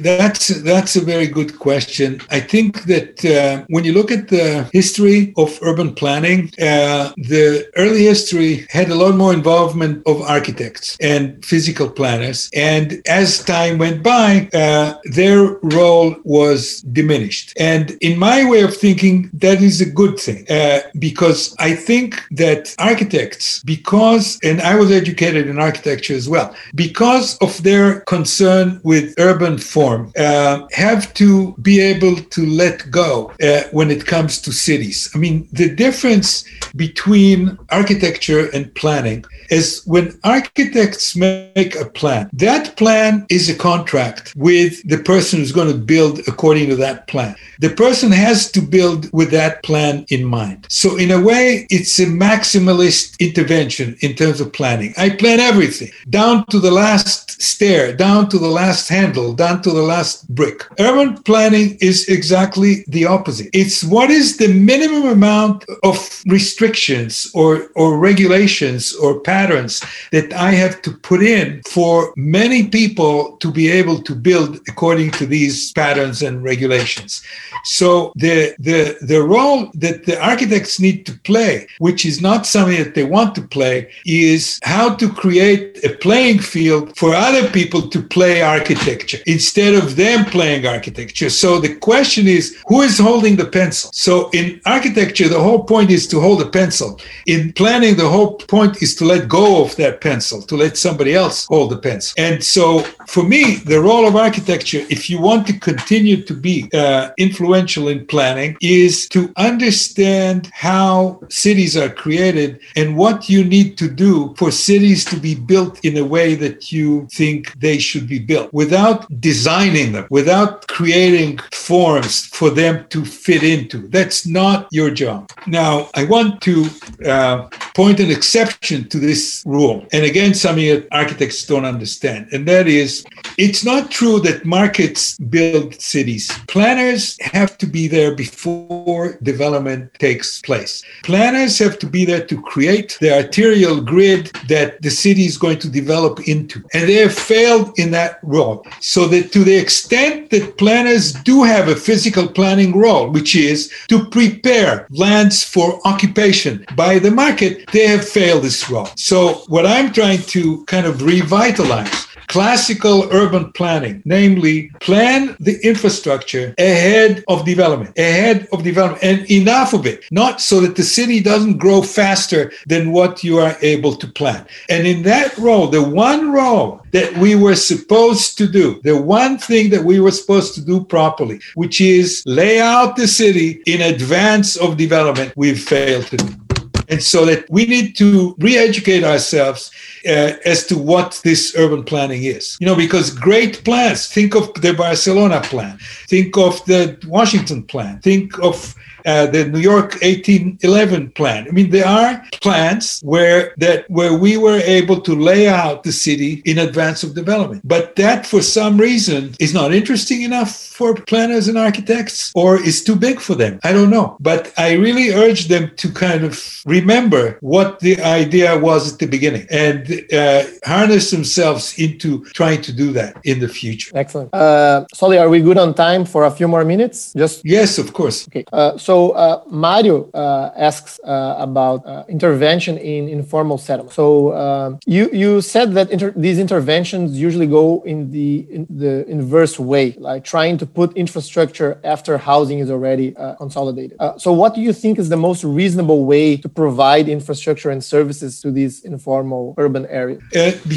that's 0.07 0.47
that's 0.69 0.93
a 1.01 1.03
very 1.13 1.27
good 1.37 1.51
question. 1.67 2.06
I 2.29 2.39
think 2.39 2.83
that 2.83 2.97
that 2.97 3.25
uh, 3.25 3.65
when 3.69 3.83
you 3.83 3.93
look 3.93 4.11
at 4.11 4.27
the 4.27 4.69
history 4.73 5.33
of 5.37 5.59
urban 5.61 5.93
planning, 5.93 6.51
uh, 6.59 7.11
the 7.17 7.69
early 7.75 8.03
history 8.03 8.65
had 8.69 8.89
a 8.89 8.95
lot 8.95 9.15
more 9.15 9.33
involvement 9.33 10.05
of 10.05 10.21
architects 10.21 10.97
and 11.01 11.43
physical 11.45 11.89
planners. 11.89 12.49
And 12.53 13.01
as 13.07 13.43
time 13.43 13.77
went 13.77 14.03
by, 14.03 14.49
uh, 14.53 14.95
their 15.05 15.57
role 15.61 16.15
was 16.23 16.81
diminished. 16.81 17.53
And 17.57 17.91
in 18.01 18.17
my 18.17 18.49
way 18.49 18.61
of 18.61 18.75
thinking, 18.75 19.29
that 19.33 19.61
is 19.61 19.81
a 19.81 19.89
good 19.89 20.19
thing 20.19 20.45
uh, 20.49 20.79
because 20.99 21.55
I 21.59 21.75
think 21.75 22.21
that 22.31 22.75
architects, 22.79 23.63
because, 23.63 24.39
and 24.43 24.61
I 24.61 24.75
was 24.75 24.91
educated 24.91 25.47
in 25.47 25.59
architecture 25.59 26.15
as 26.15 26.27
well, 26.29 26.55
because 26.75 27.37
of 27.39 27.61
their 27.63 28.01
concern 28.01 28.79
with 28.83 29.13
urban 29.17 29.57
form, 29.57 30.11
uh, 30.17 30.67
have 30.71 31.13
to 31.15 31.53
be 31.61 31.81
able 31.93 32.15
to 32.35 32.45
let 32.45 32.89
go 32.91 33.31
uh, 33.41 33.63
when 33.71 33.89
it 33.91 34.05
comes 34.05 34.41
to 34.41 34.51
cities. 34.51 35.09
I 35.15 35.17
mean, 35.17 35.47
the 35.51 35.69
difference 35.73 36.45
between 36.75 37.57
architecture 37.69 38.49
and 38.55 38.73
planning 38.75 39.25
is 39.49 39.81
when 39.85 40.17
architects 40.23 41.15
make 41.15 41.75
a 41.75 41.85
plan, 41.85 42.29
that 42.33 42.75
plan 42.77 43.25
is 43.29 43.49
a 43.49 43.55
contract 43.55 44.33
with 44.35 44.87
the 44.87 44.97
person 44.97 45.39
who's 45.39 45.51
going 45.51 45.71
to 45.71 45.77
build 45.77 46.19
according 46.27 46.67
to 46.69 46.75
that 46.75 47.07
plan. 47.07 47.35
The 47.59 47.69
person 47.69 48.11
has 48.11 48.51
to 48.51 48.61
build 48.61 49.11
with 49.13 49.31
that 49.31 49.63
plan 49.63 50.05
in 50.09 50.25
mind. 50.25 50.67
So, 50.69 50.97
in 50.97 51.11
a 51.11 51.21
way, 51.21 51.65
it's 51.69 51.99
a 51.99 52.05
maximalist 52.05 53.17
intervention 53.19 53.97
in 54.01 54.15
terms 54.15 54.41
of 54.41 54.53
planning. 54.53 54.93
I 54.97 55.09
plan 55.09 55.39
everything 55.39 55.91
down 56.09 56.45
to 56.47 56.59
the 56.59 56.71
last 56.71 57.41
stair, 57.41 57.93
down 57.93 58.29
to 58.29 58.37
the 58.37 58.47
last 58.47 58.89
handle, 58.89 59.33
down 59.33 59.61
to 59.63 59.71
the 59.71 59.81
last 59.81 60.27
brick. 60.33 60.63
Urban 60.79 61.21
planning 61.23 61.76
is 61.81 62.07
exactly 62.07 62.83
the 62.87 63.05
opposite. 63.05 63.49
It's 63.53 63.83
what 63.83 64.09
is 64.09 64.37
the 64.37 64.53
minimum 64.53 65.07
amount 65.07 65.65
of 65.83 66.23
restrictions 66.27 67.29
or, 67.33 67.69
or 67.75 67.97
regulations 67.97 68.95
or 68.95 69.19
patterns 69.19 69.83
that 70.11 70.33
I 70.33 70.51
have 70.51 70.81
to 70.83 70.91
put 70.91 71.23
in 71.23 71.61
for 71.67 72.13
many 72.15 72.67
people 72.67 73.37
to 73.37 73.51
be 73.51 73.69
able 73.69 74.01
to 74.03 74.15
build 74.15 74.59
according 74.67 75.11
to 75.11 75.25
these 75.25 75.71
patterns 75.73 76.21
and 76.21 76.43
regulations. 76.43 77.23
So 77.63 78.11
the 78.15 78.55
the 78.59 78.97
the 79.01 79.21
role 79.21 79.71
that 79.75 80.05
the 80.05 80.21
architects 80.21 80.79
need 80.79 81.05
to 81.07 81.13
play, 81.23 81.67
which 81.79 82.05
is 82.05 82.21
not 82.21 82.45
something 82.45 82.77
that 82.83 82.95
they 82.95 83.03
want 83.03 83.35
to 83.35 83.41
play, 83.41 83.91
is 84.05 84.59
how 84.63 84.95
to 84.95 85.11
create 85.11 85.83
a 85.83 85.95
playing 85.97 86.39
field 86.39 86.95
for 86.97 87.13
other 87.13 87.49
people 87.49 87.89
to 87.89 88.01
play 88.01 88.41
architecture 88.41 89.19
instead 89.25 89.73
of 89.73 89.95
them 89.95 90.25
playing 90.25 90.65
architecture. 90.65 91.29
So 91.29 91.59
the 91.59 91.66
question 91.75 92.27
is 92.27 92.57
who 92.67 92.81
is 92.81 92.97
holding 92.97 93.35
the 93.35 93.45
pencil? 93.45 93.89
So 93.93 94.29
in 94.31 94.61
architecture, 94.65 95.29
the 95.29 95.39
whole 95.39 95.63
point 95.63 95.91
is 95.91 96.07
to 96.07 96.19
hold 96.19 96.41
a 96.41 96.49
pencil. 96.49 96.99
In 97.25 97.53
planning, 97.53 97.95
the 97.95 98.09
whole 98.09 98.35
point 98.35 98.81
is 98.81 98.95
to 98.95 99.05
let 99.05 99.27
go 99.27 99.63
of 99.63 99.75
that 99.77 100.01
pencil, 100.01 100.41
to 100.43 100.55
let 100.55 100.77
somebody 100.77 101.13
else 101.13 101.45
hold 101.45 101.71
the 101.71 101.77
pencil. 101.77 102.13
And 102.17 102.43
so 102.43 102.79
for 103.07 103.23
me, 103.23 103.57
the 103.65 103.81
role 103.81 104.07
of 104.07 104.15
architecture, 104.15 104.85
if 104.89 105.09
you 105.09 105.19
want 105.19 105.47
to 105.47 105.59
continue 105.59 106.23
to 106.23 106.33
be 106.33 106.69
uh, 106.73 107.11
influential 107.17 107.87
in 107.87 108.05
planning, 108.05 108.57
is 108.61 109.07
to 109.09 109.31
understand 109.37 110.49
how 110.53 111.19
cities 111.29 111.75
are 111.77 111.89
created 111.89 112.59
and 112.75 112.97
what 112.97 113.29
you 113.29 113.43
need 113.43 113.77
to 113.77 113.89
do 113.89 114.33
for 114.37 114.51
cities 114.51 115.05
to 115.05 115.17
be 115.17 115.35
built 115.35 115.83
in 115.83 115.97
a 115.97 116.05
way 116.05 116.35
that 116.35 116.71
you 116.71 117.07
think 117.11 117.53
they 117.59 117.77
should 117.77 118.07
be 118.07 118.19
built 118.19 118.51
without 118.53 119.05
designing 119.19 119.91
them, 119.91 120.07
without 120.09 120.67
creating 120.67 121.39
forms 121.57 122.27
for 122.27 122.49
them 122.49 122.85
to 122.89 123.03
fit 123.03 123.43
into. 123.43 123.87
That's 123.89 124.25
not 124.25 124.67
your 124.71 124.91
job. 124.91 125.29
Now, 125.47 125.89
I 125.95 126.03
want 126.05 126.41
to 126.41 126.69
uh, 127.05 127.49
point 127.75 127.99
an 127.99 128.11
exception 128.11 128.87
to 128.89 128.99
this 128.99 129.43
rule. 129.45 129.85
And 129.91 130.05
again, 130.05 130.33
something 130.33 130.67
that 130.67 130.87
architects 130.91 131.45
don't 131.45 131.65
understand. 131.65 132.29
And 132.31 132.47
that 132.47 132.67
is, 132.67 133.05
it's 133.37 133.63
not 133.63 133.91
true 133.91 134.19
that 134.21 134.45
markets 134.45 135.15
build 135.17 135.79
cities. 135.79 136.31
Planners 136.47 137.17
have 137.21 137.55
to 137.59 137.67
be 137.67 137.87
there 137.87 138.15
before 138.15 139.19
development 139.21 139.93
takes 139.99 140.41
place. 140.41 140.83
Planners 141.03 141.59
have 141.59 141.77
to 141.79 141.85
be 141.85 142.03
there 142.03 142.25
to 142.25 142.41
create 142.41 142.97
the 142.99 143.15
arterial 143.15 143.79
grid 143.79 144.31
that 144.47 144.81
the 144.81 144.89
city 144.89 145.25
is 145.25 145.37
going 145.37 145.59
to 145.59 145.69
develop 145.69 146.27
into. 146.27 146.63
And 146.73 146.89
they 146.89 146.95
have 146.95 147.13
failed 147.13 147.77
in 147.77 147.91
that 147.91 148.19
role. 148.23 148.65
So 148.81 149.07
that 149.09 149.31
to 149.33 149.43
the 149.43 149.55
extent 149.55 150.31
that 150.31 150.57
planners 150.57 151.13
do 151.13 151.43
have 151.43 151.67
a 151.67 151.75
physical 151.75 152.27
planning 152.27 152.75
role, 152.75 153.11
which 153.11 153.35
is 153.35 153.71
to 153.89 154.05
prepare 154.05 154.87
lands 154.89 155.43
for 155.43 155.79
occupation 155.85 156.65
by 156.75 156.97
the 156.97 157.11
market, 157.11 157.69
they 157.71 157.85
have 157.85 158.07
failed 158.07 158.43
this 158.43 158.67
role. 158.67 158.89
So 158.95 159.43
what 159.47 159.67
I'm 159.67 159.93
trying 159.93 160.23
to 160.23 160.65
kind 160.65 160.87
of 160.87 161.03
revitalize 161.03 162.06
classical 162.27 163.07
urban 163.11 163.51
planning, 163.53 164.01
namely 164.05 164.69
plan 164.79 165.35
the 165.39 165.59
infrastructure 165.65 166.53
ahead 166.57 167.23
of 167.27 167.45
development, 167.45 167.97
ahead 167.97 168.47
of 168.51 168.63
development, 168.63 169.03
and 169.03 169.29
enough 169.31 169.73
of 169.73 169.85
it, 169.85 170.05
not 170.11 170.41
so 170.41 170.59
that 170.61 170.75
the 170.75 170.83
city 170.83 171.19
doesn't 171.19 171.57
grow 171.57 171.81
faster 171.81 172.51
than 172.67 172.91
what 172.91 173.23
you 173.23 173.37
are 173.37 173.55
able 173.61 173.95
to 173.95 174.07
plan. 174.07 174.45
And 174.69 174.85
in 174.85 175.03
that 175.03 175.37
role, 175.37 175.67
the 175.67 175.83
one 175.83 176.31
role 176.31 176.81
that 176.91 177.17
we 177.17 177.35
were 177.35 177.55
supposed 177.55 178.37
to 178.37 178.47
do, 178.47 178.81
the 178.83 178.99
one 178.99 179.37
thing 179.37 179.69
that 179.71 179.83
we 179.83 179.99
were 179.99 180.11
supposed 180.11 180.55
to 180.55 180.65
do 180.65 180.83
properly, 180.83 181.39
which 181.55 181.81
is 181.81 182.23
lay 182.25 182.59
out 182.59 182.95
the 182.95 183.07
city 183.07 183.61
in 183.65 183.81
advance 183.81 184.55
of 184.55 184.77
development, 184.77 185.33
we've 185.35 185.61
failed 185.61 186.05
to 186.07 186.17
do. 186.17 186.46
And 186.89 187.03
so 187.03 187.25
that 187.25 187.45
we 187.49 187.65
need 187.65 187.95
to 187.97 188.35
re 188.39 188.57
educate 188.57 189.03
ourselves 189.03 189.71
uh, 190.05 190.33
as 190.45 190.65
to 190.67 190.77
what 190.77 191.19
this 191.23 191.53
urban 191.57 191.83
planning 191.83 192.23
is. 192.23 192.57
You 192.59 192.67
know, 192.67 192.75
because 192.75 193.09
great 193.09 193.63
plans, 193.65 194.07
think 194.07 194.35
of 194.35 194.53
the 194.55 194.73
Barcelona 194.73 195.41
plan, 195.41 195.77
think 196.07 196.37
of 196.37 196.63
the 196.65 196.97
Washington 197.07 197.63
plan, 197.63 197.99
think 197.99 198.39
of 198.39 198.75
uh, 199.07 199.25
the 199.27 199.45
New 199.45 199.59
York 199.59 199.93
1811 200.01 201.11
plan. 201.11 201.47
I 201.47 201.51
mean, 201.51 201.69
there 201.69 201.87
are 201.87 202.23
plans 202.41 202.99
where 203.01 203.53
that 203.57 203.89
where 203.89 204.13
we 204.13 204.37
were 204.37 204.59
able 204.79 204.99
to 205.01 205.13
lay 205.15 205.47
out 205.47 205.83
the 205.83 205.91
city 205.91 206.41
in 206.45 206.57
advance 206.59 207.03
of 207.03 207.15
development, 207.15 207.61
but 207.65 207.95
that 207.95 208.25
for 208.27 208.41
some 208.41 208.77
reason 208.77 209.33
is 209.39 209.53
not 209.53 209.73
interesting 209.73 210.21
enough 210.23 210.51
for 210.77 210.93
planners 210.93 211.47
and 211.47 211.57
architects, 211.57 212.31
or 212.35 212.61
is 212.61 212.83
too 212.83 212.95
big 212.95 213.19
for 213.19 213.35
them. 213.35 213.59
I 213.63 213.71
don't 213.71 213.89
know, 213.89 214.17
but 214.19 214.53
I 214.57 214.73
really 214.73 215.11
urge 215.11 215.47
them 215.47 215.71
to 215.77 215.91
kind 215.91 216.23
of 216.23 216.33
remember 216.65 217.37
what 217.41 217.79
the 217.79 217.99
idea 218.01 218.57
was 218.59 218.93
at 218.93 218.99
the 218.99 219.07
beginning 219.07 219.47
and 219.49 219.81
uh, 220.13 220.43
harness 220.65 221.11
themselves 221.11 221.79
into 221.79 222.23
trying 222.25 222.61
to 222.61 222.71
do 222.73 222.91
that 222.93 223.17
in 223.23 223.39
the 223.39 223.47
future. 223.47 223.91
Excellent. 223.95 224.33
Uh, 224.33 224.85
Solly, 224.93 225.17
are 225.17 225.29
we 225.29 225.39
good 225.39 225.57
on 225.57 225.73
time 225.73 226.05
for 226.05 226.25
a 226.25 226.31
few 226.31 226.47
more 226.47 226.65
minutes? 226.65 227.13
Just 227.13 227.41
yes, 227.45 227.77
of 227.77 227.93
course. 227.93 228.27
Okay. 228.27 228.43
Uh, 228.51 228.77
so 228.77 228.96
so 228.97 229.11
uh, 229.11 229.43
Mario 229.67 230.09
uh, 230.13 230.51
asks 230.69 230.99
uh, 231.03 231.47
about 231.47 231.79
uh, 231.85 232.03
intervention 232.15 232.77
in 232.77 233.01
informal 233.19 233.57
settlements. 233.67 233.95
So 233.95 234.07
um, 234.43 234.79
you 234.95 235.03
you 235.21 235.31
said 235.55 235.67
that 235.77 235.87
inter- 235.95 236.15
these 236.25 236.39
interventions 236.45 237.07
usually 237.27 237.49
go 237.59 237.65
in 237.91 237.99
the 238.15 238.29
in 238.55 238.63
the 238.83 238.93
inverse 239.15 239.55
way, 239.71 239.87
like 240.09 240.21
trying 240.35 240.55
to 240.61 240.65
put 240.79 240.87
infrastructure 241.05 241.71
after 241.93 242.11
housing 242.31 242.59
is 242.63 242.69
already 242.75 243.07
uh, 243.15 243.35
consolidated. 243.43 243.95
Uh, 243.99 244.17
so 244.23 244.29
what 244.41 244.51
do 244.57 244.61
you 244.67 244.73
think 244.81 244.93
is 245.03 245.07
the 245.15 245.21
most 245.29 245.41
reasonable 245.61 246.01
way 246.13 246.27
to 246.43 246.49
provide 246.61 247.05
infrastructure 247.19 247.69
and 247.75 247.81
services 247.95 248.31
to 248.43 248.47
these 248.57 248.73
informal 248.91 249.43
urban 249.63 249.85
areas? 250.01 250.21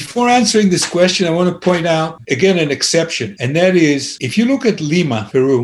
before 0.00 0.26
answering 0.40 0.68
this 0.76 0.86
question, 0.96 1.22
I 1.30 1.32
want 1.38 1.48
to 1.52 1.56
point 1.70 1.86
out 1.98 2.10
again 2.36 2.56
an 2.66 2.70
exception, 2.78 3.28
and 3.42 3.50
that 3.60 3.74
is 3.90 4.02
if 4.28 4.32
you 4.38 4.44
look 4.52 4.64
at 4.72 4.76
Lima, 4.92 5.20
Peru. 5.32 5.58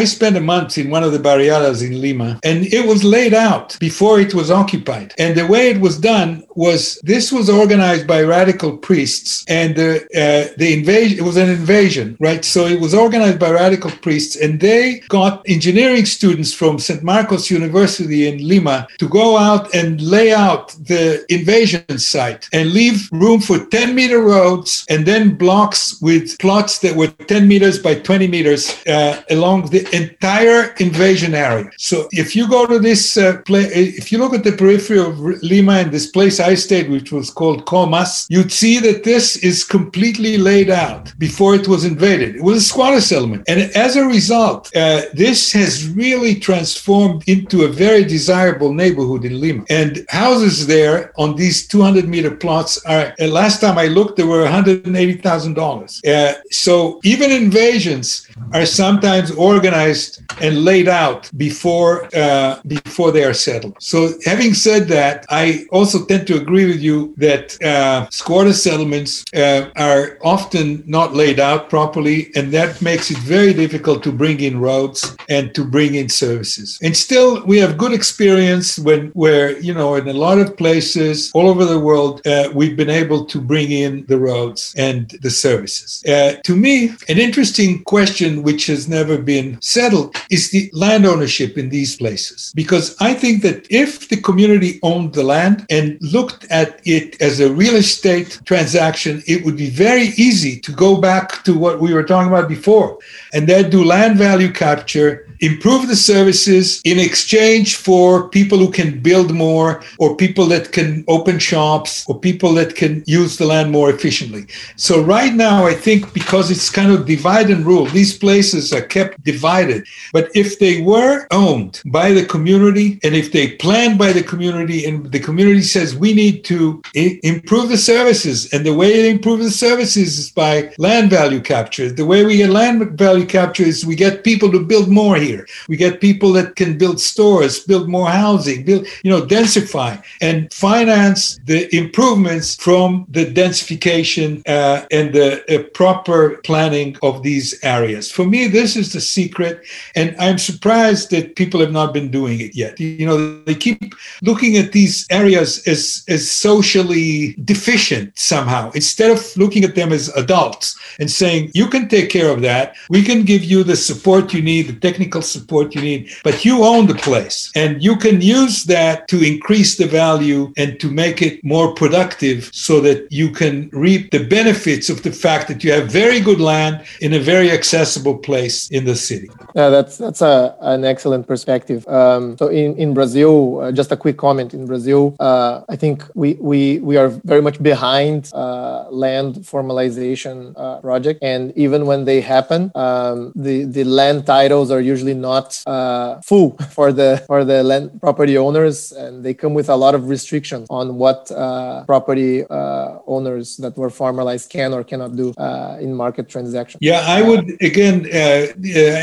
I 0.00 0.04
spent 0.16 0.34
a 0.42 0.44
month 0.54 0.70
in 0.82 0.86
one 0.96 1.02
of 1.06 1.12
the 1.14 1.22
barriadas 1.28 1.77
in 1.82 2.00
Lima, 2.00 2.40
and 2.44 2.66
it 2.66 2.86
was 2.86 3.04
laid 3.04 3.34
out 3.34 3.76
before 3.78 4.20
it 4.20 4.34
was 4.34 4.50
occupied. 4.50 5.14
And 5.18 5.36
the 5.36 5.46
way 5.46 5.70
it 5.70 5.80
was 5.80 5.98
done 5.98 6.44
was 6.54 6.98
this 7.02 7.32
was 7.32 7.48
organized 7.48 8.06
by 8.06 8.22
radical 8.22 8.76
priests, 8.76 9.44
and 9.48 9.76
the 9.76 9.96
uh, 10.14 10.54
the 10.58 10.72
invasion 10.78 11.18
it 11.18 11.22
was 11.22 11.36
an 11.36 11.48
invasion, 11.48 12.16
right? 12.20 12.44
So 12.44 12.66
it 12.66 12.80
was 12.80 12.94
organized 12.94 13.38
by 13.38 13.50
radical 13.50 13.90
priests, 13.90 14.36
and 14.36 14.60
they 14.60 15.00
got 15.08 15.42
engineering 15.46 16.06
students 16.06 16.52
from 16.52 16.78
St. 16.78 17.02
Marcos 17.02 17.50
University 17.50 18.28
in 18.28 18.46
Lima 18.46 18.86
to 18.98 19.08
go 19.08 19.36
out 19.36 19.74
and 19.74 20.00
lay 20.00 20.32
out 20.32 20.68
the 20.86 21.24
invasion 21.32 21.98
site 21.98 22.48
and 22.52 22.72
leave 22.72 23.08
room 23.12 23.40
for 23.40 23.58
10 23.66 23.94
meter 23.94 24.20
roads 24.20 24.84
and 24.88 25.06
then 25.06 25.34
blocks 25.34 26.00
with 26.00 26.38
plots 26.38 26.78
that 26.80 26.94
were 26.96 27.08
10 27.08 27.48
meters 27.48 27.78
by 27.78 27.94
20 27.94 28.26
meters 28.28 28.74
uh, 28.86 29.22
along 29.30 29.66
the 29.70 29.84
entire 29.94 30.74
invasion 30.78 31.34
area. 31.34 31.57
So 31.76 32.08
if 32.12 32.34
you 32.36 32.48
go 32.48 32.66
to 32.66 32.78
this 32.78 33.16
uh, 33.16 33.38
place, 33.42 33.70
if 33.72 34.10
you 34.12 34.18
look 34.18 34.34
at 34.34 34.44
the 34.44 34.52
periphery 34.52 35.00
of 35.00 35.18
Lima 35.42 35.74
and 35.74 35.92
this 35.92 36.06
place 36.06 36.40
I 36.40 36.54
stayed, 36.54 36.90
which 36.90 37.12
was 37.12 37.30
called 37.30 37.66
Comas, 37.66 38.26
you'd 38.28 38.52
see 38.52 38.78
that 38.80 39.04
this 39.04 39.36
is 39.36 39.64
completely 39.64 40.38
laid 40.38 40.70
out 40.70 41.12
before 41.18 41.54
it 41.54 41.68
was 41.68 41.84
invaded. 41.84 42.36
It 42.36 42.42
was 42.42 42.58
a 42.58 42.68
squatter 42.72 43.00
settlement. 43.00 43.44
And 43.48 43.60
as 43.76 43.96
a 43.96 44.04
result, 44.04 44.70
uh, 44.76 45.02
this 45.14 45.52
has 45.52 45.88
really 45.88 46.34
transformed 46.34 47.24
into 47.26 47.64
a 47.64 47.68
very 47.68 48.04
desirable 48.04 48.72
neighborhood 48.72 49.24
in 49.24 49.40
Lima. 49.40 49.64
And 49.68 50.04
houses 50.08 50.66
there 50.66 51.12
on 51.16 51.36
these 51.36 51.66
200 51.66 52.08
meter 52.08 52.30
plots 52.30 52.84
are, 52.84 53.14
uh, 53.20 53.26
last 53.26 53.60
time 53.60 53.78
I 53.78 53.86
looked, 53.86 54.16
there 54.16 54.26
were 54.26 54.44
$180,000. 54.44 56.06
Uh, 56.06 56.40
so 56.50 57.00
even 57.04 57.30
invasions 57.30 58.27
are 58.52 58.66
sometimes 58.66 59.30
organized 59.32 60.22
and 60.40 60.64
laid 60.64 60.88
out 60.88 61.30
before 61.36 62.08
uh, 62.14 62.60
before 62.66 63.10
they 63.12 63.24
are 63.24 63.34
settled. 63.34 63.76
So, 63.80 64.14
having 64.24 64.54
said 64.54 64.88
that, 64.88 65.26
I 65.28 65.66
also 65.70 66.04
tend 66.04 66.26
to 66.28 66.36
agree 66.36 66.66
with 66.66 66.80
you 66.80 67.14
that 67.16 67.60
uh, 67.62 68.08
squatter 68.10 68.52
settlements 68.52 69.24
uh, 69.34 69.70
are 69.76 70.18
often 70.22 70.82
not 70.86 71.14
laid 71.14 71.40
out 71.40 71.70
properly, 71.70 72.30
and 72.36 72.52
that 72.52 72.80
makes 72.82 73.10
it 73.10 73.18
very 73.18 73.52
difficult 73.52 74.02
to 74.04 74.12
bring 74.12 74.40
in 74.40 74.60
roads 74.60 75.16
and 75.28 75.54
to 75.54 75.64
bring 75.64 75.94
in 75.94 76.08
services. 76.08 76.78
And 76.82 76.96
still, 76.96 77.44
we 77.44 77.58
have 77.58 77.76
good 77.78 77.92
experience 77.92 78.78
when 78.78 79.08
where 79.08 79.58
you 79.60 79.74
know 79.74 79.94
in 79.96 80.08
a 80.08 80.12
lot 80.12 80.38
of 80.38 80.56
places 80.56 81.30
all 81.34 81.48
over 81.48 81.64
the 81.64 81.78
world 81.78 82.26
uh, 82.26 82.50
we've 82.54 82.76
been 82.76 82.90
able 82.90 83.24
to 83.24 83.40
bring 83.40 83.70
in 83.70 84.04
the 84.06 84.18
roads 84.18 84.74
and 84.76 85.10
the 85.22 85.30
services. 85.30 86.02
Uh, 86.06 86.34
to 86.44 86.54
me, 86.56 86.90
an 87.08 87.18
interesting 87.18 87.82
question 87.84 88.27
which 88.42 88.66
has 88.66 88.88
never 88.88 89.18
been 89.18 89.60
settled 89.60 90.16
is 90.30 90.50
the 90.50 90.70
land 90.72 91.06
ownership 91.06 91.56
in 91.56 91.68
these 91.68 91.96
places. 91.96 92.52
Because 92.54 92.96
I 93.00 93.14
think 93.14 93.42
that 93.42 93.66
if 93.70 94.08
the 94.08 94.20
community 94.20 94.78
owned 94.82 95.14
the 95.14 95.22
land 95.22 95.66
and 95.70 95.98
looked 96.00 96.44
at 96.50 96.80
it 96.84 97.20
as 97.20 97.40
a 97.40 97.52
real 97.52 97.76
estate 97.76 98.40
transaction, 98.44 99.22
it 99.26 99.44
would 99.44 99.56
be 99.56 99.70
very 99.70 100.08
easy 100.16 100.58
to 100.60 100.72
go 100.72 101.00
back 101.00 101.42
to 101.44 101.58
what 101.58 101.80
we 101.80 101.92
were 101.92 102.04
talking 102.04 102.28
about 102.28 102.48
before 102.48 102.98
and 103.32 103.46
then 103.48 103.70
do 103.70 103.84
land 103.84 104.16
value 104.16 104.52
capture 104.52 105.27
improve 105.40 105.88
the 105.88 105.96
services 105.96 106.80
in 106.84 106.98
exchange 106.98 107.76
for 107.76 108.28
people 108.28 108.58
who 108.58 108.70
can 108.70 109.00
build 109.00 109.34
more 109.34 109.82
or 109.98 110.16
people 110.16 110.46
that 110.46 110.72
can 110.72 111.04
open 111.08 111.38
shops 111.38 112.04
or 112.08 112.18
people 112.18 112.52
that 112.54 112.74
can 112.74 113.02
use 113.06 113.36
the 113.36 113.46
land 113.46 113.70
more 113.70 113.90
efficiently. 113.90 114.46
So 114.76 115.02
right 115.02 115.34
now, 115.34 115.66
I 115.66 115.74
think 115.74 116.12
because 116.12 116.50
it's 116.50 116.70
kind 116.70 116.92
of 116.92 117.06
divide 117.06 117.50
and 117.50 117.64
rule, 117.64 117.86
these 117.86 118.16
places 118.16 118.72
are 118.72 118.82
kept 118.82 119.22
divided. 119.24 119.86
But 120.12 120.30
if 120.34 120.58
they 120.58 120.82
were 120.82 121.26
owned 121.30 121.82
by 121.86 122.12
the 122.12 122.24
community 122.24 122.98
and 123.02 123.14
if 123.14 123.32
they 123.32 123.56
planned 123.56 123.98
by 123.98 124.12
the 124.12 124.22
community 124.22 124.84
and 124.86 125.10
the 125.12 125.20
community 125.20 125.62
says 125.62 125.94
we 125.96 126.14
need 126.14 126.44
to 126.44 126.82
I- 126.96 127.20
improve 127.22 127.68
the 127.68 127.78
services 127.78 128.52
and 128.52 128.64
the 128.64 128.74
way 128.74 128.92
to 128.92 129.08
improve 129.08 129.40
the 129.40 129.50
services 129.50 130.18
is 130.18 130.30
by 130.30 130.72
land 130.78 131.10
value 131.10 131.40
capture. 131.40 131.90
The 131.90 132.04
way 132.04 132.24
we 132.24 132.38
get 132.38 132.50
land 132.50 132.98
value 132.98 133.26
capture 133.26 133.64
is 133.64 133.84
we 133.84 133.94
get 133.94 134.24
people 134.24 134.50
to 134.52 134.60
build 134.60 134.88
more 134.88 135.16
here. 135.16 135.27
We 135.68 135.76
get 135.76 136.00
people 136.00 136.32
that 136.32 136.56
can 136.56 136.78
build 136.78 137.00
stores, 137.00 137.60
build 137.60 137.88
more 137.88 138.08
housing, 138.08 138.64
build, 138.64 138.86
you 139.02 139.10
know, 139.10 139.22
densify 139.22 140.02
and 140.20 140.52
finance 140.52 141.38
the 141.44 141.74
improvements 141.74 142.56
from 142.56 143.06
the 143.08 143.26
densification 143.26 144.42
uh, 144.48 144.86
and 144.90 145.12
the 145.12 145.28
uh, 145.48 145.62
proper 145.74 146.38
planning 146.44 146.96
of 147.02 147.22
these 147.22 147.58
areas. 147.62 148.10
For 148.10 148.24
me, 148.24 148.48
this 148.48 148.76
is 148.76 148.92
the 148.92 149.00
secret, 149.00 149.64
and 149.94 150.16
I'm 150.18 150.38
surprised 150.38 151.10
that 151.10 151.36
people 151.36 151.60
have 151.60 151.72
not 151.72 151.92
been 151.92 152.10
doing 152.10 152.40
it 152.40 152.54
yet. 152.54 152.78
You 152.80 153.06
know, 153.06 153.42
they 153.44 153.54
keep 153.54 153.94
looking 154.22 154.56
at 154.56 154.72
these 154.72 155.06
areas 155.10 155.66
as 155.66 156.04
as 156.08 156.30
socially 156.30 157.34
deficient 157.44 158.18
somehow 158.18 158.70
instead 158.74 159.10
of 159.10 159.36
looking 159.36 159.64
at 159.64 159.74
them 159.74 159.92
as 159.92 160.08
adults 160.16 160.78
and 160.98 161.10
saying 161.10 161.50
you 161.54 161.66
can 161.68 161.88
take 161.88 162.10
care 162.10 162.30
of 162.30 162.40
that. 162.42 162.76
We 162.88 163.02
can 163.02 163.22
give 163.22 163.44
you 163.44 163.64
the 163.64 163.76
support 163.76 164.32
you 164.34 164.42
need, 164.42 164.68
the 164.68 164.80
technical 164.88 165.17
support 165.22 165.74
you 165.74 165.80
need, 165.80 166.10
but 166.24 166.44
you 166.44 166.64
own 166.64 166.86
the 166.86 166.94
place, 166.94 167.50
and 167.54 167.82
you 167.82 167.96
can 167.96 168.20
use 168.20 168.64
that 168.64 169.08
to 169.08 169.22
increase 169.22 169.76
the 169.76 169.86
value 169.86 170.52
and 170.56 170.78
to 170.80 170.90
make 170.90 171.22
it 171.22 171.42
more 171.44 171.74
productive 171.74 172.50
so 172.52 172.80
that 172.80 173.10
you 173.10 173.30
can 173.30 173.68
reap 173.72 174.10
the 174.10 174.24
benefits 174.24 174.88
of 174.90 175.02
the 175.02 175.12
fact 175.12 175.48
that 175.48 175.64
you 175.64 175.72
have 175.72 175.90
very 175.90 176.20
good 176.20 176.40
land 176.40 176.84
in 177.00 177.14
a 177.14 177.18
very 177.18 177.50
accessible 177.50 178.16
place 178.16 178.68
in 178.70 178.84
the 178.84 178.94
city. 178.94 179.28
Yeah, 179.54 179.68
that's 179.70 179.98
that's 179.98 180.22
a, 180.22 180.56
an 180.60 180.84
excellent 180.84 181.26
perspective. 181.26 181.86
Um, 181.88 182.36
so 182.38 182.48
in 182.48 182.76
in 182.76 182.94
Brazil, 182.94 183.60
uh, 183.60 183.72
just 183.72 183.92
a 183.92 183.96
quick 183.96 184.16
comment. 184.16 184.54
In 184.54 184.66
Brazil, 184.66 185.14
uh, 185.20 185.62
I 185.68 185.76
think 185.76 186.04
we 186.14 186.34
we 186.40 186.78
we 186.78 186.96
are 186.96 187.08
very 187.08 187.42
much 187.42 187.62
behind 187.62 188.30
uh, 188.34 188.86
land 188.90 189.36
formalization 189.36 190.54
uh, 190.56 190.80
project, 190.80 191.22
and 191.22 191.52
even 191.56 191.86
when 191.86 192.04
they 192.04 192.20
happen, 192.20 192.70
um, 192.74 193.32
the 193.34 193.64
the 193.64 193.84
land 193.84 194.26
titles 194.26 194.70
are 194.70 194.80
usually 194.80 195.07
not 195.14 195.62
uh, 195.66 196.20
full 196.20 196.56
for 196.70 196.92
the 196.92 197.22
for 197.26 197.44
the 197.44 197.62
land 197.62 198.00
property 198.00 198.36
owners, 198.38 198.92
and 198.92 199.24
they 199.24 199.34
come 199.34 199.54
with 199.54 199.68
a 199.68 199.76
lot 199.76 199.94
of 199.94 200.08
restrictions 200.08 200.66
on 200.70 200.96
what 200.96 201.30
uh, 201.30 201.84
property 201.84 202.44
owners 202.50 203.56
that 203.58 203.76
were 203.76 203.90
formalized 203.90 204.50
can 204.50 204.72
or 204.72 204.84
cannot 204.84 205.16
do 205.16 205.32
in 205.80 205.94
market 205.94 206.28
transactions. 206.28 206.78
Yeah, 206.80 207.00
I 207.06 207.22
would 207.22 207.60
again, 207.62 208.06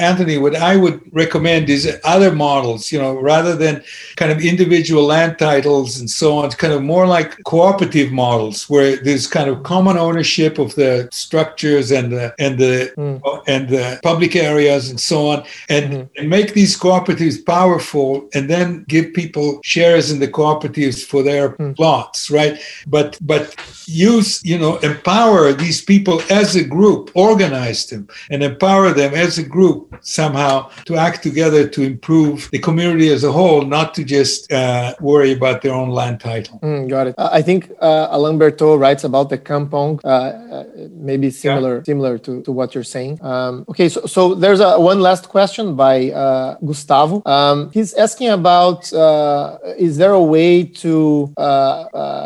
Anthony. 0.10 0.38
What 0.38 0.56
I 0.56 0.76
would 0.76 1.01
recommend 1.14 1.70
is 1.70 1.99
other 2.03 2.32
models. 2.32 2.91
You 2.91 2.99
know, 2.99 3.20
rather 3.20 3.56
than 3.56 3.84
kind 4.16 4.32
of 4.32 4.41
individual 4.41 5.03
land 5.06 5.38
titles 5.39 5.99
and 5.99 6.10
so 6.10 6.38
on, 6.38 6.49
kind 6.51 6.74
of 6.74 6.82
more 6.82 7.08
like 7.08 7.43
cooperative 7.43 8.12
models 8.12 8.70
where 8.70 8.95
there's 8.97 9.28
kind 9.28 9.49
of 9.49 9.64
common 9.64 9.97
ownership 9.97 10.58
of 10.58 10.76
the 10.76 11.10
structures 11.12 11.91
and 11.91 12.12
the 12.12 12.34
and 12.39 12.58
the 12.58 12.93
mm. 12.97 13.43
and 13.47 13.70
the 13.70 13.99
public 14.03 14.36
areas 14.36 14.89
and 14.89 14.99
so 14.99 15.28
on, 15.30 15.43
and, 15.70 15.86
mm-hmm. 15.95 16.17
and 16.17 16.29
make 16.29 16.53
these 16.53 16.77
cooperatives 16.77 17.37
powerful, 17.45 18.29
and 18.33 18.49
then 18.49 18.85
give 18.87 19.13
people 19.13 19.59
shares 19.63 20.11
in 20.11 20.19
the 20.19 20.27
cooperatives 20.27 21.03
for 21.05 21.23
their 21.23 21.49
mm. 21.57 21.75
plots, 21.75 22.29
right? 22.29 22.59
But 22.87 23.17
but 23.21 23.55
use 23.87 24.43
you 24.43 24.57
know 24.57 24.77
empower 24.77 25.53
these 25.53 25.81
people 25.81 26.21
as 26.29 26.55
a 26.55 26.63
group, 26.63 27.11
organize 27.13 27.85
them, 27.87 28.07
and 28.29 28.43
empower 28.43 28.91
them 28.91 29.13
as 29.13 29.37
a 29.37 29.43
group 29.43 29.81
somehow 30.01 30.69
to 30.85 30.95
act 30.95 31.23
together 31.23 31.67
to 31.75 31.81
improve 31.81 32.49
the 32.51 32.59
community 32.59 33.09
as 33.09 33.23
a 33.23 33.31
whole, 33.31 33.61
not 33.77 33.93
to 33.95 34.03
just 34.03 34.51
uh, 34.51 34.93
worry 34.99 35.31
about 35.31 35.61
their 35.61 35.73
own 35.73 35.89
land 35.89 36.19
title. 36.19 36.59
Mm, 36.59 36.89
got 36.89 37.07
it. 37.07 37.15
I 37.17 37.41
think 37.41 37.71
uh, 37.81 38.07
Alain 38.11 38.37
Bertaud 38.39 38.79
writes 38.79 39.03
about 39.03 39.29
the 39.29 39.37
kampong, 39.37 39.99
uh, 40.03 40.07
uh, 40.07 40.63
maybe 40.91 41.29
similar 41.29 41.77
yeah. 41.77 41.83
similar 41.83 42.17
to, 42.25 42.41
to 42.43 42.51
what 42.51 42.73
you're 42.73 42.91
saying. 42.97 43.13
Um, 43.21 43.65
okay, 43.69 43.89
so, 43.89 44.05
so 44.05 44.21
there's 44.35 44.59
a, 44.59 44.79
one 44.79 44.99
last 44.99 45.29
question 45.29 45.75
by 45.75 45.84
uh, 45.93 46.55
Gustavo. 46.65 47.21
Um, 47.25 47.71
he's 47.71 47.93
asking 47.93 48.29
about 48.29 48.91
uh, 48.93 49.57
is 49.77 49.97
there 49.97 50.11
a 50.11 50.21
way 50.21 50.63
to 50.63 51.33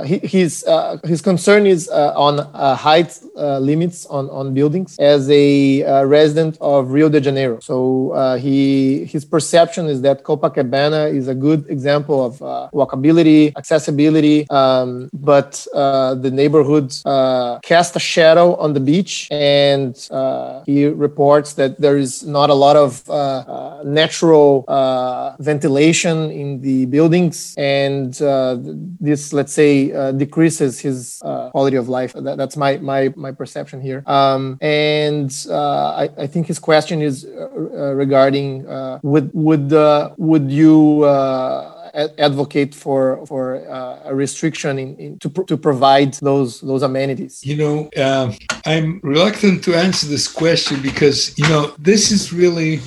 his 0.06 0.66
his 1.04 1.22
concern 1.22 1.66
is 1.66 1.90
on 2.26 2.34
height 2.86 3.12
limits 3.70 4.06
on 4.06 4.30
on 4.30 4.54
buildings 4.54 4.98
as 5.00 5.30
a 5.30 6.04
resident 6.06 6.58
of 6.62 6.92
Rio 6.92 7.10
de 7.10 7.22
Janeiro. 7.22 7.60
So 7.60 7.78
he 8.40 8.60
his 9.06 9.24
perception 9.26 9.84
is 9.88 10.02
that 10.02 10.24
Copacabana 10.24 11.14
is 11.14 11.28
a 11.28 11.36
good 11.36 11.70
example 11.70 12.18
of 12.26 12.42
uh, 12.42 12.70
walkability, 12.74 13.56
accessibility, 13.58 14.50
um, 14.50 15.10
but 15.14 15.66
uh, 15.74 16.16
the 16.16 16.32
neighborhood 16.32 16.94
uh, 17.06 17.60
cast 17.64 17.96
a 17.96 18.00
shadow 18.00 18.56
on 18.56 18.74
the 18.74 18.80
beach, 18.80 19.28
and 19.32 20.08
uh, 20.12 20.64
he 20.66 20.86
reports 20.86 21.54
that 21.54 21.80
there 21.80 21.98
is 21.98 22.24
not 22.24 22.50
a 22.50 22.54
lot 22.54 22.76
of 22.76 23.08
uh, 23.10 23.44
uh, 23.50 23.82
natural 23.84 24.64
uh, 24.68 25.36
ventilation 25.40 26.30
in 26.30 26.62
the 26.62 26.86
buildings, 26.86 27.56
and 27.58 28.22
uh, 28.22 28.58
this, 29.00 29.34
let's 29.34 29.54
say, 29.54 29.92
uh, 29.92 30.12
decreases 30.12 30.80
his 30.80 31.20
quality 31.52 31.76
of 31.76 31.90
life. 31.90 32.14
That, 32.14 32.38
that's 32.38 32.56
my 32.56 32.78
my 32.78 33.12
my 33.16 33.32
perception 33.32 33.82
here. 33.82 34.04
Um, 34.06 34.60
and 34.62 35.32
I, 35.50 36.10
I, 36.18 36.28
think 36.28 36.46
his 36.48 36.60
question 36.60 37.02
is 37.02 37.28
regarding 37.34 38.66
would 39.02 39.32
would 39.34 39.72
would 40.18 40.52
you 40.52 41.06
advocate 41.94 42.76
for 42.76 43.26
for 43.26 43.68
uh, 43.70 44.00
a 44.06 44.16
restriction 44.16 44.80
in, 44.80 44.96
in 44.98 45.20
to, 45.20 45.30
to 45.30 45.58
provide 45.58 46.14
those 46.16 46.62
those 46.62 46.84
amenities? 46.84 47.46
You 47.46 47.58
know, 47.58 47.90
uh, 47.98 48.34
I'm 48.66 49.00
reluctant 49.04 49.64
to 49.66 49.76
answer 49.76 50.08
this 50.08 50.28
question 50.28 50.82
because 50.82 51.38
you 51.38 51.48
know 51.50 51.74
this 51.80 52.12
is 52.12 52.32
really 52.34 52.82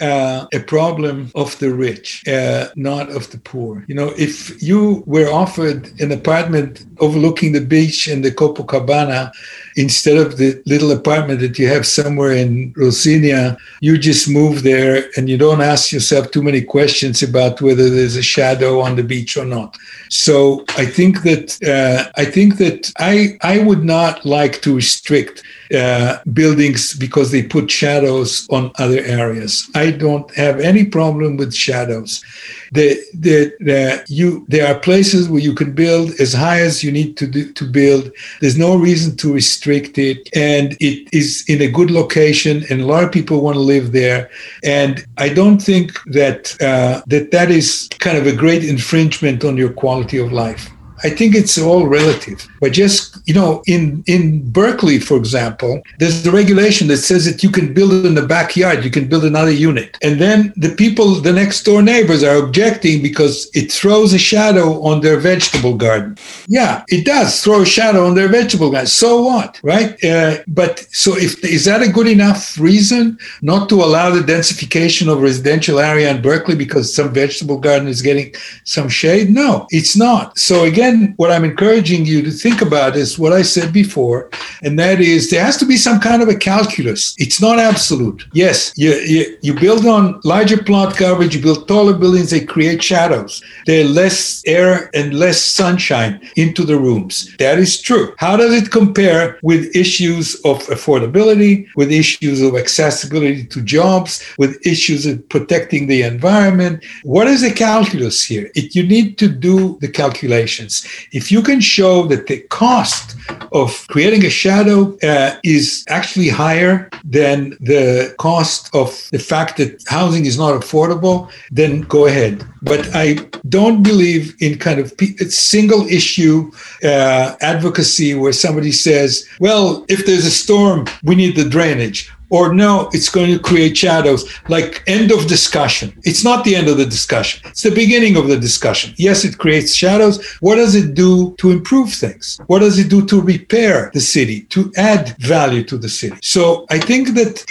uh, 0.00 0.46
a 0.52 0.60
problem 0.60 1.30
of 1.34 1.58
the 1.58 1.72
rich, 1.72 2.26
uh, 2.26 2.68
not 2.76 3.10
of 3.10 3.30
the 3.30 3.38
poor. 3.38 3.84
You 3.86 3.94
know, 3.94 4.12
if 4.16 4.62
you 4.62 5.02
were 5.06 5.30
offered 5.30 5.90
an 6.00 6.12
apartment 6.12 6.86
overlooking 6.98 7.52
the 7.52 7.60
beach 7.60 8.08
in 8.08 8.22
the 8.22 8.30
Copacabana 8.30 9.32
instead 9.76 10.16
of 10.16 10.36
the 10.36 10.62
little 10.66 10.90
apartment 10.90 11.40
that 11.40 11.58
you 11.58 11.68
have 11.68 11.86
somewhere 11.86 12.32
in 12.32 12.72
Rocinha, 12.74 13.56
you 13.80 13.98
just 13.98 14.28
move 14.28 14.62
there 14.62 15.04
and 15.16 15.28
you 15.28 15.36
don't 15.36 15.60
ask 15.60 15.92
yourself 15.92 16.30
too 16.30 16.42
many 16.42 16.62
questions 16.62 17.22
about 17.22 17.60
whether 17.60 17.88
there's 17.88 18.16
a 18.16 18.22
shadow 18.22 18.80
on 18.80 18.96
the 18.96 19.04
beach 19.04 19.36
or 19.36 19.44
not. 19.44 19.76
So 20.08 20.64
I 20.76 20.86
think 20.86 21.22
that 21.22 21.62
uh, 21.62 22.10
I 22.16 22.24
think 22.24 22.56
that 22.58 22.92
I 22.98 23.38
I 23.42 23.58
would 23.58 23.84
not 23.84 24.24
like 24.24 24.60
to 24.62 24.74
restrict 24.74 25.42
uh, 25.74 26.18
buildings 26.32 26.94
because 26.94 27.30
they 27.30 27.42
put 27.42 27.70
shadows 27.70 28.48
on 28.50 28.72
other 28.78 29.00
areas. 29.00 29.70
I 29.74 29.90
don't 29.90 30.32
have 30.34 30.60
any 30.60 30.84
problem 30.84 31.36
with 31.36 31.54
shadows. 31.54 32.24
The, 32.72 33.00
the, 33.14 33.52
the, 33.60 34.04
you, 34.08 34.44
there 34.48 34.72
are 34.72 34.78
places 34.78 35.28
where 35.28 35.40
you 35.40 35.54
can 35.54 35.72
build 35.72 36.12
as 36.20 36.32
high 36.32 36.60
as 36.60 36.82
you 36.84 36.92
need 36.92 37.16
to 37.18 37.26
do, 37.26 37.52
to 37.52 37.64
build. 37.64 38.12
There's 38.40 38.58
no 38.58 38.76
reason 38.76 39.16
to 39.18 39.32
restrict 39.32 39.98
it, 39.98 40.28
and 40.34 40.76
it 40.80 41.08
is 41.12 41.44
in 41.48 41.62
a 41.62 41.70
good 41.70 41.90
location, 41.90 42.64
and 42.70 42.80
a 42.80 42.86
lot 42.86 43.04
of 43.04 43.12
people 43.12 43.40
want 43.40 43.56
to 43.56 43.60
live 43.60 43.92
there. 43.92 44.30
And 44.62 45.04
I 45.18 45.28
don't 45.28 45.60
think 45.60 45.92
that 46.06 46.60
uh, 46.60 47.02
that 47.06 47.30
that 47.32 47.50
is 47.50 47.88
kind 47.98 48.16
of 48.16 48.26
a 48.26 48.34
great 48.34 48.64
infringement 48.64 49.44
on 49.44 49.56
your 49.56 49.72
quality 49.72 50.18
of 50.18 50.32
life. 50.32 50.70
I 51.02 51.10
think 51.10 51.34
it's 51.34 51.58
all 51.58 51.86
relative. 51.86 52.46
But 52.60 52.72
just, 52.72 53.18
you 53.26 53.34
know, 53.34 53.62
in, 53.66 54.04
in 54.06 54.50
Berkeley, 54.50 54.98
for 54.98 55.16
example, 55.16 55.82
there's 55.98 56.26
a 56.26 56.30
regulation 56.30 56.88
that 56.88 56.98
says 56.98 57.24
that 57.24 57.42
you 57.42 57.50
can 57.50 57.72
build 57.72 57.92
in 58.04 58.14
the 58.14 58.26
backyard, 58.26 58.84
you 58.84 58.90
can 58.90 59.08
build 59.08 59.24
another 59.24 59.50
unit. 59.50 59.96
And 60.02 60.20
then 60.20 60.52
the 60.56 60.74
people, 60.74 61.14
the 61.14 61.32
next 61.32 61.62
door 61.64 61.82
neighbors 61.82 62.22
are 62.22 62.36
objecting 62.36 63.02
because 63.02 63.50
it 63.54 63.72
throws 63.72 64.12
a 64.12 64.18
shadow 64.18 64.82
on 64.82 65.00
their 65.00 65.18
vegetable 65.18 65.76
garden. 65.76 66.16
Yeah, 66.46 66.84
it 66.88 67.04
does 67.04 67.42
throw 67.42 67.62
a 67.62 67.66
shadow 67.66 68.06
on 68.06 68.14
their 68.14 68.28
vegetable 68.28 68.70
garden. 68.70 68.86
So 68.86 69.22
what, 69.22 69.60
right? 69.62 70.02
Uh, 70.04 70.38
but 70.46 70.86
so 70.90 71.16
if 71.16 71.42
is 71.44 71.64
that 71.64 71.82
a 71.82 71.90
good 71.90 72.06
enough 72.06 72.58
reason 72.58 73.18
not 73.42 73.68
to 73.70 73.76
allow 73.76 74.10
the 74.10 74.20
densification 74.20 75.10
of 75.12 75.22
residential 75.22 75.78
area 75.78 76.10
in 76.10 76.22
Berkeley 76.22 76.56
because 76.56 76.94
some 76.94 77.12
vegetable 77.12 77.58
garden 77.58 77.88
is 77.88 78.02
getting 78.02 78.34
some 78.64 78.88
shade? 78.88 79.30
No, 79.30 79.66
it's 79.70 79.96
not. 79.96 80.38
So 80.38 80.64
again, 80.64 80.89
then 80.90 81.14
what 81.16 81.30
I'm 81.30 81.44
encouraging 81.44 82.04
you 82.04 82.22
to 82.22 82.30
think 82.30 82.62
about 82.62 82.96
is 82.96 83.18
what 83.18 83.32
I 83.32 83.42
said 83.42 83.72
before, 83.72 84.30
and 84.62 84.78
that 84.78 85.00
is 85.00 85.30
there 85.30 85.44
has 85.44 85.56
to 85.58 85.66
be 85.66 85.76
some 85.76 86.00
kind 86.00 86.22
of 86.22 86.28
a 86.28 86.34
calculus. 86.34 87.14
It's 87.18 87.40
not 87.40 87.58
absolute. 87.58 88.26
Yes, 88.32 88.72
you, 88.76 88.92
you, 88.92 89.38
you 89.42 89.54
build 89.54 89.86
on 89.86 90.20
larger 90.24 90.62
plot 90.62 90.96
coverage, 90.96 91.34
you 91.34 91.42
build 91.42 91.68
taller 91.68 91.94
buildings, 91.94 92.30
they 92.30 92.44
create 92.44 92.82
shadows. 92.82 93.42
There 93.66 93.84
are 93.84 93.88
less 93.88 94.42
air 94.46 94.90
and 94.94 95.14
less 95.14 95.40
sunshine 95.40 96.20
into 96.36 96.64
the 96.64 96.78
rooms. 96.78 97.34
That 97.38 97.58
is 97.58 97.80
true. 97.80 98.14
How 98.18 98.36
does 98.36 98.54
it 98.54 98.70
compare 98.70 99.38
with 99.42 99.74
issues 99.74 100.34
of 100.44 100.58
affordability, 100.66 101.66
with 101.76 101.90
issues 101.92 102.42
of 102.42 102.56
accessibility 102.56 103.44
to 103.44 103.62
jobs, 103.62 104.22
with 104.38 104.64
issues 104.66 105.06
of 105.06 105.26
protecting 105.28 105.86
the 105.86 106.02
environment? 106.02 106.84
What 107.02 107.26
is 107.26 107.42
the 107.42 107.52
calculus 107.52 108.24
here? 108.24 108.50
It, 108.54 108.74
you 108.74 108.86
need 108.86 109.18
to 109.18 109.28
do 109.28 109.78
the 109.80 109.88
calculations. 109.88 110.79
If 111.12 111.30
you 111.32 111.42
can 111.42 111.60
show 111.60 112.06
that 112.08 112.26
the 112.26 112.40
cost 112.48 113.16
of 113.52 113.86
creating 113.88 114.24
a 114.24 114.30
shadow 114.30 114.96
uh, 115.02 115.36
is 115.42 115.84
actually 115.88 116.28
higher 116.28 116.90
than 117.04 117.50
the 117.60 118.14
cost 118.18 118.74
of 118.74 119.08
the 119.10 119.18
fact 119.18 119.56
that 119.58 119.82
housing 119.86 120.26
is 120.26 120.38
not 120.38 120.60
affordable, 120.60 121.30
then 121.50 121.82
go 121.82 122.06
ahead. 122.06 122.44
But 122.62 122.88
I 122.94 123.14
don't 123.48 123.82
believe 123.82 124.34
in 124.40 124.58
kind 124.58 124.80
of 124.80 124.92
single 125.30 125.86
issue 125.86 126.50
uh, 126.82 127.36
advocacy 127.40 128.14
where 128.14 128.32
somebody 128.32 128.72
says, 128.72 129.26
well, 129.40 129.84
if 129.88 130.06
there's 130.06 130.26
a 130.26 130.30
storm, 130.30 130.86
we 131.02 131.14
need 131.14 131.36
the 131.36 131.48
drainage 131.48 132.10
or 132.30 132.54
no, 132.54 132.88
it's 132.92 133.08
going 133.08 133.32
to 133.32 133.38
create 133.38 133.76
shadows. 133.76 134.30
Like 134.48 134.82
end 134.86 135.10
of 135.10 135.26
discussion. 135.26 135.92
It's 136.04 136.24
not 136.24 136.44
the 136.44 136.56
end 136.56 136.68
of 136.68 136.78
the 136.78 136.86
discussion. 136.86 137.42
It's 137.50 137.62
the 137.62 137.70
beginning 137.70 138.16
of 138.16 138.28
the 138.28 138.38
discussion. 138.38 138.94
Yes, 138.96 139.24
it 139.24 139.38
creates 139.38 139.74
shadows. 139.74 140.24
What 140.40 140.56
does 140.56 140.74
it 140.74 140.94
do 140.94 141.34
to 141.38 141.50
improve 141.50 141.92
things? 141.92 142.40
What 142.46 142.60
does 142.60 142.78
it 142.78 142.88
do 142.88 143.04
to 143.06 143.20
repair 143.20 143.90
the 143.92 144.00
city, 144.00 144.42
to 144.54 144.72
add 144.76 145.16
value 145.18 145.64
to 145.64 145.76
the 145.76 145.88
city? 145.88 146.16
So 146.22 146.66
I 146.70 146.78
think 146.78 147.14
that 147.14 147.44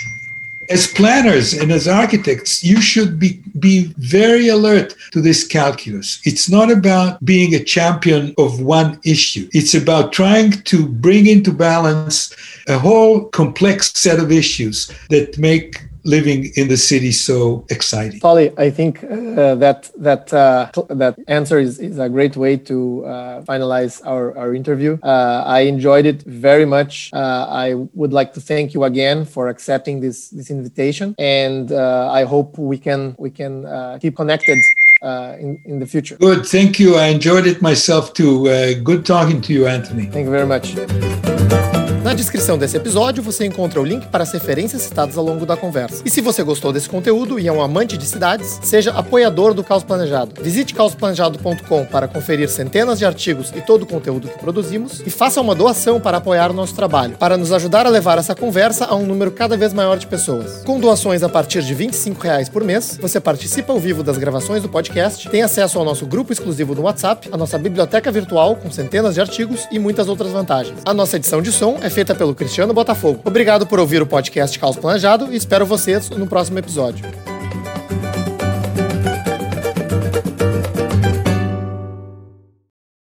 as 0.69 0.87
planners 0.87 1.53
and 1.53 1.71
as 1.71 1.87
architects, 1.87 2.63
you 2.63 2.79
should 2.79 3.19
be, 3.19 3.41
be 3.57 3.85
very 3.97 4.49
alert 4.49 4.95
to 5.11 5.19
this 5.19 5.45
calculus. 5.45 6.21
It's 6.25 6.47
not 6.47 6.71
about 6.71 7.23
being 7.25 7.55
a 7.55 7.63
champion 7.63 8.35
of 8.37 8.61
one 8.61 8.99
issue. 9.03 9.49
It's 9.51 9.73
about 9.73 10.13
trying 10.13 10.51
to 10.51 10.87
bring 10.87 11.25
into 11.25 11.51
balance 11.51 12.33
a 12.69 12.77
whole 12.77 13.25
complex 13.29 13.91
set 13.93 14.19
of 14.19 14.31
issues 14.31 14.91
that 15.09 15.37
make 15.37 15.89
living 16.03 16.51
in 16.55 16.67
the 16.67 16.77
city 16.77 17.11
so 17.11 17.65
exciting? 17.69 18.19
Solly, 18.19 18.51
I 18.57 18.69
think 18.69 19.03
uh, 19.03 19.55
that 19.55 19.89
that 19.97 20.33
uh, 20.33 20.71
that 20.89 21.17
answer 21.27 21.59
is, 21.59 21.79
is 21.79 21.99
a 21.99 22.09
great 22.09 22.35
way 22.37 22.57
to 22.57 23.05
uh, 23.05 23.41
finalize 23.41 24.01
our, 24.05 24.37
our 24.37 24.53
interview. 24.53 24.97
Uh, 25.03 25.43
I 25.45 25.61
enjoyed 25.61 26.05
it 26.05 26.23
very 26.23 26.65
much. 26.65 27.11
Uh, 27.13 27.45
I 27.49 27.73
would 27.73 28.13
like 28.13 28.33
to 28.33 28.41
thank 28.41 28.73
you 28.73 28.83
again 28.83 29.25
for 29.25 29.49
accepting 29.49 29.99
this 29.99 30.29
this 30.29 30.49
invitation, 30.49 31.15
and 31.17 31.71
uh, 31.71 32.09
I 32.11 32.23
hope 32.23 32.57
we 32.57 32.77
can 32.77 33.15
we 33.17 33.29
can 33.29 33.65
keep 33.99 34.15
connected 34.15 34.57
in 35.01 35.61
in 35.65 35.79
the 35.79 35.85
future. 35.85 36.17
Good, 36.17 36.45
thank 36.45 36.79
you. 36.79 36.95
I 36.95 37.07
enjoyed 37.07 37.47
it 37.47 37.61
myself 37.61 38.13
too. 38.13 38.45
good 38.83 39.05
talking 39.05 39.41
to 39.41 39.53
you, 39.53 39.67
Anthony. 39.67 40.05
Thank 40.05 40.25
you 40.25 40.31
very 40.31 40.47
much. 40.47 41.78
Na 42.01 42.13
descrição 42.13 42.57
desse 42.57 42.77
episódio 42.77 43.21
você 43.21 43.45
encontra 43.45 43.81
o 43.81 43.83
link 43.83 44.07
para 44.07 44.23
as 44.23 44.31
referências 44.31 44.83
citadas 44.83 45.17
ao 45.17 45.23
longo 45.23 45.45
da 45.45 45.57
conversa. 45.57 46.01
E 46.05 46.09
se 46.09 46.21
você 46.21 46.41
gostou 46.43 46.71
desse 46.71 46.87
conteúdo 46.87 47.37
e 47.37 47.45
é 47.45 47.51
um 47.51 47.61
amante 47.61 47.97
de 47.97 48.05
cidades, 48.05 48.57
seja 48.63 48.91
apoiador 48.91 49.53
do 49.53 49.65
Caos 49.65 49.83
Planejado. 49.83 50.41
Visite 50.41 50.73
caosplanejado.com 50.73 51.85
para 51.87 52.07
conferir 52.07 52.47
centenas 52.47 52.99
de 52.99 53.05
artigos 53.05 53.51
e 53.53 53.59
todo 53.59 53.83
o 53.83 53.85
conteúdo 53.85 54.29
que 54.29 54.39
produzimos 54.39 55.03
e 55.05 55.09
faça 55.09 55.41
uma 55.41 55.53
doação 55.53 55.99
para 55.99 56.17
apoiar 56.17 56.51
o 56.51 56.53
nosso 56.53 56.73
trabalho, 56.73 57.17
para 57.17 57.35
nos 57.35 57.51
ajudar 57.51 57.85
a 57.85 57.89
levar 57.89 58.17
essa 58.17 58.33
conversa 58.33 58.85
a 58.85 58.95
um 58.95 59.05
número 59.05 59.31
cada 59.31 59.57
vez 59.57 59.73
maior 59.73 59.97
de 59.97 60.07
pessoas. 60.07 60.63
Com 60.63 60.79
doações 60.79 61.21
a 61.21 61.27
partir 61.27 61.61
de 61.63 61.73
25 61.73 62.23
reais 62.23 62.47
por 62.47 62.63
mês, 62.63 62.97
você 63.01 63.19
participa 63.19 63.73
ao 63.73 63.79
vivo 63.79 64.03
das 64.03 64.17
gravações 64.17 64.63
do 64.63 64.69
podcast, 64.69 65.27
tem 65.29 65.41
acesso 65.41 65.77
ao 65.77 65.83
nosso 65.83 66.05
grupo 66.05 66.31
exclusivo 66.31 66.73
no 66.73 66.83
WhatsApp, 66.83 67.27
a 67.29 67.35
nossa 67.35 67.57
biblioteca 67.57 68.09
virtual 68.09 68.55
com 68.55 68.71
centenas 68.71 69.15
de 69.15 69.19
artigos 69.19 69.67
e 69.69 69.77
muitas 69.77 70.07
outras 70.07 70.31
vantagens. 70.31 70.79
A 70.85 70.93
nossa 70.93 71.17
edição 71.17 71.41
de 71.41 71.51
som 71.51 71.77
é 71.81 71.88
é 71.89 71.91
feita 71.91 72.13
pelo 72.13 72.35
Cristiano 72.35 72.71
Botafogo. 72.71 73.19
Obrigado 73.25 73.65
por 73.65 73.79
ouvir 73.79 73.99
o 73.99 74.05
podcast 74.05 74.57
Caos 74.59 74.77
Planejado 74.77 75.33
e 75.33 75.35
espero 75.35 75.65
vocês 75.65 76.09
no 76.11 76.27
próximo 76.27 76.59
episódio. 76.59 77.03